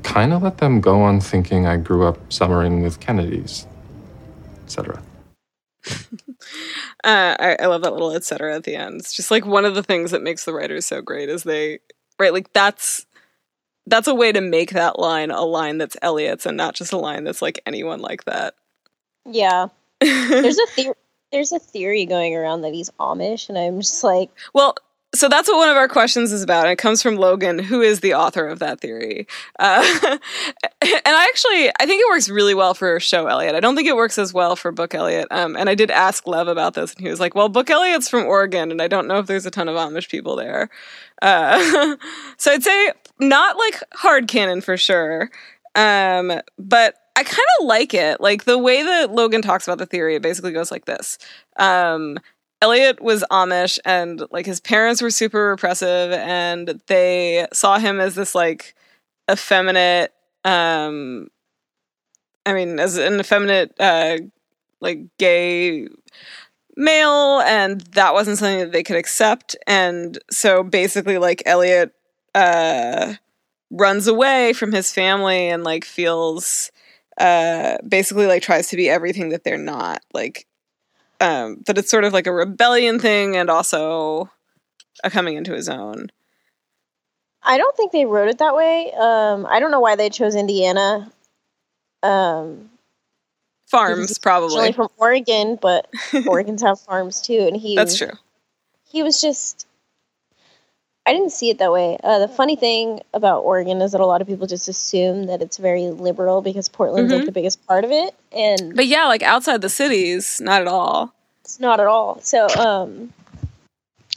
kind 0.03 0.33
of 0.33 0.41
let 0.43 0.57
them 0.57 0.81
go 0.81 1.01
on 1.01 1.19
thinking 1.19 1.65
I 1.65 1.77
grew 1.77 2.05
up 2.05 2.31
summering 2.31 2.81
with 2.81 2.99
Kennedys, 2.99 3.67
etc. 4.65 5.01
Uh, 7.03 7.35
I, 7.39 7.57
I 7.61 7.65
love 7.67 7.83
that 7.83 7.93
little 7.93 8.11
etc. 8.11 8.55
at 8.55 8.63
the 8.63 8.75
end. 8.75 8.99
It's 8.99 9.13
just 9.13 9.31
like 9.31 9.45
one 9.45 9.65
of 9.65 9.75
the 9.75 9.83
things 9.83 10.11
that 10.11 10.21
makes 10.21 10.45
the 10.45 10.53
writers 10.53 10.85
so 10.85 11.01
great 11.01 11.29
is 11.29 11.43
they 11.43 11.79
right 12.19 12.33
like 12.33 12.51
that's 12.53 13.05
that's 13.85 14.07
a 14.07 14.15
way 14.15 14.31
to 14.31 14.41
make 14.41 14.71
that 14.71 14.99
line 14.99 15.31
a 15.31 15.43
line 15.43 15.77
that's 15.77 15.95
Elliot's 16.01 16.45
and 16.45 16.57
not 16.57 16.73
just 16.73 16.91
a 16.91 16.97
line 16.97 17.23
that's 17.23 17.41
like 17.41 17.61
anyone 17.65 18.01
like 18.01 18.25
that. 18.25 18.55
Yeah. 19.25 19.67
There's 20.01 20.57
a 20.57 20.67
theory. 20.67 20.95
There's 21.31 21.51
a 21.51 21.59
theory 21.59 22.05
going 22.05 22.35
around 22.35 22.61
that 22.61 22.73
he's 22.73 22.89
Amish, 22.99 23.49
and 23.49 23.57
I'm 23.57 23.79
just 23.79 24.03
like, 24.03 24.29
Well, 24.53 24.75
so 25.17 25.27
that's 25.27 25.47
what 25.47 25.57
one 25.57 25.69
of 25.69 25.77
our 25.77 25.87
questions 25.87 26.31
is 26.31 26.43
about. 26.43 26.65
And 26.65 26.71
it 26.71 26.77
comes 26.77 27.01
from 27.01 27.15
Logan, 27.15 27.59
who 27.59 27.81
is 27.81 27.99
the 28.01 28.13
author 28.13 28.47
of 28.47 28.59
that 28.59 28.79
theory. 28.79 29.27
Uh, 29.59 29.83
and 30.03 30.19
I 30.81 31.25
actually, 31.25 31.69
I 31.79 31.85
think 31.85 32.01
it 32.01 32.09
works 32.09 32.29
really 32.29 32.53
well 32.53 32.73
for 32.73 32.99
show 32.99 33.27
Elliot. 33.27 33.55
I 33.55 33.59
don't 33.59 33.75
think 33.75 33.87
it 33.87 33.95
works 33.95 34.17
as 34.17 34.33
well 34.33 34.55
for 34.55 34.71
book 34.71 34.93
Elliot. 34.93 35.27
Um, 35.31 35.55
and 35.55 35.69
I 35.69 35.75
did 35.75 35.91
ask 35.91 36.27
Lev 36.27 36.47
about 36.47 36.75
this, 36.75 36.93
and 36.93 37.01
he 37.01 37.09
was 37.09 37.19
like, 37.19 37.35
"Well, 37.35 37.49
book 37.49 37.69
Elliot's 37.69 38.09
from 38.09 38.25
Oregon, 38.25 38.71
and 38.71 38.81
I 38.81 38.87
don't 38.87 39.07
know 39.07 39.19
if 39.19 39.27
there's 39.27 39.45
a 39.45 39.51
ton 39.51 39.67
of 39.67 39.75
Amish 39.75 40.09
people 40.09 40.35
there." 40.35 40.69
Uh, 41.21 41.95
so 42.37 42.51
I'd 42.51 42.63
say 42.63 42.91
not 43.19 43.57
like 43.57 43.81
hard 43.93 44.27
canon 44.27 44.61
for 44.61 44.77
sure. 44.77 45.29
Um, 45.75 46.41
but 46.57 46.95
I 47.15 47.23
kind 47.23 47.47
of 47.59 47.65
like 47.65 47.93
it. 47.93 48.21
Like 48.21 48.43
the 48.43 48.57
way 48.57 48.83
that 48.83 49.11
Logan 49.11 49.41
talks 49.41 49.67
about 49.67 49.79
the 49.79 49.85
theory, 49.85 50.15
it 50.15 50.21
basically 50.21 50.51
goes 50.51 50.71
like 50.71 50.85
this. 50.85 51.17
Um, 51.57 52.19
Elliot 52.61 53.01
was 53.01 53.23
Amish 53.31 53.77
and 53.85 54.23
like 54.31 54.45
his 54.45 54.59
parents 54.59 55.01
were 55.01 55.11
super 55.11 55.49
repressive 55.49 56.11
and 56.11 56.81
they 56.87 57.47
saw 57.53 57.77
him 57.77 57.99
as 57.99 58.15
this 58.15 58.33
like 58.33 58.73
effeminate 59.29 60.11
um 60.43 61.27
I 62.45 62.53
mean 62.53 62.79
as 62.79 62.97
an 62.97 63.19
effeminate 63.19 63.73
uh 63.79 64.17
like 64.79 64.99
gay 65.17 65.87
male 66.77 67.41
and 67.41 67.81
that 67.93 68.13
wasn't 68.13 68.39
something 68.39 68.59
that 68.59 68.73
they 68.73 68.83
could 68.83 68.97
accept. 68.97 69.55
And 69.67 70.17
so 70.31 70.63
basically 70.63 71.19
like 71.19 71.43
Elliot 71.47 71.93
uh 72.35 73.15
runs 73.71 74.07
away 74.07 74.53
from 74.53 74.73
his 74.73 74.93
family 74.93 75.49
and 75.49 75.63
like 75.65 75.85
feels 75.85 76.71
uh 77.19 77.77
basically 77.87 78.27
like 78.27 78.43
tries 78.43 78.69
to 78.69 78.77
be 78.77 78.89
everything 78.89 79.29
that 79.31 79.45
they're 79.45 79.57
not 79.59 80.01
like 80.13 80.46
um 81.19 81.63
that 81.65 81.77
it's 81.77 81.89
sort 81.89 82.03
of 82.03 82.13
like 82.13 82.27
a 82.27 82.31
rebellion 82.31 82.99
thing 82.99 83.35
and 83.35 83.49
also 83.49 84.29
a 85.03 85.09
coming 85.09 85.35
into 85.35 85.53
his 85.53 85.69
own 85.69 86.07
I 87.43 87.57
don't 87.57 87.77
think 87.77 87.93
they 87.93 88.03
wrote 88.03 88.27
it 88.27 88.39
that 88.39 88.55
way. 88.55 88.91
Um, 88.91 89.45
I 89.49 89.61
don't 89.61 89.71
know 89.71 89.79
why 89.79 89.95
they 89.95 90.09
chose 90.09 90.35
Indiana. 90.35 91.09
Um, 92.03 92.69
farms 93.67 94.17
probably 94.17 94.73
from 94.73 94.89
Oregon, 94.97 95.57
but 95.61 95.89
Oregons 96.11 96.59
have 96.61 96.77
farms 96.81 97.21
too, 97.21 97.39
and 97.47 97.55
he 97.55 97.75
that's 97.77 97.97
true 97.97 98.11
he 98.89 99.03
was 99.03 99.21
just 99.21 99.66
I 101.07 101.13
didn't 101.13 101.31
see 101.31 101.49
it 101.49 101.57
that 101.59 101.71
way. 101.71 101.97
Uh, 102.03 102.19
the 102.19 102.27
funny 102.27 102.55
thing 102.55 102.99
about 103.13 103.39
Oregon 103.39 103.81
is 103.81 103.93
that 103.93 104.01
a 104.01 104.05
lot 104.05 104.21
of 104.21 104.27
people 104.27 104.45
just 104.45 104.67
assume 104.67 105.27
that 105.27 105.41
it's 105.41 105.57
very 105.57 105.87
liberal 105.87 106.41
because 106.41 106.67
Portland's 106.69 107.11
Mhm. 107.11 107.17
like 107.17 107.25
the 107.25 107.31
biggest 107.31 107.65
part 107.65 107.83
of 107.83 107.91
it, 107.91 108.13
and 108.31 108.75
but 108.75 108.85
yeah 108.87 109.05
like 109.07 109.23
outside 109.23 109.61
the 109.61 109.69
cities 109.69 110.39
not 110.41 110.61
at 110.61 110.67
all 110.67 111.13
it's 111.47 111.61
not 111.61 111.79
at 111.79 111.87
all. 111.87 112.19
So, 112.23 112.45
um, 112.59 113.13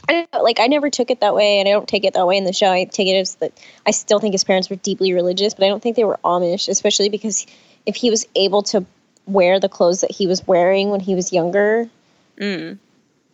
I 0.09 0.27
don't 0.33 0.43
like 0.43 0.59
I 0.59 0.67
never 0.67 0.91
took 0.91 1.13
it 1.13 1.21
that 1.21 1.33
way, 1.33 1.61
and 1.61 1.69
I 1.69 1.73
don't 1.73 1.87
take 1.87 2.05
it 2.05 2.15
that 2.15 2.27
way 2.27 2.37
in 2.37 2.43
the 2.43 2.53
show. 2.53 2.73
I 2.73 2.87
take 2.87 3.07
it 3.07 3.15
as 3.15 3.37
that 3.37 3.53
I 3.87 3.93
still 3.93 4.19
think 4.19 4.35
his 4.35 4.43
parents 4.43 4.69
were 4.69 4.75
deeply 4.75 5.13
religious, 5.13 5.55
but 5.55 5.65
I 5.65 5.69
don't 5.69 5.81
think 5.81 5.95
they 5.95 6.03
were 6.03 6.19
Amish, 6.25 6.69
especially 6.69 7.09
because 7.09 7.47
if 7.87 7.95
he 7.95 8.11
was 8.11 8.27
able 8.35 8.65
to 8.65 8.85
wear 9.29 9.61
the 9.61 9.69
clothes 9.69 10.01
that 10.01 10.11
he 10.11 10.27
was 10.27 10.45
wearing 10.49 10.91
when 10.91 10.99
he 10.99 11.15
was 11.15 11.33
younger, 11.33 11.89
mm. 12.37 12.77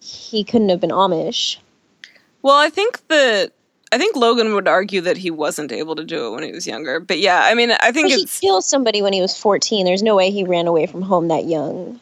he 0.01 0.45
couldn't 0.45 0.69
have 0.69 0.81
been 0.81 0.91
Amish. 0.91 1.57
Well 2.47 2.57
i 2.57 2.71
think 2.71 3.07
that 3.09 3.51
i 3.93 3.99
think 3.99 4.15
logan 4.17 4.55
would 4.55 4.69
argue 4.69 5.01
that 5.01 5.17
he 5.17 5.31
wasn't 5.31 5.73
able 5.73 5.95
to 5.97 6.05
do 6.05 6.27
it 6.27 6.31
when 6.31 6.43
he 6.45 6.53
was 6.53 6.67
younger 6.67 7.01
but 7.01 7.19
yeah 7.19 7.43
i 7.45 7.55
mean 7.55 7.73
i 7.73 7.91
think 7.93 8.09
But 8.09 8.19
he 8.19 8.25
killed 8.27 8.65
somebody 8.65 9.03
when 9.03 9.13
he 9.13 9.21
was 9.21 9.37
14. 9.37 9.85
There's 9.85 10.03
no 10.03 10.15
way 10.15 10.31
he 10.31 10.45
ran 10.45 10.67
away 10.67 10.87
from 10.87 11.03
home 11.03 11.29
that 11.29 11.45
young. 11.45 12.01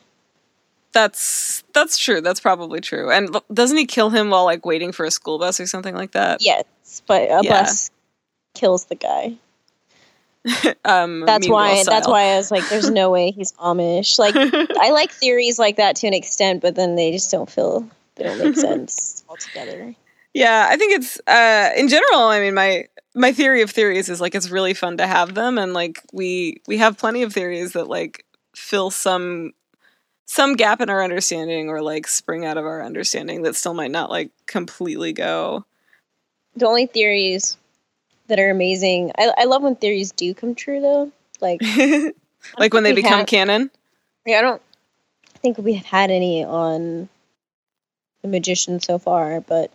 that's 0.92 1.64
that's 1.72 1.96
true 1.98 2.20
that's 2.20 2.40
probably 2.40 2.80
true 2.80 3.10
and 3.10 3.36
doesn't 3.52 3.76
he 3.78 3.86
kill 3.86 4.10
him 4.10 4.30
while 4.30 4.44
like 4.44 4.64
waiting 4.66 4.92
for 4.92 5.04
a 5.06 5.10
school 5.10 5.38
bus 5.38 5.58
or 5.58 5.66
something 5.66 5.94
like 5.94 6.12
that 6.12 6.40
Yes, 6.40 6.64
but 7.06 7.22
a 7.22 7.40
Yeah. 7.42 7.62
bus 7.62 7.90
kills 8.54 8.84
the 8.86 8.94
guy. 8.94 9.34
um 10.84 11.24
That's 11.24 11.48
why. 11.48 11.82
That's 11.84 12.06
why 12.06 12.34
I 12.34 12.36
was 12.36 12.50
like, 12.50 12.68
"There's 12.68 12.90
no 12.90 13.10
way 13.10 13.30
he's 13.30 13.52
Amish." 13.54 14.18
Like, 14.18 14.34
I 14.80 14.90
like 14.90 15.10
theories 15.10 15.58
like 15.58 15.76
that 15.76 15.96
to 15.96 16.06
an 16.06 16.12
extent, 16.14 16.60
but 16.60 16.74
then 16.74 16.96
they 16.96 17.10
just 17.12 17.30
don't 17.30 17.50
feel 17.50 17.88
they 18.16 18.24
don't 18.24 18.38
make 18.38 18.54
sense 18.68 19.24
altogether. 19.28 19.94
Yeah, 20.34 20.66
I 20.68 20.76
think 20.76 20.94
it's 20.94 21.20
uh 21.26 21.70
in 21.76 21.88
general, 21.88 22.24
I 22.24 22.40
mean 22.40 22.54
my 22.54 22.86
my 23.14 23.32
theory 23.32 23.62
of 23.62 23.70
theories 23.70 24.08
is 24.08 24.20
like 24.20 24.34
it's 24.34 24.50
really 24.50 24.74
fun 24.74 24.96
to 24.98 25.06
have 25.06 25.34
them 25.34 25.56
and 25.58 25.72
like 25.72 26.02
we 26.12 26.60
we 26.66 26.78
have 26.78 26.98
plenty 26.98 27.22
of 27.22 27.32
theories 27.32 27.72
that 27.72 27.88
like 27.88 28.24
fill 28.54 28.90
some 28.90 29.52
some 30.26 30.54
gap 30.54 30.80
in 30.80 30.90
our 30.90 31.02
understanding 31.02 31.68
or 31.68 31.82
like 31.82 32.06
spring 32.06 32.44
out 32.44 32.56
of 32.56 32.64
our 32.64 32.82
understanding 32.82 33.42
that 33.42 33.54
still 33.56 33.74
might 33.74 33.90
not 33.90 34.10
like 34.10 34.30
completely 34.46 35.12
go. 35.12 35.64
The 36.56 36.66
only 36.66 36.86
theories 36.86 37.56
that 38.28 38.38
are 38.38 38.50
amazing. 38.50 39.12
I, 39.18 39.32
I 39.38 39.44
love 39.44 39.62
when 39.62 39.76
theories 39.76 40.12
do 40.12 40.32
come 40.34 40.54
true, 40.54 40.80
though. 40.80 41.12
Like, 41.40 41.60
like 42.58 42.72
when 42.72 42.84
they 42.84 42.92
become 42.92 43.26
canon. 43.26 43.70
Yeah, 44.24 44.38
I 44.38 44.42
don't 44.42 44.62
think 45.42 45.58
we've 45.58 45.84
had 45.84 46.10
any 46.10 46.44
on 46.44 47.08
the 48.22 48.28
magician 48.28 48.80
so 48.80 48.98
far, 48.98 49.40
but 49.40 49.70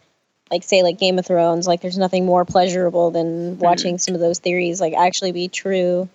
like 0.51 0.63
say 0.63 0.83
like 0.83 0.97
Game 0.97 1.19
of 1.19 1.25
Thrones, 1.25 1.67
like 1.67 1.81
there's 1.81 1.97
nothing 1.97 2.25
more 2.25 2.45
pleasurable 2.45 3.12
than 3.12 3.57
watching 3.59 3.97
some 3.97 4.15
of 4.15 4.21
those 4.21 4.39
theories 4.39 4.81
like 4.81 4.93
actually 4.93 5.31
be 5.31 5.47
true. 5.47 6.09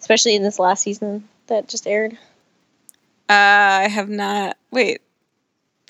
Especially 0.00 0.34
in 0.34 0.42
this 0.42 0.58
last 0.58 0.82
season 0.82 1.28
that 1.46 1.68
just 1.68 1.86
aired. 1.86 2.14
Uh, 3.28 3.84
I 3.84 3.88
have 3.88 4.08
not 4.08 4.56
wait. 4.70 5.00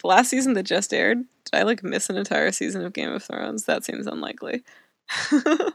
The 0.00 0.06
last 0.06 0.28
season 0.28 0.54
that 0.54 0.64
just 0.64 0.92
aired, 0.92 1.18
did 1.18 1.54
I 1.54 1.62
like 1.62 1.82
miss 1.82 2.10
an 2.10 2.16
entire 2.16 2.52
season 2.52 2.84
of 2.84 2.92
Game 2.92 3.12
of 3.12 3.22
Thrones? 3.22 3.64
That 3.64 3.84
seems 3.84 4.06
unlikely. 4.06 4.62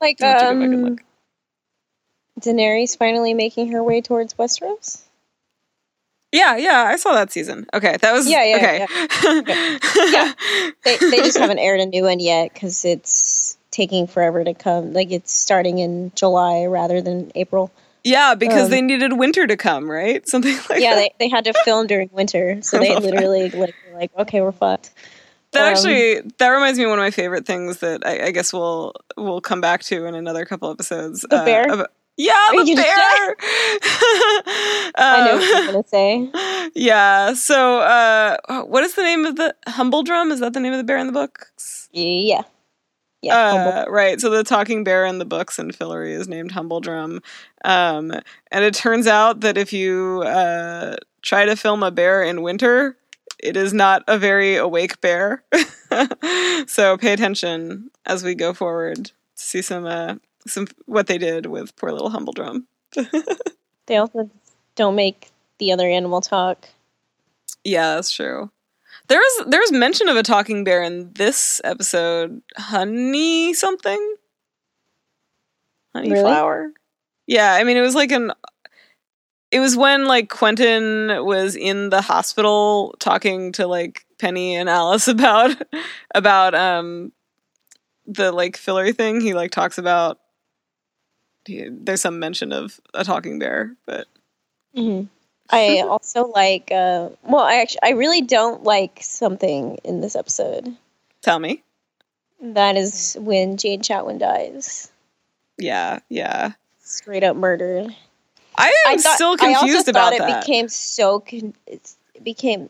Like 0.00 0.20
I'll 0.22 0.28
have 0.28 0.40
to 0.40 0.54
go 0.54 0.60
back 0.60 0.72
and 0.72 0.86
um. 0.86 0.98
Daenerys 2.40 2.98
finally 2.98 3.32
making 3.32 3.72
her 3.72 3.82
way 3.82 4.02
towards 4.02 4.34
Westeros. 4.34 5.02
Yeah, 6.36 6.56
yeah, 6.56 6.84
I 6.92 6.96
saw 6.96 7.14
that 7.14 7.32
season. 7.32 7.66
Okay, 7.72 7.96
that 8.02 8.12
was 8.12 8.28
Yeah, 8.28 8.44
yeah, 8.44 8.56
okay. 8.56 8.86
Yeah. 10.12 10.32
They 10.84 10.96
they 10.98 11.16
just 11.18 11.38
haven't 11.38 11.58
aired 11.58 11.80
a 11.80 11.86
new 11.86 12.04
one 12.04 12.20
yet 12.20 12.52
because 12.52 12.84
it's 12.84 13.56
taking 13.70 14.06
forever 14.06 14.44
to 14.44 14.54
come. 14.54 14.92
Like 14.92 15.10
it's 15.10 15.32
starting 15.32 15.78
in 15.78 16.12
July 16.14 16.66
rather 16.66 17.00
than 17.00 17.32
April. 17.34 17.70
Yeah, 18.04 18.34
because 18.36 18.64
Um, 18.66 18.70
they 18.70 18.80
needed 18.82 19.14
winter 19.14 19.46
to 19.48 19.56
come, 19.56 19.90
right? 19.90 20.26
Something 20.32 20.56
like 20.70 20.80
yeah, 20.80 20.94
that. 20.94 21.12
they, 21.18 21.26
they 21.26 21.28
had 21.28 21.44
to 21.46 21.52
film 21.64 21.86
during 21.88 22.08
winter, 22.12 22.60
so 22.62 22.78
they 22.78 22.94
literally 23.06 23.50
like 23.50 23.74
were 23.90 23.98
like, 23.98 24.10
okay, 24.18 24.40
we're 24.42 24.52
fucked. 24.52 24.90
that 25.52 25.62
um, 25.66 25.72
actually 25.72 26.20
that 26.38 26.48
reminds 26.50 26.78
me 26.78 26.84
of 26.84 26.90
one 26.90 26.98
of 27.00 27.04
my 27.04 27.10
favorite 27.10 27.46
things 27.46 27.78
that 27.78 28.06
I, 28.06 28.26
I 28.26 28.30
guess 28.30 28.52
we'll 28.52 28.92
we'll 29.16 29.40
come 29.40 29.60
back 29.60 29.82
to 29.84 30.04
in 30.06 30.14
another 30.14 30.44
couple 30.44 30.70
episodes. 30.70 31.22
The 31.22 31.42
bear? 31.44 31.64
about- 31.72 31.90
yeah, 32.16 32.32
Are 32.50 32.56
the 32.56 32.70
you 32.70 32.76
gonna 32.76 32.86
bear. 32.86 33.36
I 34.98 35.20
know 35.24 35.36
what 35.36 35.42
Um, 35.42 35.48
you're 35.48 35.66
gonna 35.66 35.88
say. 35.88 36.70
yeah. 36.74 37.34
So, 37.34 37.80
uh, 37.80 38.36
what 38.64 38.84
is 38.84 38.94
the 38.94 39.02
name 39.02 39.24
of 39.26 39.36
the 39.36 39.54
Humbledrum? 39.68 40.30
Is 40.32 40.40
that 40.40 40.52
the 40.52 40.60
name 40.60 40.72
of 40.72 40.78
the 40.78 40.84
bear 40.84 40.98
in 40.98 41.06
the 41.06 41.12
books? 41.12 41.88
Yeah, 41.92 42.42
yeah. 43.22 43.84
Uh, 43.86 43.90
right. 43.90 44.20
So 44.20 44.30
the 44.30 44.44
talking 44.44 44.84
bear 44.84 45.04
in 45.04 45.18
the 45.18 45.24
books 45.24 45.58
and 45.58 45.76
Fillory 45.76 46.12
is 46.12 46.28
named 46.28 46.52
Humbledrum. 46.52 47.22
Um, 47.64 48.12
and 48.50 48.64
it 48.64 48.74
turns 48.74 49.06
out 49.06 49.40
that 49.40 49.56
if 49.58 49.72
you 49.72 50.22
uh, 50.24 50.96
try 51.22 51.44
to 51.44 51.56
film 51.56 51.82
a 51.82 51.90
bear 51.90 52.22
in 52.22 52.42
winter, 52.42 52.96
it 53.38 53.56
is 53.56 53.72
not 53.72 54.02
a 54.06 54.18
very 54.18 54.56
awake 54.56 55.00
bear. 55.00 55.42
so 56.66 56.96
pay 56.96 57.12
attention 57.12 57.90
as 58.06 58.22
we 58.22 58.34
go 58.34 58.52
forward 58.54 59.06
to 59.06 59.12
see 59.34 59.62
some 59.62 59.86
uh, 59.86 60.14
some 60.46 60.66
what 60.86 61.06
they 61.06 61.18
did 61.18 61.46
with 61.46 61.76
poor 61.76 61.92
little 61.92 62.10
Humbledrum. 62.10 62.64
They 63.86 63.96
also 63.96 64.28
don't 64.74 64.96
make 64.96 65.30
the 65.58 65.72
other 65.72 65.88
animal 65.88 66.20
talk. 66.20 66.68
Yeah, 67.64 67.94
that's 67.94 68.10
true. 68.10 68.50
There 69.08 69.18
was 69.18 69.46
there 69.46 69.60
was 69.60 69.72
mention 69.72 70.08
of 70.08 70.16
a 70.16 70.22
talking 70.22 70.64
bear 70.64 70.82
in 70.82 71.12
this 71.12 71.60
episode. 71.64 72.42
Honey 72.56 73.54
something? 73.54 74.16
Honey 75.94 76.10
Really? 76.10 76.22
flower? 76.22 76.72
Yeah, 77.26 77.52
I 77.54 77.64
mean 77.64 77.76
it 77.76 77.82
was 77.82 77.94
like 77.94 78.10
an 78.10 78.32
it 79.52 79.60
was 79.60 79.76
when 79.76 80.06
like 80.06 80.28
Quentin 80.28 81.24
was 81.24 81.54
in 81.54 81.90
the 81.90 82.02
hospital 82.02 82.96
talking 82.98 83.52
to 83.52 83.66
like 83.68 84.04
Penny 84.18 84.56
and 84.56 84.68
Alice 84.68 85.06
about 85.16 85.56
about 86.14 86.54
um 86.54 87.12
the 88.06 88.32
like 88.32 88.56
Fillory 88.56 88.94
thing. 88.94 89.20
He 89.20 89.34
like 89.34 89.52
talks 89.52 89.78
about 89.78 90.18
he, 91.46 91.68
there's 91.70 92.00
some 92.02 92.18
mention 92.18 92.52
of 92.52 92.80
a 92.94 93.04
talking 93.04 93.38
bear, 93.38 93.74
but 93.86 94.06
hmm 94.74 95.02
I 95.50 95.80
also 95.86 96.26
like. 96.26 96.70
Uh, 96.72 97.10
well, 97.22 97.42
I 97.44 97.56
actually, 97.56 97.82
I 97.84 97.90
really 97.90 98.20
don't 98.22 98.64
like 98.64 98.98
something 99.02 99.78
in 99.84 100.00
this 100.00 100.16
episode. 100.16 100.76
tell 101.22 101.38
me. 101.38 101.62
That 102.40 102.76
is 102.76 103.16
when 103.20 103.56
Jane 103.56 103.80
Chatwin 103.80 104.18
dies, 104.18 104.90
Yeah, 105.58 106.00
yeah. 106.10 106.52
straight 106.80 107.24
up 107.24 107.34
murdered. 107.36 107.94
I 108.58 108.66
am 108.86 108.94
I 108.94 108.96
thought, 108.98 109.14
still 109.14 109.36
I 109.40 109.54
also 109.54 109.66
confused 109.66 109.86
thought 109.86 109.90
about 109.90 110.12
it 110.14 110.18
that. 110.18 110.40
became 110.42 110.68
so. 110.68 111.20
Con- 111.20 111.54
it 111.66 111.94
became 112.22 112.68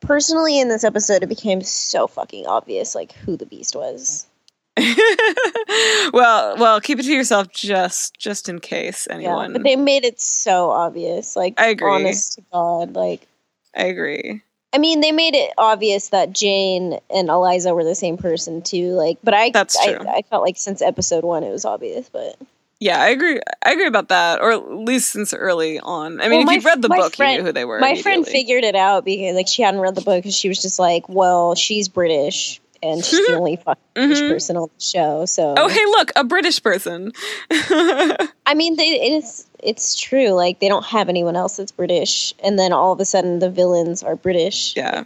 personally 0.00 0.58
in 0.60 0.68
this 0.68 0.84
episode, 0.84 1.22
it 1.22 1.28
became 1.28 1.62
so 1.62 2.06
fucking 2.06 2.46
obvious, 2.46 2.94
like 2.94 3.12
who 3.12 3.36
the 3.36 3.46
beast 3.46 3.74
was. 3.76 4.26
well, 6.12 6.56
well, 6.56 6.80
keep 6.80 6.98
it 6.98 7.02
to 7.02 7.12
yourself 7.12 7.50
just 7.52 8.18
just 8.18 8.48
in 8.48 8.58
case 8.58 9.06
anyone. 9.10 9.50
Yeah, 9.50 9.58
but 9.58 9.64
they 9.64 9.76
made 9.76 10.04
it 10.04 10.20
so 10.20 10.70
obvious. 10.70 11.36
Like, 11.36 11.60
I 11.60 11.68
agree. 11.68 11.90
honest 11.90 12.34
to 12.34 12.42
God, 12.52 12.94
like. 12.94 13.26
I 13.74 13.84
agree. 13.84 14.42
I 14.74 14.78
mean, 14.78 15.00
they 15.00 15.12
made 15.12 15.34
it 15.34 15.52
obvious 15.58 16.08
that 16.08 16.32
Jane 16.32 16.98
and 17.14 17.28
Eliza 17.28 17.74
were 17.74 17.84
the 17.84 17.94
same 17.94 18.16
person 18.16 18.62
too. 18.62 18.92
Like, 18.92 19.18
but 19.22 19.34
I, 19.34 19.50
That's 19.50 19.82
true. 19.84 19.98
I 20.08 20.22
felt 20.22 20.42
like 20.42 20.56
since 20.56 20.80
episode 20.80 21.24
one, 21.24 21.44
it 21.44 21.50
was 21.50 21.66
obvious. 21.66 22.08
But 22.08 22.36
Yeah, 22.80 22.98
I 23.02 23.08
agree. 23.08 23.38
I 23.66 23.72
agree 23.72 23.86
about 23.86 24.08
that, 24.08 24.40
or 24.40 24.52
at 24.52 24.70
least 24.72 25.10
since 25.10 25.34
early 25.34 25.78
on. 25.80 26.20
I 26.22 26.28
mean, 26.28 26.46
Well, 26.46 26.56
if 26.56 26.62
you'd 26.62 26.64
read 26.64 26.80
the 26.80 26.88
book, 26.88 27.14
friend- 27.14 27.32
you 27.34 27.38
knew 27.40 27.46
who 27.46 27.52
they 27.52 27.66
were. 27.66 27.80
my 27.80 28.00
friend 28.00 28.26
figured 28.26 28.64
it 28.64 28.74
out 28.74 29.04
because 29.04 29.34
like 29.36 29.48
she 29.48 29.60
hadn't 29.60 29.80
read 29.80 29.94
the 29.94 30.00
book, 30.00 30.22
because 30.22 30.34
she 30.34 30.48
was 30.48 30.62
just 30.62 30.78
like, 30.78 31.06
"Well, 31.06 31.54
she's 31.54 31.88
British 31.88 32.61
and 32.82 33.04
she's 33.04 33.26
the 33.26 33.34
only 33.34 33.56
fucking 33.56 33.82
British 33.94 34.20
Mhm. 34.20 34.28
person 34.30 34.56
on 34.56 34.68
the 34.76 34.82
show." 34.84 35.24
So, 35.26 35.54
Oh, 35.56 35.68
hey, 35.68 35.84
look, 35.86 36.10
a 36.16 36.24
British 36.24 36.62
person. 36.62 37.12
I 37.50 38.54
mean, 38.54 38.76
they, 38.76 38.88
it 39.00 39.12
is 39.24 39.46
it's 39.62 39.98
true. 39.98 40.30
Like, 40.30 40.60
they 40.60 40.68
don't 40.68 40.84
have 40.86 41.08
anyone 41.08 41.36
else 41.36 41.56
that's 41.56 41.72
British, 41.72 42.34
and 42.42 42.58
then 42.58 42.72
all 42.72 42.92
of 42.92 43.00
a 43.00 43.04
sudden, 43.04 43.38
the 43.38 43.50
villains 43.50 44.02
are 44.02 44.16
British. 44.16 44.74
yeah, 44.76 45.04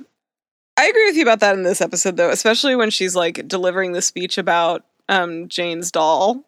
I 0.78 0.86
agree 0.86 1.06
with 1.06 1.16
you 1.16 1.22
about 1.22 1.40
that 1.40 1.54
in 1.54 1.62
this 1.62 1.80
episode, 1.80 2.16
though, 2.16 2.30
especially 2.30 2.76
when 2.76 2.90
she's 2.90 3.14
like 3.16 3.46
delivering 3.48 3.92
the 3.92 4.02
speech 4.02 4.38
about 4.38 4.84
um, 5.08 5.48
Jane's 5.48 5.90
doll. 5.92 6.42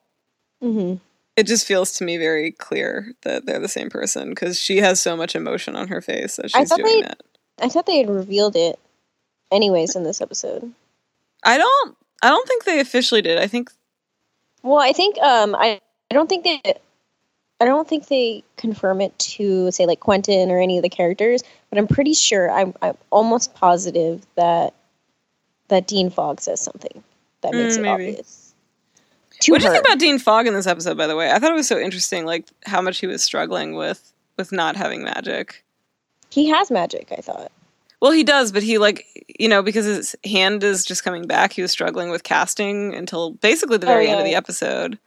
hmm 0.62 0.94
It 1.36 1.46
just 1.46 1.66
feels 1.66 1.92
to 1.94 2.04
me 2.04 2.16
very 2.18 2.50
clear 2.52 3.12
that 3.22 3.46
they're 3.46 3.60
the 3.60 3.68
same 3.68 3.90
person 3.90 4.30
because 4.30 4.58
she 4.58 4.78
has 4.78 5.00
so 5.00 5.16
much 5.16 5.36
emotion 5.36 5.76
on 5.76 5.88
her 5.88 6.00
face 6.00 6.38
as 6.38 6.50
she's 6.50 6.70
doing 6.70 7.00
they- 7.02 7.06
it. 7.08 7.22
I 7.60 7.68
thought 7.68 7.86
they 7.86 7.98
had 7.98 8.08
revealed 8.10 8.54
it, 8.56 8.78
anyways, 9.50 9.96
in 9.96 10.04
this 10.04 10.20
episode. 10.20 10.72
I 11.44 11.58
don't. 11.58 11.96
I 12.22 12.28
don't 12.30 12.46
think 12.48 12.64
they 12.64 12.80
officially 12.80 13.22
did. 13.22 13.38
I 13.38 13.46
think 13.46 13.70
Well, 14.62 14.78
I 14.78 14.92
think 14.92 15.18
um 15.18 15.54
I 15.54 15.80
I 16.10 16.14
don't 16.14 16.28
think 16.28 16.44
they 16.44 16.60
I 17.60 17.64
don't 17.64 17.88
think 17.88 18.06
they 18.08 18.44
confirm 18.56 19.00
it 19.00 19.18
to 19.18 19.70
say 19.70 19.86
like 19.86 20.00
Quentin 20.00 20.50
or 20.50 20.60
any 20.60 20.78
of 20.78 20.82
the 20.82 20.88
characters, 20.88 21.42
but 21.70 21.78
I'm 21.78 21.86
pretty 21.88 22.14
sure 22.14 22.50
I'm 22.50 22.74
I'm 22.82 22.96
almost 23.10 23.54
positive 23.54 24.26
that 24.36 24.74
that 25.68 25.86
Dean 25.86 26.10
Fogg 26.10 26.40
says 26.40 26.60
something 26.60 27.02
that 27.42 27.54
makes 27.54 27.76
Mm, 27.76 27.84
it 27.84 27.88
obvious. 27.88 28.54
What 29.46 29.60
do 29.60 29.66
you 29.66 29.70
think 29.72 29.86
about 29.86 29.98
Dean 30.00 30.18
Fogg 30.18 30.48
in 30.48 30.54
this 30.54 30.66
episode? 30.66 30.96
By 30.96 31.06
the 31.06 31.14
way, 31.14 31.30
I 31.30 31.38
thought 31.38 31.52
it 31.52 31.54
was 31.54 31.68
so 31.68 31.78
interesting, 31.78 32.26
like 32.26 32.46
how 32.66 32.80
much 32.80 32.98
he 32.98 33.06
was 33.06 33.22
struggling 33.22 33.74
with 33.74 34.12
with 34.36 34.50
not 34.50 34.74
having 34.76 35.04
magic. 35.04 35.64
he 36.30 36.48
has 36.48 36.70
magic, 36.70 37.12
I 37.16 37.20
thought. 37.20 37.52
Well, 38.00 38.12
he 38.12 38.22
does, 38.24 38.52
but 38.52 38.62
he 38.62 38.78
like 38.78 39.06
you 39.38 39.48
know 39.48 39.62
because 39.62 39.84
his 39.84 40.16
hand 40.24 40.62
is 40.64 40.84
just 40.84 41.04
coming 41.04 41.26
back. 41.26 41.52
He 41.52 41.62
was 41.62 41.70
struggling 41.72 42.10
with 42.10 42.22
casting 42.22 42.94
until 42.94 43.32
basically 43.32 43.76
the 43.78 43.86
Oh, 43.86 43.90
very 43.90 44.08
end 44.08 44.20
of 44.20 44.24
the 44.24 44.34
episode. 44.34 44.98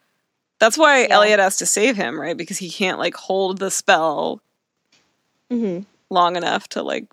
That's 0.60 0.78
why 0.78 1.02
Yeah. 1.02 1.16
Elliot 1.16 1.40
has 1.40 1.58
to 1.58 1.66
save 1.66 1.96
him, 1.96 2.20
right? 2.20 2.38
Because 2.38 2.58
he 2.58 2.70
can't 2.70 3.00
like 3.00 3.16
hold 3.16 3.58
the 3.60 3.72
spell 3.72 4.42
Mm-hmm. 5.52 5.84
long 6.10 6.36
enough 6.38 6.68
to 6.70 6.82
like 6.84 7.06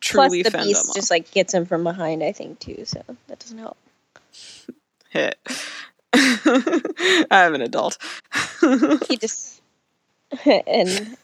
truly 0.00 0.42
Plus, 0.42 0.52
the 0.52 0.58
fend 0.58 0.68
beast 0.68 0.94
just 0.94 1.10
like 1.10 1.30
gets 1.30 1.54
him 1.54 1.64
from 1.66 1.82
behind, 1.84 2.22
I 2.22 2.32
think, 2.32 2.58
too. 2.58 2.84
So 2.84 3.02
that 3.28 3.38
doesn't 3.38 3.58
help. 3.58 3.76
Hit. 5.10 5.38
I'm 7.30 7.54
an 7.54 7.62
adult. 7.62 7.96
He 9.08 9.16
just 9.16 9.60
and 10.66 11.16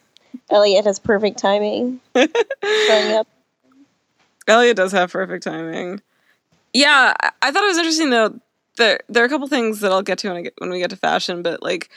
Elliot 0.51 0.85
has 0.87 0.98
perfect 0.98 1.38
timing 1.38 2.01
showing 2.14 3.12
up. 3.12 3.27
Elliot 4.49 4.77
does 4.77 4.93
have 4.93 5.13
perfect 5.13 5.45
timing. 5.45 6.01
Yeah, 6.73 7.13
I, 7.43 7.51
thought 7.51 7.65
it 7.65 7.69
was 7.69 7.79
interesting 7.79 8.11
though. 8.11 8.39
There, 8.79 9.01
there 9.09 9.23
are 9.23 9.27
a 9.27 9.29
couple 9.29 9.47
things 9.49 9.81
that 9.81 9.93
I'll 9.93 10.03
get 10.03 10.19
to 10.19 10.29
when 10.29 10.37
I 10.39 10.43
get 10.43 10.55
when 10.59 10.71
we 10.71 10.79
get 10.79 10.91
to 10.91 10.97
fashion, 10.97 11.43
but 11.43 11.63
like 11.63 11.91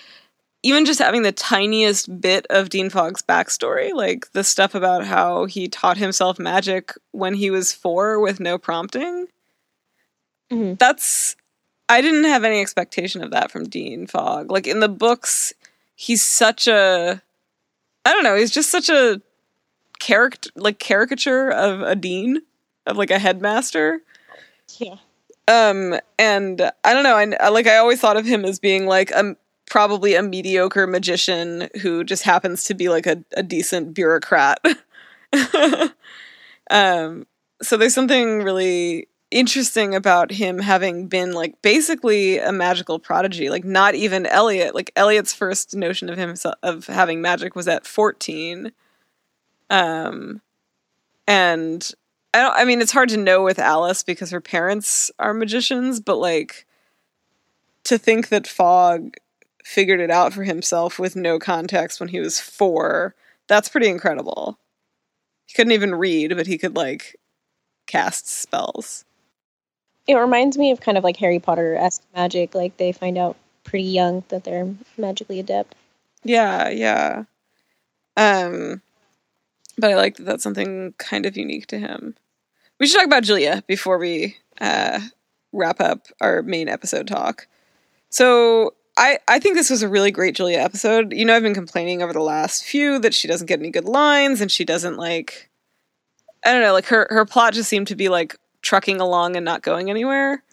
even 0.63 0.83
just 0.83 0.99
having 0.99 1.21
the 1.21 1.31
tiniest 1.31 2.19
bit 2.19 2.45
of 2.49 2.69
Dean 2.69 2.89
Fogg's 2.89 3.21
backstory, 3.21 3.93
like 3.93 4.31
the 4.33 4.43
stuff 4.43 4.75
about 4.75 5.05
how 5.05 5.45
he 5.45 5.67
taught 5.67 5.97
himself 5.97 6.39
magic 6.39 6.93
when 7.11 7.35
he 7.35 7.49
was 7.49 7.71
four 7.71 8.19
with 8.19 8.39
no 8.39 8.57
prompting. 8.57 9.27
Mhm. 10.51 10.77
That's 10.77 11.35
I 11.87 12.01
didn't 12.01 12.25
have 12.25 12.43
any 12.43 12.59
expectation 12.59 13.23
of 13.23 13.31
that 13.31 13.51
from 13.51 13.69
Dean 13.69 14.07
Fogg. 14.07 14.51
Like 14.51 14.67
in 14.67 14.79
the 14.79 14.89
books, 14.89 15.53
he's 15.95 16.23
such 16.25 16.67
a 16.67 17.21
I 18.05 18.11
don't 18.11 18.23
know, 18.23 18.35
he's 18.35 18.51
just 18.51 18.69
such 18.69 18.89
a 18.89 19.21
character 20.05 20.51
like 20.55 20.77
caricature 20.77 21.49
of 21.49 21.81
a 21.81 21.95
dean 21.95 22.41
of 22.85 22.95
like 22.95 23.09
a 23.09 23.17
headmaster? 23.17 24.01
Yeah. 24.79 24.97
um 25.47 25.99
and 26.17 26.59
i 26.83 26.93
don't 26.93 27.03
know 27.03 27.15
I, 27.15 27.49
like 27.49 27.67
i 27.67 27.77
always 27.77 28.01
thought 28.01 28.17
of 28.17 28.25
him 28.25 28.45
as 28.45 28.59
being 28.59 28.87
like 28.87 29.11
a 29.11 29.35
probably 29.67 30.15
a 30.15 30.21
mediocre 30.23 30.85
magician 30.87 31.69
who 31.81 32.03
just 32.03 32.23
happens 32.23 32.63
to 32.65 32.73
be 32.73 32.89
like 32.89 33.07
a, 33.07 33.23
a 33.35 33.43
decent 33.43 33.93
bureaucrat. 33.93 34.59
Um 36.71 37.27
so 37.61 37.77
there's 37.77 37.93
something 37.93 38.41
really 38.41 39.07
interesting 39.29 39.93
about 39.93 40.31
him 40.31 40.57
having 40.57 41.07
been 41.07 41.33
like 41.33 41.61
basically 41.61 42.39
a 42.39 42.51
magical 42.51 42.97
prodigy 42.97 43.49
like 43.51 43.63
not 43.63 43.93
even 43.93 44.25
elliot 44.25 44.73
like 44.73 44.91
elliot's 44.95 45.33
first 45.33 45.75
notion 45.75 46.09
of 46.09 46.17
him 46.17 46.33
of 46.63 46.87
having 46.87 47.21
magic 47.21 47.55
was 47.55 47.67
at 47.67 47.85
14 47.85 48.71
um 49.75 50.41
and 51.27 51.91
I 52.33 52.41
don't 52.41 52.55
I 52.55 52.65
mean 52.65 52.81
it's 52.81 52.91
hard 52.91 53.09
to 53.09 53.17
know 53.17 53.43
with 53.43 53.59
Alice 53.59 54.03
because 54.03 54.31
her 54.31 54.41
parents 54.41 55.11
are 55.19 55.33
magicians, 55.33 55.99
but 55.99 56.17
like 56.17 56.65
to 57.85 57.97
think 57.97 58.29
that 58.29 58.47
Fogg 58.47 59.15
figured 59.63 59.99
it 59.99 60.11
out 60.11 60.33
for 60.33 60.43
himself 60.43 60.99
with 60.99 61.15
no 61.15 61.39
context 61.39 61.99
when 61.99 62.09
he 62.09 62.19
was 62.19 62.39
4, 62.39 63.15
that's 63.47 63.69
pretty 63.69 63.87
incredible. 63.89 64.57
He 65.45 65.53
couldn't 65.53 65.73
even 65.73 65.95
read, 65.95 66.35
but 66.35 66.47
he 66.47 66.57
could 66.57 66.75
like 66.75 67.15
cast 67.87 68.27
spells. 68.27 69.05
It 70.07 70.15
reminds 70.15 70.57
me 70.57 70.71
of 70.71 70.81
kind 70.81 70.97
of 70.97 71.03
like 71.03 71.17
Harry 71.17 71.39
Potter 71.39 71.75
esque 71.75 72.03
magic. 72.15 72.55
Like 72.55 72.77
they 72.77 72.91
find 72.91 73.17
out 73.17 73.35
pretty 73.63 73.85
young 73.85 74.23
that 74.29 74.43
they're 74.43 74.73
magically 74.97 75.39
adept. 75.39 75.75
Yeah, 76.23 76.69
yeah. 76.69 77.23
Um 78.17 78.81
but 79.77 79.91
I 79.91 79.95
like 79.95 80.17
that 80.17 80.25
that's 80.25 80.43
something 80.43 80.93
kind 80.97 81.25
of 81.25 81.37
unique 81.37 81.67
to 81.67 81.79
him. 81.79 82.15
We 82.79 82.87
should 82.87 82.97
talk 82.97 83.05
about 83.05 83.23
Julia 83.23 83.63
before 83.67 83.97
we 83.97 84.37
uh 84.59 84.99
wrap 85.51 85.79
up 85.79 86.07
our 86.21 86.41
main 86.41 86.67
episode 86.67 87.07
talk. 87.07 87.47
So 88.09 88.73
I, 88.97 89.19
I 89.27 89.39
think 89.39 89.55
this 89.55 89.69
was 89.69 89.81
a 89.81 89.89
really 89.89 90.11
great 90.11 90.35
Julia 90.35 90.59
episode. 90.59 91.11
You 91.11 91.25
know, 91.25 91.35
I've 91.35 91.43
been 91.43 91.53
complaining 91.53 92.01
over 92.01 92.13
the 92.13 92.21
last 92.21 92.63
few 92.63 92.97
that 92.99 93.13
she 93.13 93.27
doesn't 93.27 93.47
get 93.47 93.59
any 93.59 93.69
good 93.69 93.85
lines 93.85 94.39
and 94.41 94.51
she 94.51 94.63
doesn't 94.63 94.97
like 94.97 95.49
I 96.45 96.53
don't 96.53 96.61
know, 96.61 96.73
like 96.73 96.85
her 96.85 97.07
her 97.09 97.25
plot 97.25 97.53
just 97.53 97.69
seemed 97.69 97.87
to 97.87 97.95
be 97.95 98.09
like 98.09 98.37
trucking 98.61 99.01
along 99.01 99.35
and 99.35 99.43
not 99.43 99.63
going 99.63 99.89
anywhere. 99.89 100.43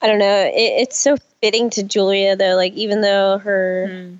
I 0.00 0.06
don't 0.06 0.18
know. 0.18 0.44
It, 0.46 0.82
it's 0.82 0.98
so 0.98 1.16
fitting 1.40 1.70
to 1.70 1.82
Julia 1.82 2.34
though. 2.34 2.56
Like 2.56 2.72
even 2.74 3.00
though 3.00 3.38
her 3.38 4.10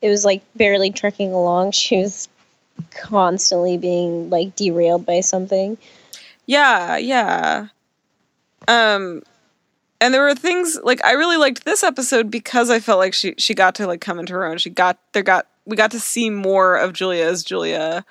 it 0.00 0.08
was 0.08 0.24
like 0.24 0.42
barely 0.54 0.90
trekking 0.90 1.32
along, 1.32 1.70
she 1.72 1.98
was 1.98 2.28
constantly 2.90 3.78
being 3.78 4.30
like 4.30 4.56
derailed 4.56 5.06
by 5.06 5.20
something. 5.20 5.78
Yeah, 6.46 6.96
yeah. 6.96 7.68
Um 8.68 9.22
and 10.00 10.12
there 10.12 10.22
were 10.22 10.34
things 10.34 10.78
like 10.82 11.04
I 11.04 11.12
really 11.12 11.36
liked 11.36 11.64
this 11.64 11.82
episode 11.82 12.30
because 12.30 12.70
I 12.70 12.80
felt 12.80 12.98
like 12.98 13.14
she 13.14 13.34
she 13.38 13.54
got 13.54 13.74
to 13.76 13.86
like 13.86 14.00
come 14.00 14.18
into 14.18 14.32
her 14.32 14.44
own. 14.44 14.58
She 14.58 14.70
got 14.70 14.98
there 15.12 15.22
got 15.22 15.46
we 15.64 15.76
got 15.76 15.92
to 15.92 16.00
see 16.00 16.28
more 16.28 16.76
of 16.76 16.92
Julia 16.92 17.24
as 17.24 17.44
Julia. 17.44 18.04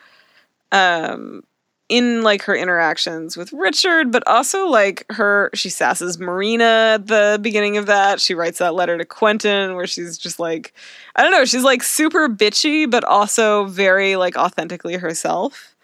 Um 0.72 1.44
in 1.92 2.24
like 2.24 2.42
her 2.44 2.56
interactions 2.56 3.36
with 3.36 3.52
Richard, 3.52 4.12
but 4.12 4.24
also 4.26 4.68
like 4.68 5.06
her 5.12 5.50
she 5.54 5.70
sasses 5.70 6.18
Marina 6.20 6.94
at 6.96 7.08
the 7.08 7.38
beginning 7.42 7.76
of 7.78 7.86
that. 7.88 8.22
She 8.22 8.34
writes 8.34 8.60
that 8.60 8.74
letter 8.76 8.98
to 8.98 9.06
Quentin 9.06 9.76
where 9.76 9.86
she's 9.88 10.18
just 10.18 10.40
like 10.40 10.74
I 11.16 11.22
don't 11.24 11.32
know, 11.34 11.46
she's 11.46 11.64
like 11.66 11.84
super 11.84 12.30
bitchy, 12.30 12.90
but 12.90 13.04
also 13.04 13.66
very 13.66 14.16
like 14.16 14.38
authentically 14.38 14.96
herself. 14.96 15.76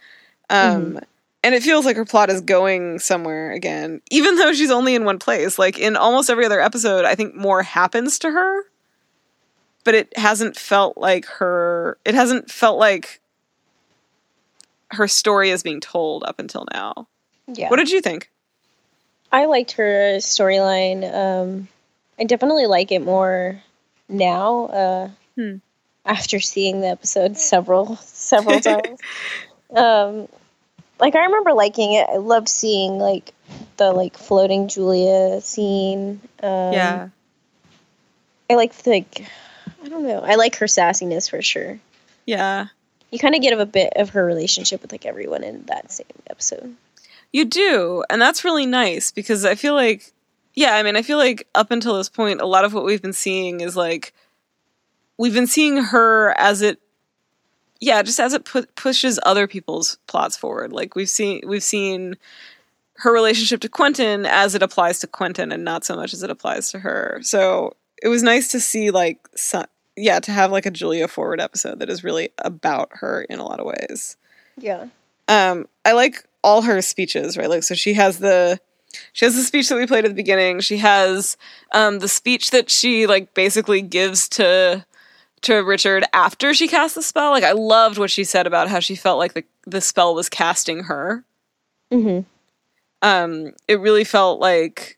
Um 0.50 0.58
Mm-hmm. 0.94 0.98
and 1.44 1.56
it 1.56 1.64
feels 1.64 1.86
like 1.86 1.98
her 1.98 2.06
plot 2.06 2.30
is 2.30 2.42
going 2.42 3.00
somewhere 3.00 3.52
again, 3.52 4.02
even 4.10 4.36
though 4.38 4.54
she's 4.54 4.72
only 4.72 4.96
in 4.96 5.04
one 5.06 5.20
place. 5.20 5.60
Like 5.60 5.78
in 5.78 5.96
almost 5.98 6.30
every 6.30 6.46
other 6.46 6.62
episode, 6.62 7.06
I 7.06 7.16
think 7.16 7.36
more 7.36 7.64
happens 7.64 8.18
to 8.20 8.32
her. 8.32 8.64
But 9.84 9.96
it 9.96 10.18
hasn't 10.18 10.58
felt 10.58 10.98
like 10.98 11.26
her 11.26 11.98
it 12.06 12.16
hasn't 12.16 12.50
felt 12.52 12.80
like 12.80 13.20
her 14.92 15.08
story 15.08 15.50
is 15.50 15.64
being 15.64 15.80
told 15.80 16.24
up 16.24 16.40
until 16.40 16.66
now. 16.74 17.08
Yeah. 17.48 17.70
What 17.70 17.78
did 17.78 17.90
you 17.90 18.02
think? 18.02 18.30
I 19.32 19.46
liked 19.46 19.74
her 19.74 20.18
storyline. 20.18 21.04
Um, 21.14 21.68
I 22.20 22.24
definitely 22.24 22.66
like 22.66 22.92
it 22.92 23.02
more 23.04 23.62
now. 24.10 24.66
Uh, 24.66 25.10
Hmm. 25.36 25.58
After 26.04 26.40
seeing 26.40 26.82
the 26.82 26.88
episode 26.88 27.38
several 27.38 27.98
several 27.98 28.60
times, 28.62 29.00
um, 29.76 30.28
like 31.00 31.16
I 31.16 31.26
remember 31.26 31.54
liking 31.54 31.94
it. 31.94 32.08
I 32.10 32.16
loved 32.18 32.50
seeing 32.50 32.98
like 32.98 33.34
the 33.76 33.92
like 33.92 34.18
floating 34.18 34.68
Julia 34.68 35.42
scene. 35.42 36.22
Um, 36.42 36.74
yeah. 36.74 37.10
I 38.50 38.56
like 38.56 38.74
like 38.88 39.28
I 39.84 39.90
don't 39.90 40.08
know. 40.08 40.22
I 40.22 40.36
like 40.36 40.56
her 40.56 40.66
sassiness 40.66 41.30
for 41.30 41.42
sure. 41.42 41.78
Yeah. 42.26 42.68
You 43.12 43.20
kind 43.20 43.36
of 43.36 43.42
get 43.42 43.58
a 43.58 43.66
bit 43.66 43.94
of 43.96 44.10
her 44.10 44.26
relationship 44.26 44.82
with 44.82 44.92
like 44.92 45.06
everyone 45.06 45.44
in 45.44 45.64
that 45.68 45.92
same 45.92 46.08
episode. 46.30 46.76
You 47.32 47.46
do. 47.46 48.04
And 48.10 48.22
that's 48.22 48.44
really 48.44 48.66
nice 48.66 49.12
because 49.12 49.46
I 49.46 49.56
feel 49.56 49.74
like, 49.74 50.12
yeah, 50.54 50.76
I 50.76 50.84
mean, 50.84 50.96
I 50.96 51.02
feel 51.02 51.18
like 51.18 51.48
up 51.56 51.72
until 51.72 51.98
this 51.98 52.10
point, 52.10 52.42
a 52.42 52.46
lot 52.46 52.66
of 52.66 52.74
what 52.74 52.84
we've 52.84 53.02
been 53.02 53.14
seeing 53.14 53.62
is 53.62 53.76
like, 53.76 54.14
we've 55.18 55.34
been 55.34 55.48
seeing 55.48 55.78
her 55.78 56.34
as 56.38 56.62
it, 56.62 56.80
yeah, 57.80 58.02
just 58.02 58.20
as 58.20 58.34
it 58.34 58.46
pu- 58.46 58.66
pushes 58.76 59.20
other 59.24 59.48
people's 59.48 59.98
plots 60.08 60.36
forward. 60.36 60.74
Like 60.74 60.96
we've 60.96 61.10
seen, 61.10 61.42
we've 61.46 61.64
seen 61.64 62.18
her 62.98 63.12
relationship 63.14 63.62
to 63.62 63.70
Quentin 63.70 64.26
as 64.26 64.56
it 64.56 64.64
applies 64.64 65.00
to 65.00 65.08
Quentin 65.08 65.52
and 65.52 65.64
not 65.64 65.86
so 65.86 65.96
much 65.96 66.14
as 66.14 66.24
it 66.24 66.32
applies 66.32 66.70
to 66.70 66.80
her. 66.80 67.20
So 67.22 67.76
it 68.02 68.08
was 68.08 68.24
nice 68.24 68.52
to 68.52 68.60
see 68.60 68.90
like, 68.90 69.20
so, 69.36 69.66
yeah, 69.98 70.20
to 70.20 70.32
have 70.32 70.52
like 70.52 70.66
a 70.66 70.72
Julia 70.72 71.08
forward 71.08 71.42
episode 71.42 71.80
that 71.80 71.90
is 71.90 72.04
really 72.04 72.30
about 72.38 72.90
her 72.94 73.24
in 73.24 73.40
a 73.40 73.46
lot 73.46 73.60
of 73.60 73.66
ways. 73.66 74.16
Yeah. 74.58 74.88
um 75.28 75.68
i 75.86 75.92
like 75.92 76.26
all 76.44 76.62
her 76.62 76.82
speeches 76.82 77.38
right? 77.38 77.50
Like 77.50 77.64
so 77.64 77.76
she 77.76 77.94
has 77.94 78.20
the 78.20 78.60
she 79.14 79.26
has 79.26 79.36
the 79.36 79.44
speech 79.44 79.68
that 79.70 79.76
we 79.76 79.86
played 79.86 80.06
at 80.06 80.10
the 80.10 80.16
beginning. 80.16 80.62
She 80.62 80.78
has 80.78 81.36
um 81.74 82.00
the 82.00 82.08
speech 82.08 82.52
that 82.52 82.70
she 82.70 83.08
like 83.08 83.34
basically 83.34 83.82
gives 83.82 84.30
to 84.30 84.86
to 85.42 85.56
richard 85.58 86.04
after 86.14 86.54
she 86.54 86.68
casts 86.68 86.96
the 86.96 87.04
spell. 87.04 87.32
Like 87.32 87.44
i 87.44 87.52
loved 87.52 87.98
what 87.98 88.10
she 88.12 88.24
said 88.24 88.48
about 88.48 88.70
how 88.70 88.80
she 88.80 88.96
felt 88.96 89.20
like 89.20 89.34
the, 89.34 89.44
the 89.66 89.82
spell 89.82 90.16
was 90.16 90.30
casting 90.30 90.84
her. 90.84 91.24
Hmm 91.92 92.22
um 93.02 93.54
it 93.68 93.80
really 93.80 94.04
felt 94.04 94.40
like 94.40 94.98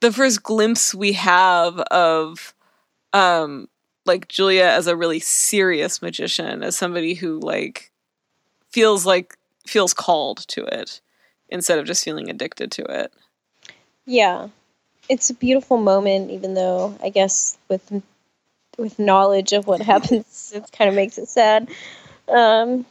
the 0.00 0.12
first 0.12 0.42
glimpse 0.42 0.94
we 0.94 1.12
have 1.12 1.78
of 1.80 2.54
um 3.12 3.68
like 4.06 4.28
Julia 4.28 4.64
as 4.64 4.86
a 4.86 4.96
really 4.96 5.20
serious 5.20 6.00
magician 6.00 6.62
as 6.62 6.76
somebody 6.76 7.14
who 7.14 7.40
like 7.40 7.90
feels 8.70 9.04
like 9.06 9.36
feels 9.66 9.92
called 9.92 10.38
to 10.48 10.64
it 10.64 11.00
instead 11.48 11.78
of 11.78 11.86
just 11.86 12.04
feeling 12.04 12.30
addicted 12.30 12.70
to 12.72 12.82
it 12.84 13.12
Yeah, 14.06 14.48
it's 15.08 15.30
a 15.30 15.34
beautiful 15.34 15.76
moment, 15.76 16.30
even 16.30 16.54
though 16.54 16.96
I 17.02 17.10
guess 17.10 17.58
with 17.68 18.02
with 18.78 18.98
knowledge 18.98 19.52
of 19.52 19.66
what 19.66 19.82
happens, 19.82 20.52
it 20.54 20.70
kind 20.72 20.88
of 20.88 20.94
makes 20.94 21.18
it 21.18 21.28
sad. 21.28 21.68
Um, 22.28 22.86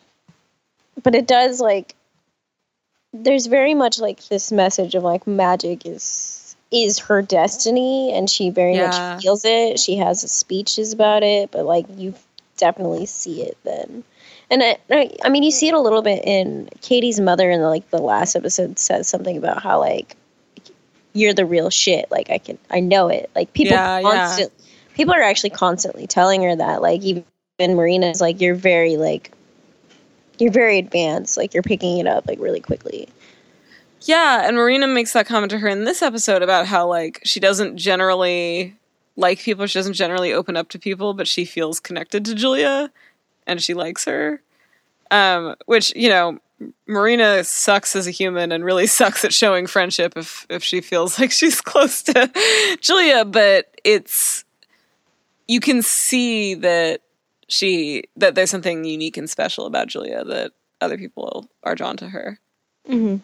but 1.01 1.15
it 1.15 1.27
does 1.27 1.61
like 1.61 1.95
there's 3.13 3.45
very 3.45 3.73
much 3.73 3.99
like 3.99 4.27
this 4.27 4.51
message 4.51 4.93
of 4.93 5.03
like 5.03 5.25
magic 5.25 5.85
is 5.85 6.44
is 6.83 6.99
her 6.99 7.21
destiny, 7.21 8.11
and 8.13 8.29
she 8.29 8.49
very 8.49 8.75
Yeah. 8.75 8.87
much 8.87 9.21
feels 9.21 9.45
it. 9.45 9.79
She 9.79 9.95
has 9.97 10.29
speeches 10.31 10.93
about 10.93 11.23
it, 11.23 11.51
but 11.51 11.65
like 11.65 11.85
you 11.97 12.13
definitely 12.57 13.05
see 13.05 13.41
it 13.41 13.57
then. 13.63 14.03
And 14.49 14.61
I, 14.61 14.77
I, 14.91 15.11
I 15.23 15.29
mean, 15.29 15.43
you 15.43 15.51
see 15.51 15.67
it 15.67 15.73
a 15.73 15.79
little 15.79 16.01
bit 16.01 16.23
in 16.25 16.69
Kady's 16.81 17.19
mother 17.19 17.49
in 17.49 17.61
the, 17.61 17.67
like 17.67 17.89
the 17.89 17.97
last 17.97 18.35
episode 18.35 18.77
says 18.77 19.07
something 19.07 19.37
about 19.37 19.63
how 19.63 19.79
like 19.79 20.15
you're 21.13 21.33
the 21.33 21.45
real 21.45 21.69
shit. 21.69 22.09
Like 22.11 22.29
I 22.29 22.37
can, 22.37 22.57
I 22.69 22.79
know 22.79 23.07
it. 23.07 23.29
Like 23.35 23.53
people 23.53 23.75
Yeah, 23.75 23.99
yeah. 24.01 24.45
people 24.93 25.13
are 25.13 25.21
actually 25.21 25.49
constantly 25.51 26.05
telling 26.07 26.43
her 26.43 26.55
that. 26.55 26.81
Like 26.81 27.01
even 27.01 27.23
Marina's 27.59 28.21
like 28.21 28.39
you're 28.41 28.55
very 28.55 28.97
like 28.97 29.31
you're 30.37 30.51
very 30.51 30.77
advanced. 30.77 31.37
Like 31.37 31.53
you're 31.53 31.63
picking 31.63 31.97
it 31.97 32.07
up 32.07 32.27
like 32.27 32.39
really 32.39 32.59
quickly. 32.59 33.07
Yeah 34.01 34.47
and 34.47 34.55
marina 34.55 34.87
makes 34.87 35.13
that 35.13 35.25
comment 35.25 35.49
to 35.49 35.57
her 35.57 35.67
in 35.67 35.83
this 35.83 36.01
episode 36.01 36.41
about 36.41 36.65
how 36.65 36.87
like 36.87 37.19
she 37.23 37.39
doesn't 37.39 37.77
generally 37.77 38.75
like 39.15 39.39
people 39.39 39.65
she 39.65 39.79
doesn't 39.79 39.93
generally 39.93 40.33
open 40.33 40.55
up 40.55 40.69
to 40.69 40.79
people 40.79 41.13
but 41.13 41.27
she 41.27 41.45
feels 41.45 41.79
connected 41.79 42.25
to 42.25 42.35
julia 42.35 42.91
and 43.47 43.61
she 43.61 43.73
likes 43.73 44.05
her 44.05 44.41
um 45.11 45.55
which 45.65 45.95
you 45.95 46.09
know 46.09 46.39
marina 46.87 47.43
sucks 47.43 47.95
as 47.95 48.07
a 48.07 48.11
human 48.11 48.51
and 48.51 48.63
really 48.63 48.87
sucks 48.99 49.23
at 49.25 49.33
showing 49.33 49.67
friendship 49.67 50.13
if 50.15 50.45
if 50.49 50.63
she 50.63 50.81
feels 50.81 51.19
like 51.19 51.31
she's 51.31 51.61
close 51.61 52.03
to 52.03 52.31
julia 52.81 53.25
but 53.25 53.73
it's 53.83 54.43
you 55.47 55.59
can 55.59 55.81
see 55.81 56.55
that 56.55 57.01
she 57.47 58.03
that 58.15 58.33
there's 58.33 58.49
something 58.49 58.83
unique 58.83 59.17
and 59.17 59.29
special 59.29 59.65
about 59.65 59.87
julia 59.87 60.23
that 60.23 60.51
other 60.81 60.97
people 60.97 61.47
are 61.63 61.75
drawn 61.75 61.95
to 61.95 62.09
her 62.09 62.39
Mm-hmm. 62.89 63.17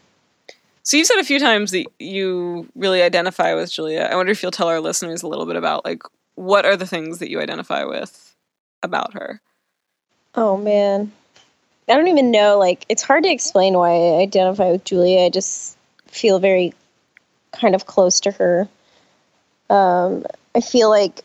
So 0.83 0.97
you've 0.97 1.07
said 1.07 1.19
a 1.19 1.23
few 1.23 1.39
times 1.39 1.71
that 1.71 1.85
you 1.99 2.67
really 2.75 3.01
identify 3.01 3.53
with 3.53 3.71
Julia. 3.71 4.09
I 4.11 4.15
wonder 4.15 4.31
if 4.31 4.41
you'll 4.41 4.51
tell 4.51 4.67
our 4.67 4.79
listeners 4.79 5.23
a 5.23 5.27
little 5.27 5.45
bit 5.45 5.55
about 5.55 5.85
like 5.85 6.03
what 6.35 6.65
are 6.65 6.75
the 6.75 6.87
things 6.87 7.19
that 7.19 7.29
you 7.29 7.39
identify 7.39 7.83
with 7.83 8.35
about 8.81 9.13
her. 9.13 9.41
Oh 10.35 10.57
man. 10.57 11.11
I 11.87 11.95
don't 11.95 12.07
even 12.07 12.31
know 12.31 12.57
like 12.57 12.85
it's 12.89 13.03
hard 13.03 13.23
to 13.23 13.31
explain 13.31 13.73
why 13.73 13.91
I 13.91 14.21
identify 14.21 14.71
with 14.71 14.83
Julia. 14.83 15.25
I 15.25 15.29
just 15.29 15.77
feel 16.07 16.39
very 16.39 16.73
kind 17.51 17.75
of 17.75 17.85
close 17.85 18.19
to 18.21 18.31
her. 18.31 18.67
Um 19.69 20.25
I 20.55 20.61
feel 20.61 20.89
like 20.89 21.23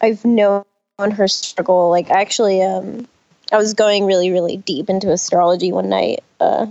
I've 0.00 0.24
known 0.24 0.64
her 0.98 1.28
struggle 1.28 1.90
like 1.90 2.10
actually 2.10 2.62
um 2.62 3.06
I 3.52 3.56
was 3.56 3.74
going 3.74 4.06
really 4.06 4.30
really 4.30 4.56
deep 4.58 4.88
into 4.88 5.10
astrology 5.10 5.72
one 5.72 5.88
night 5.88 6.22
uh 6.40 6.66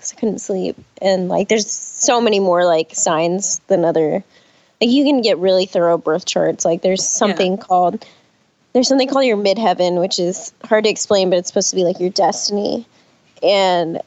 cuz 0.00 0.12
I 0.16 0.20
couldn't 0.20 0.40
sleep 0.40 0.76
and 1.00 1.28
like 1.28 1.48
there's 1.48 1.70
so 1.70 2.20
many 2.20 2.40
more 2.40 2.64
like 2.64 2.94
signs 2.94 3.60
than 3.68 3.84
other 3.84 4.24
like 4.80 4.90
you 4.90 5.04
can 5.04 5.20
get 5.22 5.38
really 5.38 5.66
thorough 5.66 5.98
birth 5.98 6.24
charts 6.24 6.64
like 6.64 6.82
there's 6.82 7.06
something 7.06 7.56
called 7.58 8.04
there's 8.72 8.86
something 8.86 9.08
called 9.08 9.24
your 9.24 9.36
midheaven, 9.36 10.00
which 10.00 10.20
is 10.20 10.52
hard 10.62 10.84
to 10.84 10.90
explain, 10.90 11.28
but 11.28 11.40
it's 11.40 11.48
supposed 11.48 11.70
to 11.70 11.76
be 11.76 11.82
like 11.82 11.98
your 11.98 12.10
destiny. 12.10 12.86
And 13.42 14.00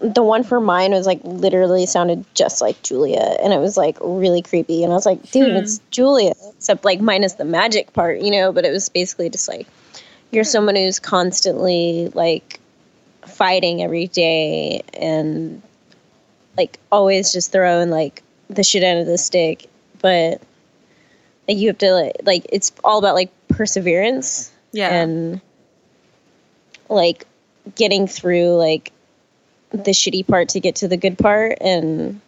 the 0.00 0.22
one 0.22 0.44
for 0.44 0.60
mine 0.60 0.92
was 0.92 1.06
like 1.06 1.20
literally 1.24 1.84
sounded 1.84 2.24
just 2.34 2.62
like 2.62 2.80
Julia, 2.82 3.36
and 3.42 3.52
it 3.52 3.58
was 3.58 3.76
like 3.76 3.98
really 4.00 4.40
creepy. 4.40 4.82
And 4.82 4.94
I 4.94 4.96
was 4.96 5.04
like, 5.04 5.30
dude, 5.30 5.50
Hmm. 5.50 5.56
it's 5.58 5.80
Julia, 5.90 6.32
except 6.56 6.86
like 6.86 7.02
minus 7.02 7.34
the 7.34 7.44
magic 7.44 7.92
part, 7.92 8.20
you 8.20 8.30
know. 8.30 8.50
But 8.50 8.64
it 8.64 8.70
was 8.72 8.88
basically 8.88 9.28
just 9.28 9.46
like 9.46 9.66
you're 10.30 10.42
someone 10.44 10.76
who's 10.76 10.98
constantly 10.98 12.10
like 12.14 12.60
fighting 13.28 13.82
every 13.82 14.06
day 14.06 14.82
and 14.94 15.62
like 16.56 16.78
always 16.90 17.32
just 17.32 17.52
throwing 17.52 17.90
like 17.90 18.22
the 18.48 18.62
shit 18.62 18.82
end 18.82 19.00
of 19.00 19.06
the 19.06 19.18
stick, 19.18 19.68
but 20.00 20.40
like 21.48 21.56
you 21.58 21.68
have 21.68 21.78
to 21.78 21.92
like, 21.92 22.16
like 22.24 22.46
it's 22.50 22.72
all 22.84 22.98
about 22.98 23.14
like 23.14 23.30
perseverance 23.48 24.50
Yeah. 24.72 24.90
and 24.90 25.40
like 26.88 27.26
getting 27.74 28.06
through 28.06 28.56
like 28.56 28.92
the 29.70 29.90
shitty 29.90 30.26
part 30.26 30.50
to 30.50 30.60
get 30.60 30.76
to 30.76 30.88
the 30.88 30.96
good 30.96 31.18
part 31.18 31.58
and 31.60 32.20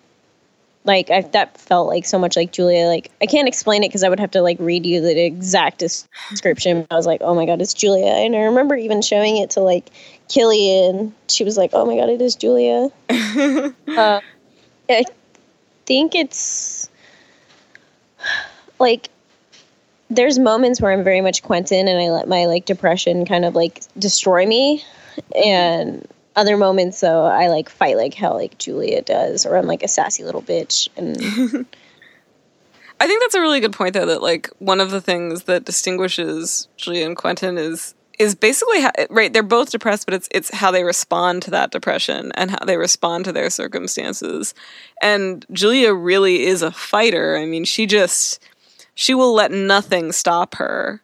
like 0.89 1.11
I, 1.11 1.21
that 1.21 1.57
felt 1.59 1.87
like 1.87 2.07
so 2.07 2.19
much 2.19 2.35
like 2.35 2.51
Julia. 2.51 2.87
Like 2.87 3.13
I 3.21 3.27
can't 3.27 3.47
explain 3.47 3.85
it 3.85 3.91
because 3.91 4.03
I 4.03 4.09
would 4.09 4.19
have 4.19 4.31
to 4.33 4.41
like 4.41 4.57
read 4.59 4.87
you 4.87 5.01
the 5.03 5.25
exact 5.25 5.79
description. 5.79 6.87
I 6.91 6.97
was 6.97 7.07
like 7.07 7.21
oh 7.23 7.35
my 7.35 7.45
god 7.45 7.61
it's 7.61 7.75
Julia. 7.75 8.11
And 8.11 8.35
I 8.35 8.41
remember 8.41 8.75
even 8.75 9.03
showing 9.03 9.37
it 9.37 9.51
to 9.51 9.61
like 9.61 9.91
Killian. 10.29 11.15
She 11.29 11.45
was 11.45 11.57
like 11.59 11.71
oh 11.75 11.85
my 11.85 11.97
god 11.97 12.09
it 12.09 12.21
is 12.21 12.35
Julia. 12.35 12.89
Uh, 13.89 14.21
I 14.89 15.05
think 15.87 16.15
it's 16.15 16.89
like 18.79 19.09
there's 20.09 20.39
moments 20.39 20.81
where 20.81 20.93
I'm 20.93 21.03
very 21.03 21.21
much 21.21 21.43
Quentin 21.43 21.89
and 21.89 22.01
I 22.01 22.11
let 22.11 22.29
my 22.29 22.47
like 22.47 22.65
depression 22.65 23.27
kind 23.27 23.45
of 23.45 23.55
like 23.57 23.83
destroy 23.99 24.47
me. 24.47 24.85
And 25.35 26.07
other 26.39 26.57
moments 26.57 27.01
though, 27.01 27.25
I 27.25 27.49
like 27.49 27.69
fight 27.69 27.97
like 27.97 28.15
hell, 28.15 28.35
like 28.35 28.59
Julia 28.59 29.03
does, 29.03 29.45
or 29.45 29.57
I'm 29.57 29.67
like 29.67 29.83
a 29.83 29.89
sassy 29.89 30.23
little 30.23 30.41
bitch. 30.41 30.89
And 30.97 31.17
I 33.01 33.07
think 33.07 33.21
that's 33.23 33.35
a 33.35 33.41
really 33.41 33.61
good 33.61 33.73
point, 33.73 33.95
though. 33.95 34.07
That 34.07 34.23
like 34.23 34.49
one 34.61 34.81
of 34.81 34.93
the 34.93 35.01
things 35.01 35.45
that 35.45 35.65
distinguishes 35.65 36.69
Julia 36.77 37.07
and 37.07 37.17
Quentin 37.17 37.59
is 37.59 37.95
is 38.21 38.35
basically 38.35 38.81
how, 38.81 38.91
right. 39.11 39.33
They're 39.33 39.43
both 39.43 39.71
depressed, 39.71 40.07
but 40.07 40.15
it's 40.15 40.29
it's 40.31 40.55
how 40.55 40.71
they 40.71 40.85
respond 40.85 41.43
to 41.43 41.51
that 41.51 41.73
depression 41.73 42.31
and 42.37 42.53
how 42.53 42.65
they 42.65 42.77
respond 42.77 43.25
to 43.25 43.33
their 43.33 43.51
circumstances. 43.51 44.55
And 45.03 45.45
Julia 45.53 45.93
really 45.93 46.45
is 46.45 46.63
a 46.63 46.71
fighter. 46.71 47.37
I 47.37 47.47
mean, 47.47 47.65
she 47.65 47.85
just 47.85 48.41
she 48.95 49.13
will 49.13 49.35
let 49.35 49.51
nothing 49.51 50.13
stop 50.13 50.55
her. 50.55 51.03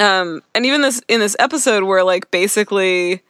Um, 0.00 0.42
and 0.54 0.64
even 0.64 0.80
this 0.80 1.02
in 1.08 1.20
this 1.20 1.36
episode 1.38 1.84
where 1.84 2.02
like 2.02 2.30
basically 2.30 3.22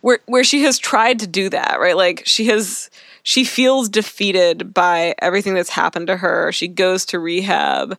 where 0.00 0.20
where 0.26 0.44
she 0.44 0.62
has 0.62 0.78
tried 0.78 1.18
to 1.20 1.26
do 1.26 1.48
that, 1.50 1.78
right? 1.80 1.96
Like 1.96 2.22
she 2.26 2.46
has 2.46 2.90
she 3.22 3.44
feels 3.44 3.88
defeated 3.88 4.72
by 4.72 5.14
everything 5.18 5.54
that's 5.54 5.70
happened 5.70 6.06
to 6.08 6.16
her. 6.16 6.52
She 6.52 6.68
goes 6.68 7.04
to 7.06 7.18
rehab. 7.18 7.98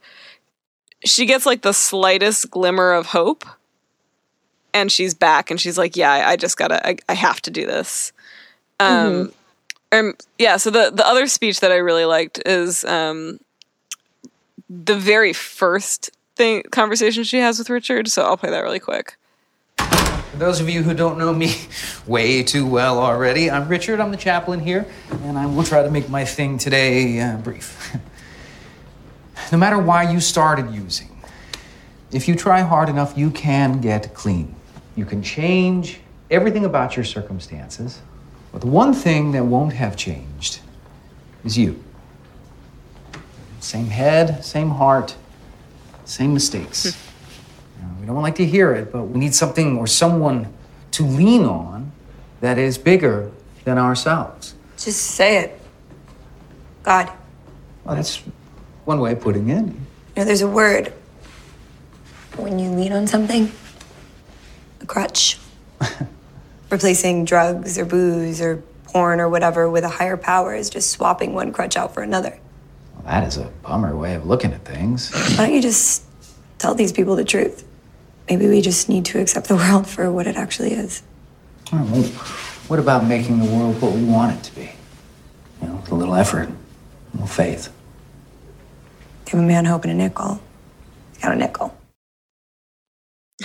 She 1.04 1.26
gets 1.26 1.45
like 1.45 1.62
the 1.62 1.74
slightest 1.74 2.50
glimmer 2.50 2.91
of 2.91 3.08
hope. 3.08 3.45
And 4.74 4.91
she's 4.91 5.14
back 5.14 5.50
and 5.50 5.60
she's 5.60 5.78
like, 5.78 5.95
Yeah, 5.95 6.12
I, 6.12 6.32
I 6.32 6.36
just 6.36 6.58
gotta 6.58 6.86
I, 6.88 6.98
I 7.10 7.14
have 7.14 7.41
to 7.43 7.52
do 7.52 7.66
this. 7.66 8.14
Um 8.80 9.32
um, 9.91 10.16
yeah, 10.38 10.58
so 10.58 10.70
the 10.70 10.91
the 10.93 11.08
other 11.08 11.28
speech 11.28 11.62
that 11.62 11.72
I 11.72 11.78
really 11.78 12.06
liked 12.06 12.41
is 12.45 12.84
um 12.86 13.39
the 14.70 14.98
very 14.98 15.34
first 15.34 16.12
thing 16.36 16.64
conversation 16.72 17.24
she 17.24 17.39
has 17.39 17.58
with 17.58 17.70
Richard. 17.70 18.08
So 18.10 18.24
I'll 18.24 18.38
play 18.38 18.50
that 18.50 18.62
really 18.62 18.80
quick. 18.80 19.18
Those 20.38 20.62
of 20.62 20.70
you 20.70 20.84
who 20.84 20.94
don't 20.94 21.18
know 21.18 21.34
me 21.34 21.56
way 22.08 22.44
too 22.44 22.68
well 22.68 23.00
already, 23.00 23.50
I'm 23.50 23.68
Richard. 23.68 24.00
I'm 24.00 24.12
the 24.12 24.18
chaplain 24.18 24.60
here, 24.60 24.86
and 25.24 25.36
I 25.36 25.48
will 25.48 25.64
try 25.64 25.82
to 25.82 25.90
make 25.90 26.10
my 26.10 26.26
thing 26.26 26.60
today 26.60 27.20
uh, 27.20 27.38
brief. 27.38 27.96
no 29.52 29.58
matter 29.58 29.80
why 29.80 30.12
you 30.12 30.20
started 30.20 30.70
using, 30.72 31.10
if 32.12 32.28
you 32.28 32.36
try 32.36 32.62
hard 32.62 32.88
enough, 32.88 33.18
you 33.18 33.32
can 33.32 33.82
get 33.82 34.14
clean. 34.14 34.54
You 34.96 35.06
can 35.06 35.24
change 35.24 36.02
everything 36.30 36.66
about 36.66 36.96
your 36.96 37.06
circumstances, 37.06 38.00
but 38.52 38.62
the 38.62 38.68
one 38.68 38.94
thing 38.94 39.32
that 39.32 39.44
won't 39.44 39.74
have 39.74 39.98
changed 39.98 40.60
is 41.44 41.58
you. 41.58 41.84
Same 43.60 43.88
head, 43.88 44.46
same 44.46 44.70
heart, 44.70 45.16
same 46.06 46.36
mistakes. 46.36 46.96
We 48.08 48.14
don't 48.14 48.24
like 48.24 48.36
to 48.36 48.45
hear 48.45 48.72
it, 48.72 48.93
but 48.93 49.03
we 49.03 49.20
need 49.20 49.36
something 49.36 49.78
or 49.78 49.86
someone 49.86 50.53
to 50.91 51.03
lean 51.03 51.43
on 51.43 51.91
that 52.39 52.58
is 52.58 52.78
bigger 52.78 53.30
than 53.66 53.78
ourselves. 53.78 54.55
Just 54.78 55.01
say 55.01 55.39
it. 55.39 55.60
God. 56.84 57.12
Well, 57.84 57.95
that's 57.95 58.24
one 58.86 59.01
way 59.01 59.12
of 59.12 59.20
putting 59.20 59.49
it. 59.49 59.66
You 59.66 59.76
know, 60.16 60.24
there's 60.24 60.41
a 60.41 60.47
word 60.47 60.93
when 62.38 62.60
you 62.60 62.70
lean 62.70 62.93
on 62.93 63.08
something 63.08 63.51
a 64.80 64.86
crutch. 64.86 65.38
Replacing 66.70 67.26
drugs 67.26 67.78
or 67.78 67.84
booze 67.84 68.39
or 68.39 68.64
porn 68.86 69.20
or 69.20 69.28
whatever 69.28 69.70
with 69.70 69.84
a 69.84 69.89
higher 69.89 70.16
power 70.16 70.55
is 70.55 70.70
just 70.70 70.91
swapping 70.91 71.34
one 71.34 71.51
crutch 71.51 71.76
out 71.76 71.93
for 71.93 72.03
another. 72.03 72.39
Well, 72.95 73.03
that 73.03 73.28
is 73.28 73.36
a 73.36 73.51
bummer 73.64 73.97
way 73.97 74.16
of 74.16 74.26
looking 74.26 74.53
at 74.53 74.64
things. 74.64 75.12
Why 75.12 75.47
don't 75.47 75.53
you 75.53 75.62
just 75.62 76.05
tell 76.58 76.74
these 76.74 76.93
people 76.93 77.18
the 77.18 77.26
truth? 77.26 77.66
Maybe 78.30 78.47
we 78.47 78.61
just 78.61 78.89
need 78.89 79.05
to 79.05 79.19
accept 79.19 79.47
the 79.47 79.55
world 79.57 79.88
for 79.88 80.11
what 80.11 80.28
it 80.28 80.36
actually 80.36 80.73
is. 80.73 81.03
All 81.71 81.80
right, 81.80 81.89
well, 81.89 82.03
what 82.67 82.80
about 82.80 83.05
making 83.05 83.39
the 83.39 83.45
world 83.45 83.82
what 83.82 83.93
we 83.93 84.03
want 84.03 84.38
it 84.38 84.43
to 84.43 84.55
be? 84.55 84.71
You 85.61 85.67
know, 85.67 85.75
with 85.75 85.91
a 85.91 85.95
little 85.95 86.15
effort, 86.15 86.49
a 86.49 86.53
little 87.13 87.28
faith. 87.28 87.73
Give 89.25 89.39
a 89.39 89.43
man 89.43 89.65
hope 89.65 89.84
and 89.84 89.91
a 89.91 89.95
nickel. 89.95 90.41
Got 91.21 91.34
a 91.34 91.36
nickel. 91.36 91.78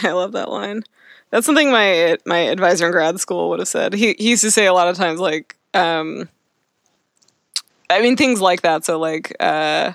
I 0.02 0.12
love 0.12 0.32
that 0.32 0.50
line. 0.50 0.82
That's 1.30 1.46
something 1.46 1.70
my 1.70 2.18
my 2.26 2.38
advisor 2.38 2.86
in 2.86 2.92
grad 2.92 3.18
school 3.20 3.50
would 3.50 3.58
have 3.58 3.68
said. 3.68 3.94
He 3.94 4.14
he 4.18 4.30
used 4.30 4.42
to 4.42 4.50
say 4.50 4.66
a 4.66 4.72
lot 4.72 4.88
of 4.88 4.96
times 4.96 5.18
like 5.18 5.56
um 5.74 6.28
I 7.90 8.00
mean 8.02 8.16
things 8.16 8.40
like 8.40 8.62
that. 8.62 8.84
So 8.84 8.98
like 8.98 9.34
uh 9.40 9.92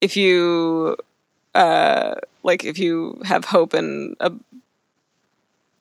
if 0.00 0.16
you 0.16 0.96
uh 1.54 2.14
like 2.46 2.64
if 2.64 2.78
you 2.78 3.20
have 3.24 3.44
hope 3.44 3.74
in 3.74 4.16
a 4.20 4.32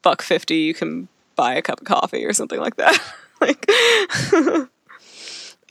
buck 0.02 0.22
50 0.22 0.56
you 0.56 0.74
can 0.74 1.08
buy 1.36 1.54
a 1.54 1.62
cup 1.62 1.82
of 1.82 1.88
coffee 1.88 2.26
or 2.26 2.34
something 2.34 2.60
like 2.60 2.76
that. 2.76 3.00
like 3.42 3.70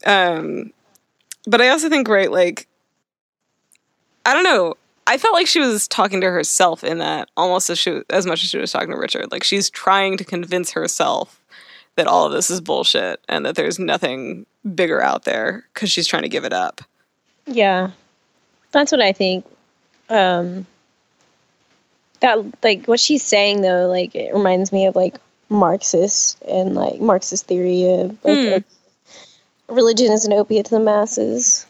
um 0.07 0.73
but 1.47 1.61
I 1.61 1.69
also 1.69 1.89
think 1.89 2.09
right 2.09 2.31
like 2.31 2.67
I 4.27 4.33
don't 4.33 4.45
know. 4.45 4.75
I 5.07 5.19
felt 5.19 5.35
like 5.35 5.47
she 5.47 5.61
was 5.61 5.87
talking 5.87 6.23
to 6.23 6.31
herself 6.31 6.83
in 6.83 6.99
that 6.99 7.29
almost 7.37 7.69
as 7.69 7.79
she 7.79 8.03
as 8.09 8.25
much 8.25 8.43
as 8.43 8.51
she 8.51 8.59
was 8.59 8.73
talking 8.73 8.91
to 8.91 8.97
Richard. 8.97 9.31
Like 9.31 9.45
she's 9.45 9.69
trying 9.69 10.17
to 10.17 10.25
convince 10.25 10.73
herself 10.73 11.43
that 11.97 12.07
all 12.07 12.27
of 12.27 12.33
this 12.33 12.51
is 12.51 12.61
bullshit 12.61 13.21
and 13.29 13.45
that 13.45 13.55
there's 13.55 13.79
nothing 13.79 14.47
bigger 14.75 15.03
out 15.03 15.25
there 15.25 15.65
because 15.73 15.91
she's 15.91 16.07
trying 16.07 16.23
to 16.23 16.29
give 16.29 16.45
it 16.45 16.53
up. 16.53 16.81
yeah, 17.47 17.91
that's 18.73 18.91
what 18.91 19.01
I 19.01 19.13
think. 19.13 19.45
Um, 20.09 20.67
that 22.25 22.65
like 22.65 22.87
what 22.87 22.99
she's 23.01 23.23
saying 23.23 23.61
though, 23.61 23.87
like 23.87 24.15
it 24.15 24.33
reminds 24.35 24.73
me 24.73 24.87
of 24.87 24.97
like 24.97 25.17
Marxist 25.51 26.43
and 26.49 26.75
like 26.75 27.01
Marxist 27.01 27.47
theory 27.47 27.85
of 27.93 28.25
like 28.25 28.65
Hmm. 29.69 29.75
religion 29.75 30.11
is 30.11 30.25
an 30.25 30.33
opiate 30.33 30.65
to 30.67 30.71
the 30.73 30.81
masses. 30.81 31.67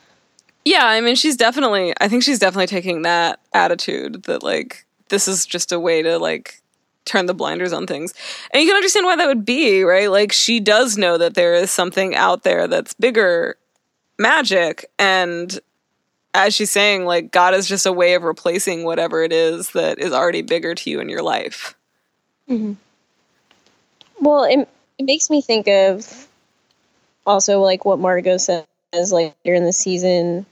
Yeah, 0.64 0.86
I 0.86 1.00
mean, 1.00 1.16
she's 1.16 1.36
definitely. 1.36 1.92
I 2.00 2.08
think 2.08 2.22
she's 2.22 2.38
definitely 2.38 2.68
taking 2.68 3.02
that 3.02 3.40
attitude 3.52 4.22
that 4.24 4.42
like 4.42 4.86
this 5.08 5.28
is 5.28 5.44
just 5.44 5.72
a 5.72 5.80
way 5.80 6.02
to 6.02 6.18
like 6.18 6.62
turn 7.04 7.26
the 7.26 7.34
blinders 7.34 7.72
on 7.72 7.86
things, 7.86 8.14
and 8.52 8.62
you 8.62 8.68
can 8.68 8.76
understand 8.76 9.04
why 9.04 9.16
that 9.16 9.26
would 9.26 9.44
be, 9.44 9.82
right? 9.82 10.10
Like 10.10 10.32
she 10.32 10.60
does 10.60 10.96
know 10.96 11.18
that 11.18 11.34
there 11.34 11.54
is 11.54 11.70
something 11.70 12.14
out 12.14 12.44
there 12.44 12.66
that's 12.66 12.94
bigger, 12.94 13.56
magic, 14.18 14.86
and 14.98 15.58
as 16.34 16.54
she's 16.54 16.70
saying, 16.70 17.06
like 17.06 17.30
God 17.30 17.54
is 17.54 17.66
just 17.66 17.86
a 17.86 17.92
way 17.92 18.14
of 18.14 18.24
replacing 18.24 18.84
whatever 18.84 19.22
it 19.22 19.32
is 19.32 19.70
that 19.70 19.98
is 19.98 20.12
already 20.12 20.42
bigger 20.42 20.74
to 20.74 20.90
you 20.90 21.00
in 21.00 21.08
your 21.08 21.22
life. 21.22 21.74
Well, 24.20 24.44
it, 24.44 24.68
it 24.98 25.04
makes 25.04 25.30
me 25.30 25.40
think 25.40 25.68
of 25.68 26.28
also 27.26 27.60
like 27.60 27.84
what 27.84 27.98
Margot 27.98 28.36
says 28.36 28.66
later 28.92 29.34
in 29.44 29.64
the 29.64 29.72
season 29.72 30.44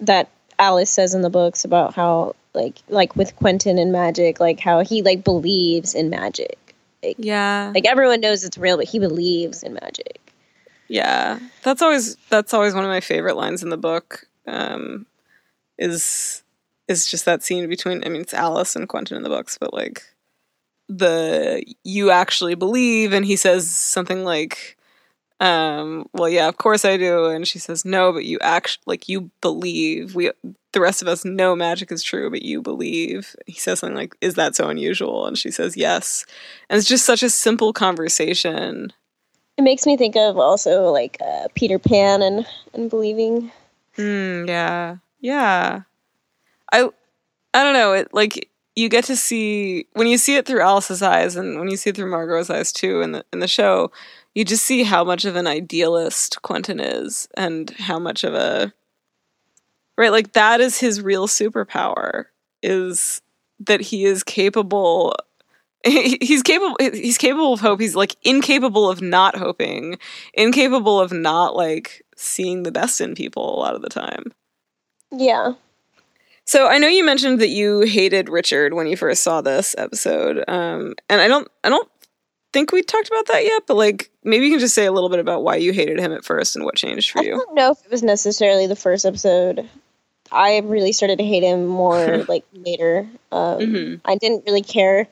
that 0.00 0.28
Alice 0.58 0.90
says 0.90 1.12
in 1.14 1.22
the 1.22 1.30
books 1.30 1.64
about 1.64 1.94
how 1.94 2.34
like 2.54 2.76
like 2.88 3.16
with 3.16 3.34
Quentin 3.36 3.78
and 3.78 3.92
magic, 3.92 4.40
like 4.40 4.60
how 4.60 4.80
he 4.80 5.02
like 5.02 5.24
believes 5.24 5.94
in 5.94 6.08
magic. 6.08 6.58
Like, 7.02 7.16
Yeah, 7.18 7.72
like 7.74 7.84
everyone 7.84 8.20
knows 8.20 8.44
it's 8.44 8.56
real, 8.56 8.76
but 8.76 8.86
he 8.86 8.98
believes 8.98 9.62
in 9.62 9.74
magic. 9.74 10.20
Yeah, 10.88 11.40
that's 11.62 11.82
always 11.82 12.16
that's 12.30 12.54
always 12.54 12.74
one 12.74 12.84
of 12.84 12.90
my 12.90 13.00
favorite 13.00 13.36
lines 13.36 13.62
in 13.62 13.68
the 13.70 13.76
book. 13.76 14.26
Um, 14.46 15.04
is 15.78 16.42
is 16.88 17.06
just 17.06 17.24
that 17.24 17.42
scene 17.42 17.68
between. 17.68 18.04
I 18.04 18.08
mean, 18.08 18.22
it's 18.22 18.34
Alice 18.34 18.76
and 18.76 18.88
Quentin 18.88 19.16
in 19.16 19.22
the 19.22 19.28
books, 19.28 19.58
but 19.58 19.72
like 19.72 20.02
the 20.88 21.62
you 21.84 22.10
actually 22.10 22.54
believe, 22.54 23.12
and 23.12 23.24
he 23.24 23.36
says 23.36 23.70
something 23.70 24.24
like, 24.24 24.76
um, 25.40 26.06
"Well, 26.12 26.28
yeah, 26.28 26.48
of 26.48 26.58
course 26.58 26.84
I 26.84 26.96
do," 26.96 27.26
and 27.26 27.46
she 27.46 27.58
says, 27.58 27.84
"No, 27.84 28.12
but 28.12 28.24
you 28.24 28.38
actually 28.40 28.82
like 28.86 29.08
you 29.08 29.30
believe. 29.40 30.14
We 30.14 30.30
the 30.72 30.80
rest 30.80 31.02
of 31.02 31.08
us 31.08 31.24
know 31.24 31.56
magic 31.56 31.90
is 31.90 32.02
true, 32.02 32.30
but 32.30 32.42
you 32.42 32.62
believe." 32.62 33.34
He 33.46 33.54
says 33.54 33.80
something 33.80 33.96
like, 33.96 34.14
"Is 34.20 34.34
that 34.34 34.54
so 34.54 34.68
unusual?" 34.68 35.26
And 35.26 35.36
she 35.36 35.50
says, 35.50 35.76
"Yes," 35.76 36.24
and 36.70 36.78
it's 36.78 36.88
just 36.88 37.04
such 37.04 37.22
a 37.22 37.30
simple 37.30 37.72
conversation. 37.72 38.92
It 39.56 39.62
makes 39.62 39.86
me 39.86 39.96
think 39.96 40.16
of 40.16 40.38
also 40.38 40.90
like 40.92 41.16
uh, 41.20 41.48
Peter 41.54 41.78
Pan 41.78 42.22
and 42.22 42.46
and 42.74 42.90
believing. 42.90 43.50
Mm, 43.96 44.46
yeah. 44.46 44.96
Yeah. 45.26 45.82
I 46.72 46.88
I 47.52 47.64
don't 47.64 47.72
know, 47.72 47.94
it 47.94 48.14
like 48.14 48.48
you 48.76 48.88
get 48.88 49.02
to 49.06 49.16
see 49.16 49.88
when 49.94 50.06
you 50.06 50.18
see 50.18 50.36
it 50.36 50.46
through 50.46 50.60
Alice's 50.60 51.02
eyes 51.02 51.34
and 51.34 51.58
when 51.58 51.68
you 51.68 51.76
see 51.76 51.90
it 51.90 51.96
through 51.96 52.10
Margot's 52.12 52.48
eyes 52.48 52.72
too 52.72 53.00
in 53.00 53.10
the 53.10 53.24
in 53.32 53.40
the 53.40 53.48
show, 53.48 53.90
you 54.36 54.44
just 54.44 54.64
see 54.64 54.84
how 54.84 55.02
much 55.02 55.24
of 55.24 55.34
an 55.34 55.48
idealist 55.48 56.42
Quentin 56.42 56.78
is 56.78 57.26
and 57.36 57.70
how 57.70 57.98
much 57.98 58.22
of 58.22 58.34
a 58.34 58.72
right 59.98 60.12
like 60.12 60.32
that 60.34 60.60
is 60.60 60.78
his 60.78 61.02
real 61.02 61.26
superpower 61.26 62.26
is 62.62 63.20
that 63.58 63.80
he 63.80 64.04
is 64.04 64.22
capable 64.22 65.16
he's 65.84 66.42
capable 66.44 66.76
he's 66.78 67.18
capable 67.18 67.52
of 67.52 67.60
hope 67.60 67.80
he's 67.80 67.96
like 67.96 68.14
incapable 68.22 68.88
of 68.88 69.02
not 69.02 69.34
hoping 69.36 69.98
incapable 70.34 71.00
of 71.00 71.10
not 71.10 71.56
like 71.56 72.04
seeing 72.16 72.62
the 72.62 72.70
best 72.70 73.00
in 73.00 73.16
people 73.16 73.56
a 73.56 73.58
lot 73.58 73.74
of 73.74 73.82
the 73.82 73.88
time 73.88 74.32
Yeah. 75.10 75.54
so 76.44 76.66
I 76.68 76.78
know 76.78 76.88
you 76.88 77.04
mentioned 77.04 77.40
that 77.40 77.48
you 77.48 77.80
hated 77.80 78.28
Richard 78.28 78.74
when 78.74 78.86
you 78.86 78.96
first 78.96 79.22
saw 79.22 79.40
this 79.40 79.74
episode, 79.78 80.44
um, 80.48 80.94
and 81.08 81.20
I 81.20 81.28
don't, 81.28 81.48
I 81.64 81.68
don't 81.68 81.88
think 82.52 82.72
we 82.72 82.82
talked 82.82 83.08
about 83.08 83.26
that 83.26 83.44
yet, 83.44 83.64
but 83.66 83.76
like 83.76 84.10
maybe 84.24 84.46
you 84.46 84.50
can 84.52 84.60
just 84.60 84.74
say 84.74 84.86
a 84.86 84.92
little 84.92 85.08
bit 85.10 85.18
about 85.18 85.42
why 85.42 85.56
you 85.56 85.72
hated 85.72 85.98
him 86.00 86.12
at 86.12 86.24
first 86.24 86.56
and 86.56 86.64
what 86.64 86.76
changed 86.76 87.10
for 87.10 87.22
you. 87.22 87.34
I 87.34 87.38
don't 87.38 87.54
know 87.54 87.70
if 87.72 87.84
it 87.84 87.90
was 87.90 88.02
necessarily 88.02 88.66
the 88.66 88.76
first 88.76 89.04
episode. 89.04 89.68
I 90.32 90.58
really 90.64 90.92
started 90.92 91.18
to 91.18 91.24
hate 91.24 91.42
him 91.42 91.66
more 91.66 92.24
like 92.28 92.44
later. 92.52 93.06
Um, 93.30 93.58
Mhm. 93.60 94.00
I 94.04 94.16
didn't 94.16 94.44
really 94.46 94.62
care 94.62 95.06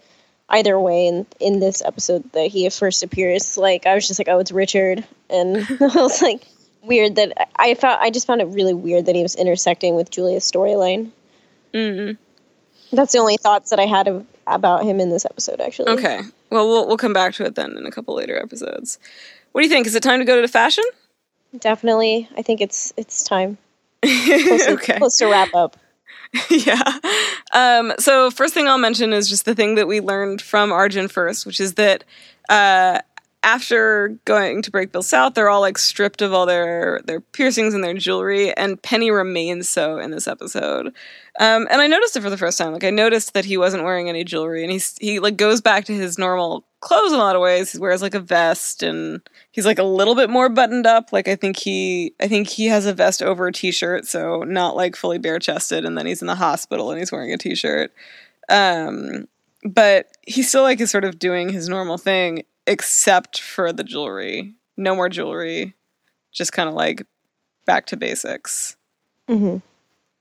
either 0.48 0.78
way 0.78 1.06
in 1.06 1.26
in 1.40 1.60
this 1.60 1.82
episode 1.82 2.30
that 2.32 2.46
he 2.48 2.68
first 2.70 3.02
appears. 3.02 3.56
Like 3.58 3.86
I 3.86 3.94
was 3.94 4.06
just 4.08 4.18
like, 4.20 4.28
oh, 4.28 4.38
it's 4.38 4.52
Richard, 4.52 5.04
and 5.30 5.56
I 5.80 5.86
was 6.02 6.22
like, 6.22 6.42
weird 6.86 7.16
that 7.16 7.50
I 7.56 7.74
found. 7.74 8.00
I 8.00 8.10
just 8.10 8.26
found 8.26 8.40
it 8.40 8.46
really 8.46 8.74
weird 8.74 9.06
that 9.06 9.14
he 9.14 9.22
was 9.22 9.34
intersecting 9.34 9.94
with 9.94 10.10
Julia's 10.10 10.50
storyline. 10.50 11.10
Mm. 11.72 12.16
That's 12.92 13.12
the 13.12 13.18
only 13.18 13.36
thoughts 13.36 13.70
that 13.70 13.80
I 13.80 13.86
had 13.86 14.06
of, 14.06 14.26
about 14.46 14.84
him 14.84 15.00
in 15.00 15.10
this 15.10 15.24
episode. 15.24 15.60
Actually, 15.60 15.92
Okay. 15.92 16.20
Well, 16.50 16.68
we'll 16.68 16.86
we'll 16.86 16.96
come 16.96 17.12
back 17.12 17.34
to 17.34 17.44
it 17.44 17.54
then 17.54 17.76
in 17.76 17.86
a 17.86 17.90
couple 17.90 18.14
later 18.14 18.40
episodes. 18.40 18.98
What 19.52 19.62
do 19.62 19.66
you 19.66 19.72
think? 19.72 19.86
Is 19.86 19.94
it 19.94 20.02
time 20.02 20.20
to 20.20 20.24
go 20.24 20.36
to 20.36 20.42
the 20.42 20.48
fashion? 20.48 20.84
definitely. 21.58 22.28
I 22.36 22.42
think 22.42 22.60
it's 22.60 22.92
it's 22.96 23.24
time. 23.24 23.58
Close 24.02 24.66
to, 24.66 24.72
okay. 24.72 24.98
close 24.98 25.16
to 25.16 25.26
wrap 25.26 25.54
up. 25.54 25.78
yeah. 26.50 26.98
Um, 27.54 27.94
so 27.98 28.30
first 28.30 28.52
thing 28.52 28.68
I'll 28.68 28.76
mention 28.76 29.14
is 29.14 29.28
just 29.28 29.46
the 29.46 29.54
thing 29.54 29.76
that 29.76 29.86
we 29.86 30.00
learned 30.00 30.42
from 30.42 30.72
Arjun 30.72 31.08
first, 31.08 31.46
which 31.46 31.58
is 31.58 31.74
that 31.74 32.04
uh, 32.50 33.00
after 33.44 34.18
going 34.24 34.62
to 34.62 34.70
Brakebills 34.70 35.04
South, 35.04 35.34
they're 35.34 35.50
all 35.50 35.60
like 35.60 35.78
stripped 35.78 36.22
of 36.22 36.32
all 36.32 36.46
their 36.46 37.00
their 37.04 37.20
piercings 37.20 37.74
and 37.74 37.84
their 37.84 37.94
jewelry, 37.94 38.52
and 38.54 38.80
Penny 38.82 39.10
remains 39.10 39.68
so 39.68 39.98
in 39.98 40.10
this 40.10 40.26
episode. 40.26 40.88
Um, 41.38 41.68
and 41.70 41.80
I 41.80 41.86
noticed 41.86 42.16
it 42.16 42.22
for 42.22 42.30
the 42.30 42.38
first 42.38 42.58
time. 42.58 42.72
Like 42.72 42.84
I 42.84 42.90
noticed 42.90 43.34
that 43.34 43.44
he 43.44 43.56
wasn't 43.56 43.84
wearing 43.84 44.08
any 44.08 44.24
jewelry, 44.24 44.62
and 44.62 44.72
he's 44.72 44.96
he 44.98 45.20
like 45.20 45.36
goes 45.36 45.60
back 45.60 45.84
to 45.84 45.94
his 45.94 46.18
normal 46.18 46.64
clothes 46.80 47.12
in 47.12 47.18
a 47.18 47.22
lot 47.22 47.36
of 47.36 47.42
ways. 47.42 47.72
He 47.72 47.78
wears 47.78 48.00
like 48.00 48.14
a 48.14 48.20
vest, 48.20 48.82
and 48.82 49.20
he's 49.52 49.66
like 49.66 49.78
a 49.78 49.84
little 49.84 50.14
bit 50.14 50.30
more 50.30 50.48
buttoned 50.48 50.86
up. 50.86 51.12
Like 51.12 51.28
I 51.28 51.36
think 51.36 51.58
he 51.58 52.14
I 52.20 52.28
think 52.28 52.48
he 52.48 52.66
has 52.66 52.86
a 52.86 52.94
vest 52.94 53.22
over 53.22 53.46
a 53.46 53.52
t-shirt, 53.52 54.06
so 54.06 54.42
not 54.42 54.74
like 54.74 54.96
fully 54.96 55.18
bare 55.18 55.38
chested. 55.38 55.84
And 55.84 55.98
then 55.98 56.06
he's 56.06 56.22
in 56.22 56.28
the 56.28 56.34
hospital 56.34 56.90
and 56.90 56.98
he's 56.98 57.12
wearing 57.12 57.32
a 57.32 57.38
t-shirt. 57.38 57.92
Um, 58.48 59.28
but 59.64 60.08
he 60.22 60.42
still 60.42 60.62
like 60.62 60.80
is 60.80 60.90
sort 60.90 61.04
of 61.04 61.18
doing 61.18 61.48
his 61.48 61.68
normal 61.68 61.98
thing, 61.98 62.44
except 62.66 63.40
for 63.40 63.72
the 63.72 63.84
jewelry. 63.84 64.54
No 64.76 64.94
more 64.94 65.08
jewelry. 65.08 65.74
Just 66.32 66.52
kind 66.52 66.68
of 66.68 66.74
like 66.74 67.06
back 67.66 67.86
to 67.86 67.96
basics. 67.96 68.76
hmm 69.28 69.58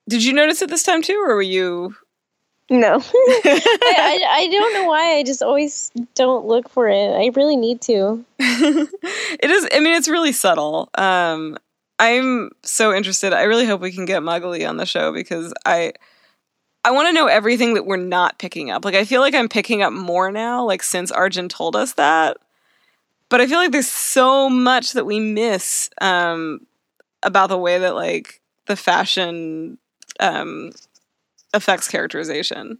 Did 0.07 0.23
you 0.23 0.33
notice 0.33 0.61
it 0.61 0.69
this 0.69 0.83
time 0.83 1.01
too, 1.01 1.21
or 1.25 1.35
were 1.35 1.41
you? 1.41 1.95
No, 2.69 2.95
I, 3.13 3.61
I, 3.85 4.25
I 4.29 4.47
don't 4.47 4.73
know 4.73 4.85
why. 4.85 5.17
I 5.17 5.23
just 5.23 5.43
always 5.43 5.91
don't 6.15 6.45
look 6.45 6.69
for 6.69 6.87
it. 6.87 7.09
I 7.09 7.29
really 7.35 7.57
need 7.57 7.81
to. 7.81 8.23
it 8.39 9.51
is. 9.51 9.67
I 9.73 9.79
mean, 9.79 9.93
it's 9.95 10.07
really 10.07 10.31
subtle. 10.31 10.89
Um, 10.95 11.57
I'm 11.99 12.51
so 12.63 12.93
interested. 12.93 13.33
I 13.33 13.43
really 13.43 13.65
hope 13.65 13.81
we 13.81 13.91
can 13.91 14.05
get 14.05 14.23
Magali 14.23 14.65
on 14.65 14.77
the 14.77 14.85
show 14.85 15.11
because 15.11 15.53
I, 15.65 15.93
I 16.85 16.91
want 16.91 17.07
to 17.07 17.13
know 17.13 17.27
everything 17.27 17.73
that 17.75 17.85
we're 17.85 17.97
not 17.97 18.39
picking 18.39 18.69
up. 18.69 18.83
Like, 18.83 18.95
I 18.95 19.05
feel 19.05 19.21
like 19.21 19.33
I'm 19.33 19.47
picking 19.49 19.81
up 19.81 19.93
more 19.93 20.31
now. 20.31 20.65
Like 20.65 20.83
since 20.83 21.11
Arjun 21.11 21.47
told 21.49 21.75
us 21.75 21.93
that, 21.93 22.37
but 23.29 23.39
I 23.41 23.47
feel 23.47 23.57
like 23.57 23.71
there's 23.71 23.87
so 23.91 24.49
much 24.49 24.91
that 24.93 25.05
we 25.05 25.19
miss 25.19 25.89
um, 26.01 26.65
about 27.23 27.47
the 27.47 27.57
way 27.57 27.79
that 27.79 27.95
like 27.95 28.41
the 28.67 28.75
fashion 28.75 29.77
um, 30.19 30.71
affects 31.53 31.87
characterization. 31.87 32.79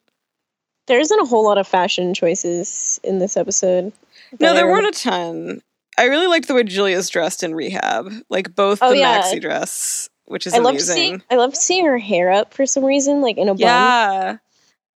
There 0.87 0.99
isn't 0.99 1.19
a 1.19 1.25
whole 1.25 1.45
lot 1.45 1.57
of 1.57 1.65
fashion 1.67 2.13
choices 2.13 2.99
in 3.05 3.19
this 3.19 3.37
episode. 3.37 3.93
No, 4.41 4.53
there 4.53 4.67
weren't 4.67 4.87
a 4.95 4.99
ton. 4.99 5.61
I 5.97 6.05
really 6.05 6.27
liked 6.27 6.47
the 6.47 6.55
way 6.55 6.63
Julia's 6.63 7.07
dressed 7.09 7.41
in 7.43 7.55
rehab, 7.55 8.11
like 8.29 8.53
both 8.55 8.79
Oh, 8.81 8.89
the 8.89 8.97
yeah. 8.97 9.21
maxi 9.21 9.39
dress, 9.39 10.09
which 10.25 10.47
is 10.47 10.53
I 10.53 10.57
love 10.59 10.71
amazing. 10.75 10.95
seeing. 10.95 11.23
I 11.29 11.35
love 11.35 11.55
seeing 11.55 11.85
her 11.85 11.97
hair 11.97 12.31
up 12.31 12.53
for 12.53 12.65
some 12.65 12.83
reason, 12.85 13.21
like 13.21 13.37
in 13.37 13.49
a 13.49 13.53
bun. 13.53 13.59
yeah, 13.59 14.37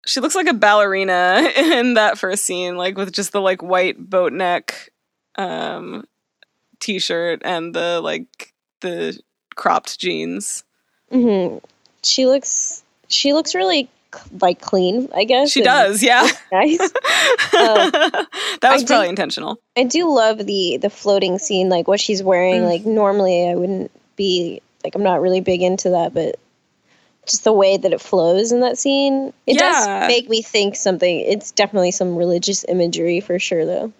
she 0.06 0.20
looks 0.20 0.34
like 0.34 0.46
a 0.46 0.54
ballerina 0.54 1.50
in 1.56 1.94
that 1.94 2.18
first 2.18 2.44
scene, 2.44 2.76
like 2.76 2.96
with 2.96 3.12
just 3.12 3.32
the 3.32 3.40
like 3.40 3.62
white 3.62 3.98
boat 4.10 4.32
neck 4.32 4.90
um, 5.36 6.04
t-shirt 6.80 7.42
and 7.44 7.74
the 7.74 8.00
like 8.02 8.52
the 8.80 9.18
cropped 9.56 9.98
jeans. 9.98 10.64
hmm 11.10 11.58
She 12.02 12.26
looks. 12.26 12.82
She 13.08 13.32
looks 13.32 13.54
really 13.54 13.88
like 14.40 14.60
clean. 14.60 15.08
I 15.14 15.24
guess 15.24 15.50
She 15.50 15.62
does, 15.62 16.02
yeah. 16.02 16.28
Nice. 16.52 16.78
that 17.52 18.26
was 18.62 18.82
I 18.82 18.86
probably 18.86 19.06
did- 19.06 19.10
intentional. 19.10 19.58
I 19.76 19.84
do 19.84 20.12
love 20.14 20.38
the 20.46 20.78
the 20.80 20.90
floating 20.90 21.38
scene, 21.38 21.68
like 21.68 21.88
what 21.88 22.00
she's 22.00 22.22
wearing. 22.22 22.62
Mm. 22.62 22.66
Like 22.68 22.84
normally, 22.86 23.48
I 23.48 23.54
wouldn't 23.54 23.90
be 24.16 24.60
like 24.84 24.94
I'm 24.94 25.02
not 25.02 25.20
really 25.22 25.40
big 25.40 25.62
into 25.62 25.90
that, 25.90 26.14
but 26.14 26.36
just 27.26 27.44
the 27.44 27.52
way 27.52 27.76
that 27.76 27.92
it 27.92 28.00
flows 28.00 28.52
in 28.52 28.60
that 28.60 28.78
scene, 28.78 29.32
it 29.46 29.56
Yeah. 29.56 29.70
does 29.70 30.08
make 30.08 30.28
me 30.28 30.42
think 30.42 30.76
something. 30.76 31.20
It's 31.20 31.50
definitely 31.50 31.90
some 31.90 32.16
religious 32.16 32.64
imagery 32.68 33.20
for 33.20 33.38
sure, 33.38 33.64
though. 33.64 33.92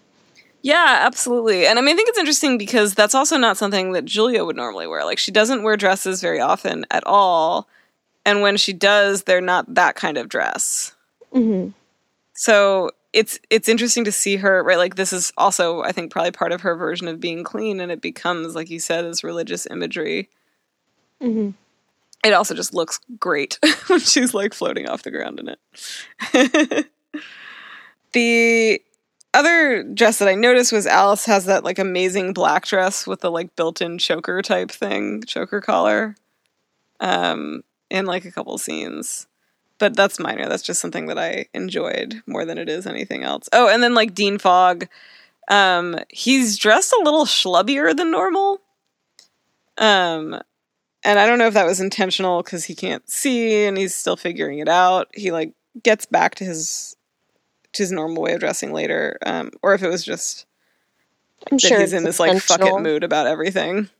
Yeah, 0.60 1.00
absolutely. 1.02 1.66
And 1.66 1.78
I 1.78 1.82
mean, 1.82 1.94
I 1.94 1.96
think 1.96 2.08
it's 2.08 2.18
interesting 2.18 2.56
because 2.58 2.94
that's 2.94 3.14
also 3.14 3.36
not 3.36 3.56
something 3.56 3.92
that 3.92 4.04
Julia 4.04 4.44
would 4.44 4.56
normally 4.56 4.86
wear. 4.86 5.04
Like, 5.04 5.18
she 5.18 5.30
doesn't 5.30 5.62
wear 5.62 5.76
dresses 5.76 6.20
very 6.20 6.40
often 6.40 6.86
at 6.90 7.06
all. 7.06 7.68
And 8.26 8.40
when 8.40 8.56
she 8.56 8.72
does, 8.72 9.24
they're 9.24 9.42
not 9.42 9.74
that 9.74 9.94
kind 9.94 10.16
of 10.16 10.28
dress. 10.28 10.94
hmm 11.32 11.68
So 12.34 12.90
it's 13.12 13.38
it's 13.50 13.68
interesting 13.68 14.04
to 14.04 14.12
see 14.12 14.36
her, 14.36 14.62
right? 14.62 14.78
Like, 14.78 14.96
this 14.96 15.12
is 15.12 15.32
also, 15.36 15.82
I 15.82 15.92
think, 15.92 16.10
probably 16.10 16.30
part 16.32 16.52
of 16.52 16.62
her 16.62 16.74
version 16.76 17.08
of 17.08 17.20
being 17.20 17.44
clean. 17.44 17.78
And 17.80 17.92
it 17.92 18.00
becomes, 18.00 18.54
like 18.54 18.70
you 18.70 18.80
said, 18.80 19.04
this 19.04 19.22
religious 19.22 19.66
imagery. 19.70 20.28
Hmm 21.24 21.50
It 22.24 22.32
also 22.32 22.54
just 22.54 22.74
looks 22.74 23.00
great 23.20 23.58
when 23.88 24.00
she's 24.00 24.34
like 24.34 24.54
floating 24.54 24.88
off 24.88 25.02
the 25.04 25.10
ground 25.12 25.40
in 25.40 25.48
it. 25.50 26.90
the 28.12 28.80
other 29.32 29.82
dress 29.82 30.18
that 30.18 30.28
I 30.28 30.34
noticed 30.34 30.72
was 30.72 30.86
Alice 30.86 31.26
has 31.26 31.46
that 31.46 31.64
like 31.64 31.78
amazing 31.78 32.32
black 32.32 32.66
dress 32.66 33.06
with 33.06 33.20
the 33.20 33.30
like 33.30 33.56
built-in 33.56 33.98
choker 33.98 34.42
type 34.42 34.70
thing, 34.70 35.22
choker 35.24 35.60
collar, 35.60 36.14
um, 37.00 37.64
in 37.90 38.06
like 38.06 38.24
a 38.24 38.32
couple 38.32 38.58
scenes. 38.58 39.26
But 39.78 39.96
that's 39.96 40.20
minor. 40.20 40.48
That's 40.48 40.62
just 40.62 40.80
something 40.80 41.06
that 41.06 41.18
I 41.18 41.46
enjoyed 41.54 42.22
more 42.26 42.44
than 42.46 42.58
it 42.58 42.68
is 42.68 42.86
anything 42.86 43.24
else. 43.24 43.48
Oh, 43.52 43.68
and 43.68 43.82
then 43.82 43.94
like 43.94 44.14
Dean 44.14 44.38
Fogg, 44.38 44.88
um, 45.48 45.98
he's 46.10 46.58
dressed 46.58 46.92
a 46.92 47.02
little 47.04 47.26
schlubbier 47.26 47.96
than 47.96 48.10
normal. 48.10 48.60
Um, 49.78 50.40
and 51.04 51.18
I 51.18 51.26
don't 51.26 51.38
know 51.38 51.46
if 51.46 51.54
that 51.54 51.66
was 51.66 51.80
intentional 51.80 52.42
because 52.42 52.64
he 52.64 52.74
can't 52.74 53.08
see 53.08 53.64
and 53.64 53.76
he's 53.76 53.94
still 53.94 54.16
figuring 54.16 54.58
it 54.58 54.68
out. 54.68 55.08
He 55.14 55.30
like 55.30 55.52
gets 55.82 56.06
back 56.06 56.34
to 56.36 56.44
his 56.44 56.96
to 57.74 57.82
his 57.82 57.92
normal 57.92 58.22
way 58.22 58.32
of 58.32 58.40
dressing 58.40 58.72
later, 58.72 59.18
um, 59.26 59.50
or 59.62 59.74
if 59.74 59.82
it 59.82 59.88
was 59.88 60.04
just 60.04 60.46
I'm 61.50 61.58
that 61.58 61.68
sure 61.68 61.80
he's 61.80 61.92
in 61.92 62.04
this 62.04 62.18
like 62.18 62.40
fuck 62.40 62.60
it 62.60 62.80
mood 62.80 63.04
about 63.04 63.26
everything. 63.26 63.90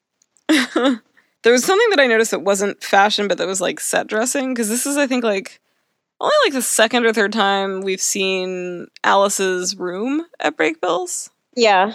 there 0.48 1.00
was 1.44 1.64
something 1.64 1.90
that 1.90 2.00
I 2.00 2.06
noticed 2.06 2.32
that 2.32 2.42
wasn't 2.42 2.82
fashion, 2.82 3.28
but 3.28 3.38
that 3.38 3.46
was 3.46 3.60
like 3.60 3.80
set 3.80 4.06
dressing 4.06 4.52
because 4.52 4.68
this 4.68 4.86
is 4.86 4.96
I 4.96 5.06
think 5.06 5.22
like 5.22 5.60
only 6.20 6.34
like 6.44 6.54
the 6.54 6.62
second 6.62 7.06
or 7.06 7.12
third 7.12 7.32
time 7.32 7.82
we've 7.82 8.00
seen 8.00 8.88
Alice's 9.04 9.76
room 9.76 10.26
at 10.40 10.56
Brakebills. 10.56 11.30
Yeah. 11.54 11.94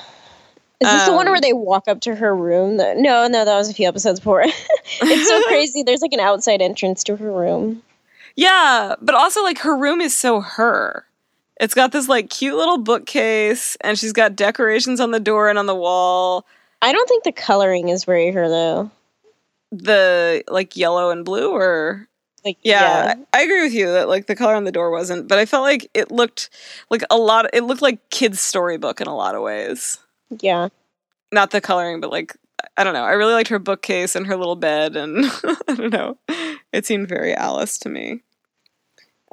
Is 0.83 0.91
this 0.91 1.05
the 1.05 1.13
one 1.13 1.27
Um, 1.27 1.31
where 1.31 1.41
they 1.41 1.53
walk 1.53 1.87
up 1.87 2.01
to 2.01 2.15
her 2.15 2.35
room? 2.35 2.77
The- 2.77 2.95
no, 2.95 3.27
no, 3.27 3.45
that 3.45 3.55
was 3.55 3.69
a 3.69 3.73
few 3.73 3.87
episodes 3.87 4.19
before. 4.19 4.43
it's 5.01 5.27
so 5.27 5.43
crazy. 5.47 5.83
There's 5.83 6.01
like 6.01 6.13
an 6.13 6.19
outside 6.19 6.61
entrance 6.61 7.03
to 7.05 7.15
her 7.15 7.31
room. 7.31 7.81
Yeah, 8.35 8.95
but 9.01 9.15
also 9.15 9.43
like 9.43 9.59
her 9.59 9.77
room 9.77 10.01
is 10.01 10.15
so 10.15 10.41
her. 10.41 11.05
It's 11.59 11.75
got 11.75 11.91
this 11.91 12.09
like 12.09 12.29
cute 12.29 12.55
little 12.55 12.79
bookcase 12.79 13.77
and 13.81 13.97
she's 13.97 14.13
got 14.13 14.35
decorations 14.35 14.99
on 14.99 15.11
the 15.11 15.19
door 15.19 15.49
and 15.49 15.59
on 15.59 15.67
the 15.67 15.75
wall. 15.75 16.45
I 16.81 16.91
don't 16.91 17.07
think 17.07 17.23
the 17.23 17.31
coloring 17.31 17.89
is 17.89 18.03
very 18.05 18.31
her 18.31 18.49
though. 18.49 18.91
The 19.71 20.43
like 20.49 20.75
yellow 20.75 21.09
and 21.11 21.23
blue 21.23 21.51
or 21.51 22.07
Like 22.43 22.57
yeah, 22.63 23.13
I, 23.33 23.39
I 23.39 23.43
agree 23.43 23.61
with 23.63 23.73
you 23.73 23.91
that 23.93 24.09
like 24.09 24.25
the 24.27 24.35
color 24.35 24.55
on 24.55 24.65
the 24.65 24.71
door 24.71 24.91
wasn't, 24.91 25.27
but 25.27 25.37
I 25.39 25.45
felt 25.45 25.63
like 25.63 25.89
it 25.93 26.11
looked 26.11 26.49
like 26.89 27.03
a 27.09 27.17
lot 27.17 27.49
it 27.53 27.63
looked 27.63 27.81
like 27.83 28.09
kids 28.09 28.39
storybook 28.41 28.99
in 28.99 29.07
a 29.07 29.15
lot 29.15 29.35
of 29.35 29.41
ways. 29.41 29.99
Yeah. 30.41 30.69
Not 31.31 31.51
the 31.51 31.61
coloring, 31.61 31.99
but 31.99 32.11
like 32.11 32.35
I 32.77 32.83
don't 32.83 32.93
know. 32.93 33.03
I 33.03 33.11
really 33.11 33.33
liked 33.33 33.49
her 33.49 33.59
bookcase 33.59 34.15
and 34.15 34.27
her 34.27 34.37
little 34.37 34.55
bed 34.55 34.95
and 34.95 35.25
I 35.67 35.75
don't 35.75 35.93
know. 35.93 36.17
It 36.71 36.85
seemed 36.85 37.09
very 37.09 37.33
Alice 37.35 37.77
to 37.79 37.89
me. 37.89 38.21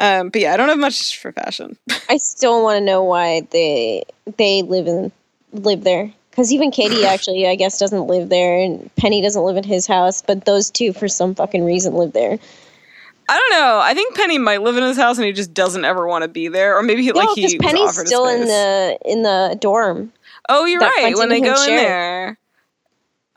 Um, 0.01 0.31
but 0.31 0.41
yeah, 0.41 0.55
I 0.55 0.57
don't 0.57 0.71
have 0.71 0.79
much 0.79 1.19
for 1.19 1.31
fashion. 1.31 1.77
I 2.09 2.17
still 2.19 2.63
want 2.63 2.79
to 2.79 2.85
know 2.85 3.05
why 3.05 3.43
they 3.51 4.05
they 4.39 4.63
live 4.63 4.87
in 4.87 5.13
live 5.53 5.85
there. 5.85 6.13
Because 6.31 6.53
even 6.53 6.71
Kady 6.71 7.05
actually, 7.07 7.47
I 7.47 7.55
guess, 7.55 7.79
doesn't 7.79 8.07
live 8.07 8.31
there, 8.31 8.59
and 8.59 8.95
Penny 8.97 9.21
doesn't 9.21 9.43
live 9.43 9.59
in 9.59 9.65
his 9.65 9.87
house. 9.87 10.23
But 10.23 10.47
those 10.47 10.71
two, 10.71 10.95
for 10.95 11.07
some 11.07 11.35
fucking 11.35 11.65
reason, 11.65 11.95
live 11.95 12.13
there. 12.13 12.39
I 13.29 13.37
don't 13.37 13.61
know. 13.61 13.81
I 13.81 13.95
think 13.95 14.17
Penny 14.17 14.39
might 14.39 14.63
live 14.63 14.77
in 14.77 14.83
his 14.83 14.97
house 14.97 15.17
and 15.17 15.25
he 15.25 15.33
just 15.33 15.55
doesn't 15.55 15.85
ever 15.85 16.05
want 16.09 16.23
to 16.23 16.29
be 16.29 16.49
there, 16.49 16.77
or 16.77 16.83
maybe 16.83 17.03
he, 17.03 17.13
no, 17.13 17.21
like 17.21 17.37
he 17.37 17.59
Penny's 17.59 17.97
still 17.97 18.27
in 18.27 18.41
the 18.47 18.99
in 19.05 19.23
the 19.23 19.57
dorm. 19.61 20.13
Oh, 20.49 20.65
you're 20.65 20.81
right. 20.81 21.15
When 21.17 21.29
they 21.29 21.41
go 21.41 21.55
him 21.63 21.71
in 21.71 21.77
there, 21.77 22.39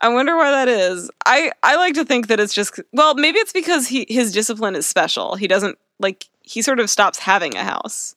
I 0.00 0.08
wonder 0.08 0.36
why 0.36 0.50
that 0.50 0.68
is. 0.68 1.10
I 1.26 1.52
I 1.62 1.76
like 1.76 1.94
to 1.94 2.04
think 2.04 2.26
that 2.28 2.40
it's 2.40 2.54
just 2.54 2.80
well, 2.92 3.14
maybe 3.14 3.38
it's 3.38 3.52
because 3.52 3.88
he 3.88 4.06
his 4.08 4.32
discipline 4.32 4.74
is 4.74 4.86
special. 4.86 5.36
He 5.36 5.46
doesn't 5.46 5.78
like 6.00 6.26
he 6.42 6.62
sort 6.62 6.80
of 6.80 6.90
stops 6.90 7.18
having 7.18 7.56
a 7.56 7.64
house. 7.64 8.14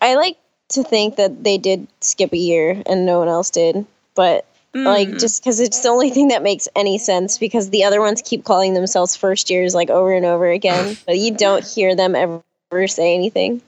I 0.00 0.14
like 0.14 0.36
to 0.68 0.82
think 0.82 1.16
that 1.16 1.44
they 1.44 1.58
did 1.58 1.86
skip 2.00 2.32
a 2.32 2.36
year 2.36 2.82
and 2.86 3.06
no 3.06 3.18
one 3.18 3.28
else 3.28 3.50
did, 3.50 3.86
but 4.14 4.44
like 4.74 5.08
Mm. 5.08 5.20
just 5.20 5.42
because 5.42 5.58
it's 5.58 5.80
the 5.80 5.88
only 5.88 6.10
thing 6.10 6.28
that 6.28 6.42
makes 6.42 6.68
any 6.76 6.98
sense 6.98 7.38
because 7.38 7.70
the 7.70 7.82
other 7.82 8.00
ones 8.00 8.20
keep 8.22 8.44
calling 8.44 8.74
themselves 8.74 9.16
first 9.16 9.48
years 9.48 9.74
like 9.74 9.88
over 9.88 10.12
and 10.12 10.26
over 10.26 10.50
again, 10.50 10.96
but 11.06 11.16
you 11.18 11.34
don't 11.34 11.64
hear 11.66 11.94
them 11.96 12.14
ever 12.14 12.42
say 12.86 13.14
anything. 13.14 13.62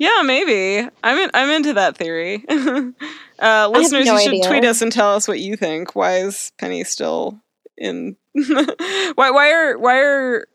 Yeah, 0.00 0.22
maybe. 0.24 0.88
I'm 1.04 1.18
in, 1.18 1.30
I'm 1.34 1.50
into 1.50 1.74
that 1.74 1.94
theory. 1.94 2.42
uh, 2.48 3.68
listeners, 3.68 4.06
no 4.06 4.14
you 4.14 4.20
should 4.20 4.28
idea. 4.32 4.48
tweet 4.48 4.64
us 4.64 4.80
and 4.80 4.90
tell 4.90 5.14
us 5.14 5.28
what 5.28 5.40
you 5.40 5.56
think. 5.56 5.94
Why 5.94 6.20
is 6.20 6.52
Penny 6.58 6.84
still 6.84 7.38
in? 7.76 8.16
why 8.32 9.30
why 9.30 9.52
are 9.52 9.78
why 9.78 10.00
are 10.00 10.46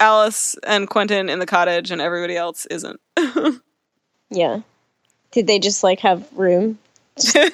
Alice 0.00 0.56
and 0.66 0.90
Quentin 0.90 1.28
in 1.28 1.38
the 1.38 1.46
cottage 1.46 1.92
and 1.92 2.00
everybody 2.00 2.36
else 2.36 2.66
isn't? 2.66 3.00
Yeah. 4.30 4.60
Did 5.32 5.48
they 5.48 5.58
just 5.58 5.82
like 5.82 5.98
have 6.00 6.26
room? 6.32 6.78
that 7.16 7.50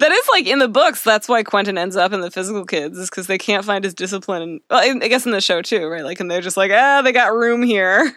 is 0.00 0.28
like 0.30 0.46
in 0.46 0.60
the 0.60 0.68
books. 0.68 1.02
That's 1.02 1.28
why 1.28 1.42
Quentin 1.42 1.76
ends 1.76 1.96
up 1.96 2.12
in 2.12 2.20
the 2.20 2.30
physical 2.30 2.64
kids 2.64 2.96
is 2.96 3.10
because 3.10 3.26
they 3.26 3.38
can't 3.38 3.64
find 3.64 3.82
his 3.82 3.92
discipline. 3.92 4.60
Well, 4.70 4.80
I 4.80 5.04
I 5.04 5.08
guess 5.08 5.26
in 5.26 5.32
the 5.32 5.40
show 5.40 5.62
too, 5.62 5.88
right? 5.88 6.04
Like, 6.04 6.20
and 6.20 6.30
they're 6.30 6.40
just 6.40 6.56
like, 6.56 6.70
ah, 6.72 7.02
they 7.02 7.10
got 7.10 7.34
room 7.34 7.62
here. 7.62 8.16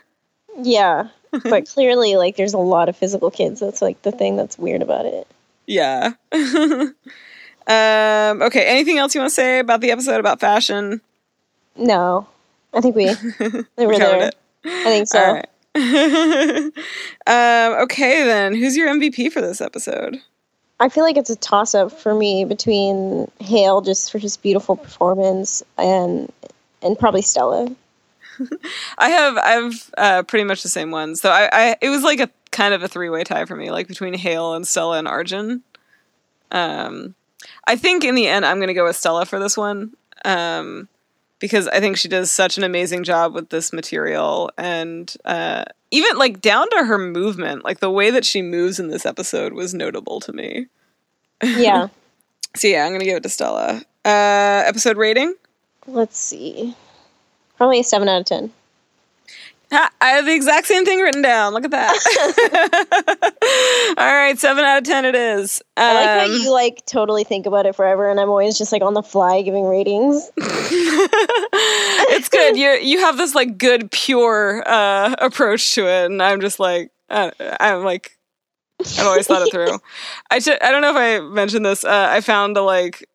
Yeah. 0.58 1.10
but 1.44 1.68
clearly 1.74 2.16
like 2.16 2.36
there's 2.36 2.54
a 2.54 2.60
lot 2.60 2.90
of 2.90 2.98
physical 2.98 3.32
kids. 3.32 3.60
That's 3.60 3.82
like 3.82 4.02
the 4.02 4.12
thing 4.12 4.36
that's 4.38 4.58
weird 4.58 4.82
about 4.82 5.06
it. 5.06 5.28
Yeah. 5.68 6.14
um, 6.34 6.92
okay. 7.68 8.66
Anything 8.66 8.98
else 8.98 9.16
you 9.16 9.22
want 9.22 9.30
to 9.32 9.36
say 9.36 9.60
about 9.60 9.82
the 9.82 9.92
episode 9.92 10.20
about 10.20 10.40
fashion? 10.40 11.02
No. 11.76 12.28
I 12.74 12.82
think 12.82 12.96
we 12.96 13.06
they 13.76 13.86
were 13.86 13.98
there. 13.98 14.28
it. 14.28 14.36
I 14.66 14.84
think 14.86 15.08
so. 15.08 15.20
All 15.20 15.34
right. 15.34 15.48
um, 17.28 17.84
okay, 17.84 18.24
then. 18.24 18.54
Who's 18.54 18.76
your 18.76 18.90
MVP 18.90 19.32
for 19.32 19.42
this 19.42 19.62
episode? 19.62 20.22
I 20.82 20.90
feel 20.90 21.04
like 21.04 21.16
it's 21.16 21.30
a 21.30 21.36
toss 21.36 21.76
up 21.76 21.92
for 21.92 22.16
me 22.16 22.44
between 22.44 23.30
Hale 23.40 23.82
just 23.82 24.12
for 24.12 24.18
his 24.18 24.36
beautiful 24.36 24.76
performance 24.76 25.62
and 25.78 26.32
and 26.82 26.98
probably 26.98 27.22
Stella. 27.22 27.74
I 28.98 29.10
have 29.10 29.38
I've 29.38 29.92
uh, 29.98 30.24
pretty 30.24 30.44
much 30.44 30.64
the 30.64 30.70
same 30.70 30.92
one. 30.92 31.16
So 31.16 31.30
I, 31.30 31.50
I 31.52 31.76
it 31.82 31.90
was 31.90 32.04
like 32.04 32.20
a 32.20 32.30
kind 32.52 32.74
of 32.74 32.84
a 32.84 32.88
three 32.88 33.10
way 33.10 33.24
tie 33.24 33.46
for 33.46 33.56
me, 33.56 33.72
like 33.72 33.88
between 33.88 34.14
Hale 34.14 34.54
and 34.54 34.68
Stella 34.68 34.98
and 34.98 35.08
Arjun. 35.08 35.64
Um, 36.52 37.16
I 37.66 37.76
think 37.76 38.04
in 38.04 38.16
the 38.16 38.28
end 38.28 38.46
I'm 38.46 38.60
gonna 38.60 38.74
go 38.74 38.86
with 38.86 38.96
Stella 38.96 39.26
for 39.26 39.40
this 39.40 39.58
one. 39.58 39.94
Um, 40.26 40.88
because 41.40 41.68
I 41.68 41.80
think 41.80 41.98
she 41.98 42.08
does 42.08 42.30
such 42.30 42.58
an 42.58 42.64
amazing 42.64 43.04
job 43.04 43.34
with 43.34 43.50
this 43.50 43.74
material 43.74 44.52
and 44.60 45.12
uh, 45.26 45.66
even 45.90 46.18
like 46.18 46.40
down 46.40 46.70
to 46.70 46.86
her 46.86 47.00
movement, 47.00 47.66
like 47.66 47.80
the 47.80 47.90
way 47.90 48.12
that 48.12 48.24
she 48.24 48.44
moves 48.44 48.80
in 48.80 48.90
this 48.90 49.06
episode 49.06 49.54
was 49.54 49.74
notable 49.74 50.20
to 50.22 50.32
me. 50.32 50.68
Yeah. 51.44 51.88
So 52.54 52.68
yeah, 52.68 52.86
I'm 52.86 52.92
gonna 52.92 53.06
give 53.06 53.16
it 53.16 53.24
to 53.24 53.30
Stella. 53.30 53.82
Uh, 54.04 54.64
episode 54.66 54.98
rating. 54.98 55.36
Let's 55.88 56.18
see. 56.18 56.76
Probably 57.62 57.82
a 57.82 57.84
seven 57.84 58.10
out 58.10 58.22
of 58.22 58.26
ten. 58.26 58.52
I 59.72 59.90
have 60.02 60.26
the 60.26 60.34
exact 60.34 60.66
same 60.66 60.84
thing 60.84 61.00
written 61.00 61.22
down. 61.22 61.54
Look 61.54 61.64
at 61.64 61.70
that. 61.70 61.94
All 64.00 64.04
right, 64.04 64.36
seven 64.40 64.66
out 64.66 64.80
of 64.80 64.84
ten 64.84 65.06
it 65.06 65.14
is. 65.14 65.62
I 65.78 65.94
like 65.94 66.08
how 66.08 66.26
Um, 66.26 66.42
you 66.42 66.52
like 66.52 66.84
totally 66.88 67.24
think 67.24 67.46
about 67.46 67.68
it 67.68 67.76
forever, 67.76 68.10
and 68.10 68.20
I'm 68.20 68.30
always 68.30 68.58
just 68.58 68.72
like 68.72 68.82
on 68.82 68.96
the 68.96 69.04
fly 69.04 69.44
giving 69.44 69.68
ratings. 69.68 70.32
it's 70.38 72.30
good. 72.30 72.58
You 72.58 72.72
you 72.72 73.02
have 73.02 73.18
this 73.18 73.36
like 73.36 73.60
good 73.60 73.92
pure 73.92 74.64
uh, 74.66 75.14
approach 75.20 75.76
to 75.76 75.86
it, 75.86 76.06
and 76.06 76.20
I'm 76.20 76.42
just 76.42 76.60
like 76.60 76.90
uh, 77.12 77.30
I'm 77.60 77.84
like 77.84 78.18
I've 78.98 79.06
always 79.06 79.28
thought 79.28 79.48
it 79.48 79.52
through. 79.52 79.80
I 80.32 80.40
should, 80.40 80.60
I 80.64 80.72
don't 80.72 80.82
know 80.82 80.90
if 80.90 80.96
I 80.96 81.20
mentioned 81.20 81.64
this. 81.64 81.84
Uh, 81.84 82.08
I 82.10 82.22
found 82.22 82.58
a 82.58 82.64
like 82.64 83.08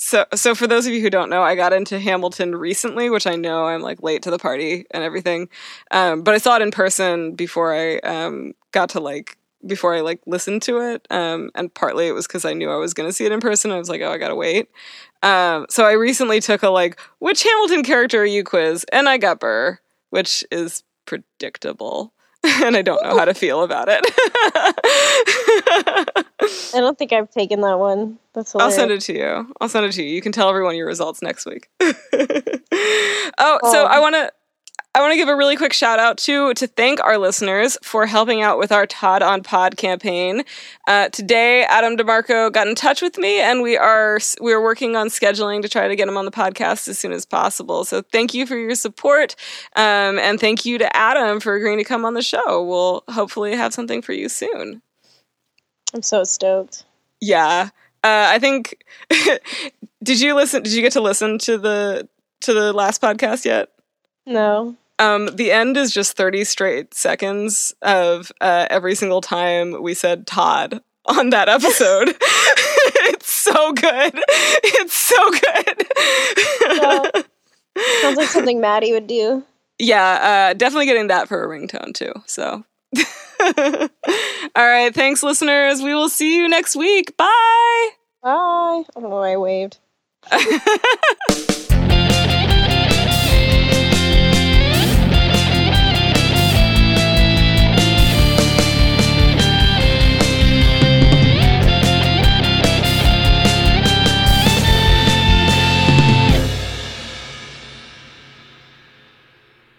so 0.00 0.24
so 0.34 0.54
for 0.54 0.66
those 0.66 0.86
of 0.86 0.94
you 0.94 1.02
who 1.02 1.10
don't 1.10 1.28
know, 1.28 1.42
I 1.42 1.54
got 1.54 1.74
into 1.74 1.98
Hamilton 2.00 2.56
recently, 2.56 3.10
which 3.10 3.26
I 3.26 3.36
know 3.36 3.66
I'm 3.66 3.82
like 3.82 4.02
late 4.02 4.22
to 4.22 4.30
the 4.30 4.38
party 4.38 4.86
and 4.92 5.04
everything. 5.04 5.50
Um, 5.90 6.22
but 6.22 6.34
I 6.34 6.38
saw 6.38 6.56
it 6.56 6.62
in 6.62 6.70
person 6.70 7.34
before 7.34 7.74
I 7.74 7.98
um, 7.98 8.54
got 8.72 8.88
to 8.90 9.00
like 9.00 9.36
before 9.66 9.94
I 9.94 10.00
like 10.00 10.22
listened 10.26 10.62
to 10.62 10.80
it. 10.80 11.06
Um, 11.10 11.50
and 11.54 11.72
partly 11.74 12.08
it 12.08 12.12
was 12.12 12.26
because 12.26 12.46
I 12.46 12.54
knew 12.54 12.70
I 12.70 12.76
was 12.76 12.94
going 12.94 13.10
to 13.10 13.12
see 13.12 13.26
it 13.26 13.32
in 13.32 13.40
person. 13.40 13.70
I 13.72 13.78
was 13.78 13.90
like, 13.90 14.00
oh, 14.00 14.10
I 14.10 14.16
gotta 14.16 14.34
wait. 14.34 14.70
Um, 15.22 15.66
so 15.68 15.84
I 15.84 15.92
recently 15.92 16.40
took 16.40 16.62
a 16.62 16.70
like, 16.70 16.98
which 17.18 17.42
Hamilton 17.42 17.82
character 17.82 18.22
are 18.22 18.26
you 18.26 18.42
quiz, 18.42 18.86
and 18.92 19.06
I 19.06 19.18
got 19.18 19.38
Burr, 19.38 19.78
which 20.08 20.46
is 20.50 20.82
predictable, 21.04 22.14
and 22.42 22.74
I 22.74 22.80
don't 22.80 23.02
know 23.02 23.18
how 23.18 23.26
to 23.26 23.34
feel 23.34 23.62
about 23.62 23.88
it. 23.90 24.02
I 26.74 26.80
don't 26.80 26.98
think 26.98 27.12
I've 27.12 27.30
taken 27.30 27.60
that 27.62 27.78
one. 27.78 28.18
That's 28.34 28.54
I'll 28.54 28.70
send 28.70 28.90
it 28.90 29.00
to 29.02 29.12
you. 29.12 29.52
I'll 29.60 29.68
send 29.68 29.86
it 29.86 29.92
to 29.92 30.02
you. 30.02 30.08
You 30.10 30.20
can 30.22 30.32
tell 30.32 30.48
everyone 30.48 30.76
your 30.76 30.86
results 30.86 31.20
next 31.22 31.46
week. 31.46 31.68
oh, 31.80 31.88
so 33.72 33.82
Oh. 33.82 33.86
I 33.88 34.00
want 34.00 34.14
to 34.14 34.30
I 34.92 35.00
want 35.02 35.12
to 35.12 35.16
give 35.16 35.28
a 35.28 35.36
really 35.36 35.56
quick 35.56 35.72
shout 35.72 36.00
out 36.00 36.18
to 36.18 36.52
to 36.54 36.66
thank 36.66 37.00
our 37.04 37.16
listeners 37.16 37.78
for 37.80 38.06
helping 38.06 38.42
out 38.42 38.58
with 38.58 38.72
our 38.72 38.86
Todd 38.86 39.22
on 39.22 39.42
Pod 39.44 39.76
campaign. 39.76 40.42
Uh, 40.88 41.08
today, 41.10 41.62
Adam 41.62 41.96
DeMarco 41.96 42.52
got 42.52 42.66
in 42.66 42.74
touch 42.74 43.00
with 43.00 43.16
me, 43.16 43.40
and 43.40 43.62
we 43.62 43.76
are 43.76 44.18
we 44.40 44.52
are 44.52 44.60
working 44.60 44.96
on 44.96 45.06
scheduling 45.08 45.62
to 45.62 45.68
try 45.68 45.86
to 45.86 45.94
get 45.94 46.08
him 46.08 46.16
on 46.16 46.24
the 46.24 46.32
podcast 46.32 46.88
as 46.88 46.98
soon 46.98 47.12
as 47.12 47.24
possible. 47.24 47.84
So 47.84 48.02
thank 48.10 48.34
you 48.34 48.46
for 48.46 48.56
your 48.56 48.74
support, 48.74 49.36
um, 49.76 50.18
and 50.18 50.40
thank 50.40 50.64
you 50.64 50.76
to 50.78 50.96
Adam 50.96 51.38
for 51.38 51.54
agreeing 51.54 51.78
to 51.78 51.84
come 51.84 52.04
on 52.04 52.14
the 52.14 52.22
show. 52.22 52.64
We'll 52.64 53.04
hopefully 53.08 53.54
have 53.54 53.72
something 53.72 54.02
for 54.02 54.12
you 54.12 54.28
soon. 54.28 54.82
I'm 55.94 56.02
so 56.02 56.24
stoked. 56.24 56.84
Yeah. 57.20 57.70
Uh, 58.02 58.26
I 58.28 58.38
think 58.38 58.84
did 60.02 60.20
you 60.20 60.34
listen 60.34 60.62
did 60.62 60.72
you 60.72 60.82
get 60.82 60.92
to 60.92 61.00
listen 61.00 61.38
to 61.40 61.58
the 61.58 62.08
to 62.42 62.54
the 62.54 62.72
last 62.72 63.02
podcast 63.02 63.44
yet? 63.44 63.68
No. 64.26 64.76
Um, 64.98 65.34
the 65.34 65.50
end 65.50 65.76
is 65.78 65.92
just 65.92 66.16
30 66.16 66.44
straight 66.44 66.92
seconds 66.92 67.74
of 67.80 68.30
uh, 68.42 68.66
every 68.68 68.94
single 68.94 69.22
time 69.22 69.82
we 69.82 69.94
said 69.94 70.26
Todd 70.26 70.82
on 71.06 71.30
that 71.30 71.48
episode. 71.48 72.14
it's 73.06 73.30
so 73.30 73.72
good. 73.72 74.12
It's 74.62 74.94
so 74.94 75.30
good. 75.30 75.86
Sounds 78.02 78.16
like 78.18 78.28
something 78.28 78.60
Maddie 78.60 78.92
would 78.92 79.06
do. 79.06 79.42
yeah, 79.78 80.50
uh, 80.50 80.54
definitely 80.54 80.86
getting 80.86 81.06
that 81.08 81.28
for 81.28 81.42
a 81.42 81.48
ringtone 81.48 81.94
too. 81.94 82.12
So, 82.26 82.64
all 82.96 83.88
right. 84.56 84.94
Thanks, 84.94 85.22
listeners. 85.22 85.82
We 85.82 85.94
will 85.94 86.08
see 86.08 86.36
you 86.36 86.48
next 86.48 86.76
week. 86.76 87.16
Bye. 87.16 87.26
Bye. 88.22 88.28
I 88.30 88.84
don't 88.94 89.04
know 89.04 89.16
why 89.16 89.32
I 89.32 89.36
waved. 89.36 89.78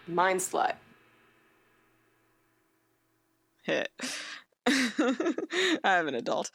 Mind 0.08 0.42
slut. 0.42 0.76
Hit. 3.64 3.90
I'm 5.84 6.08
an 6.08 6.16
adult. 6.16 6.52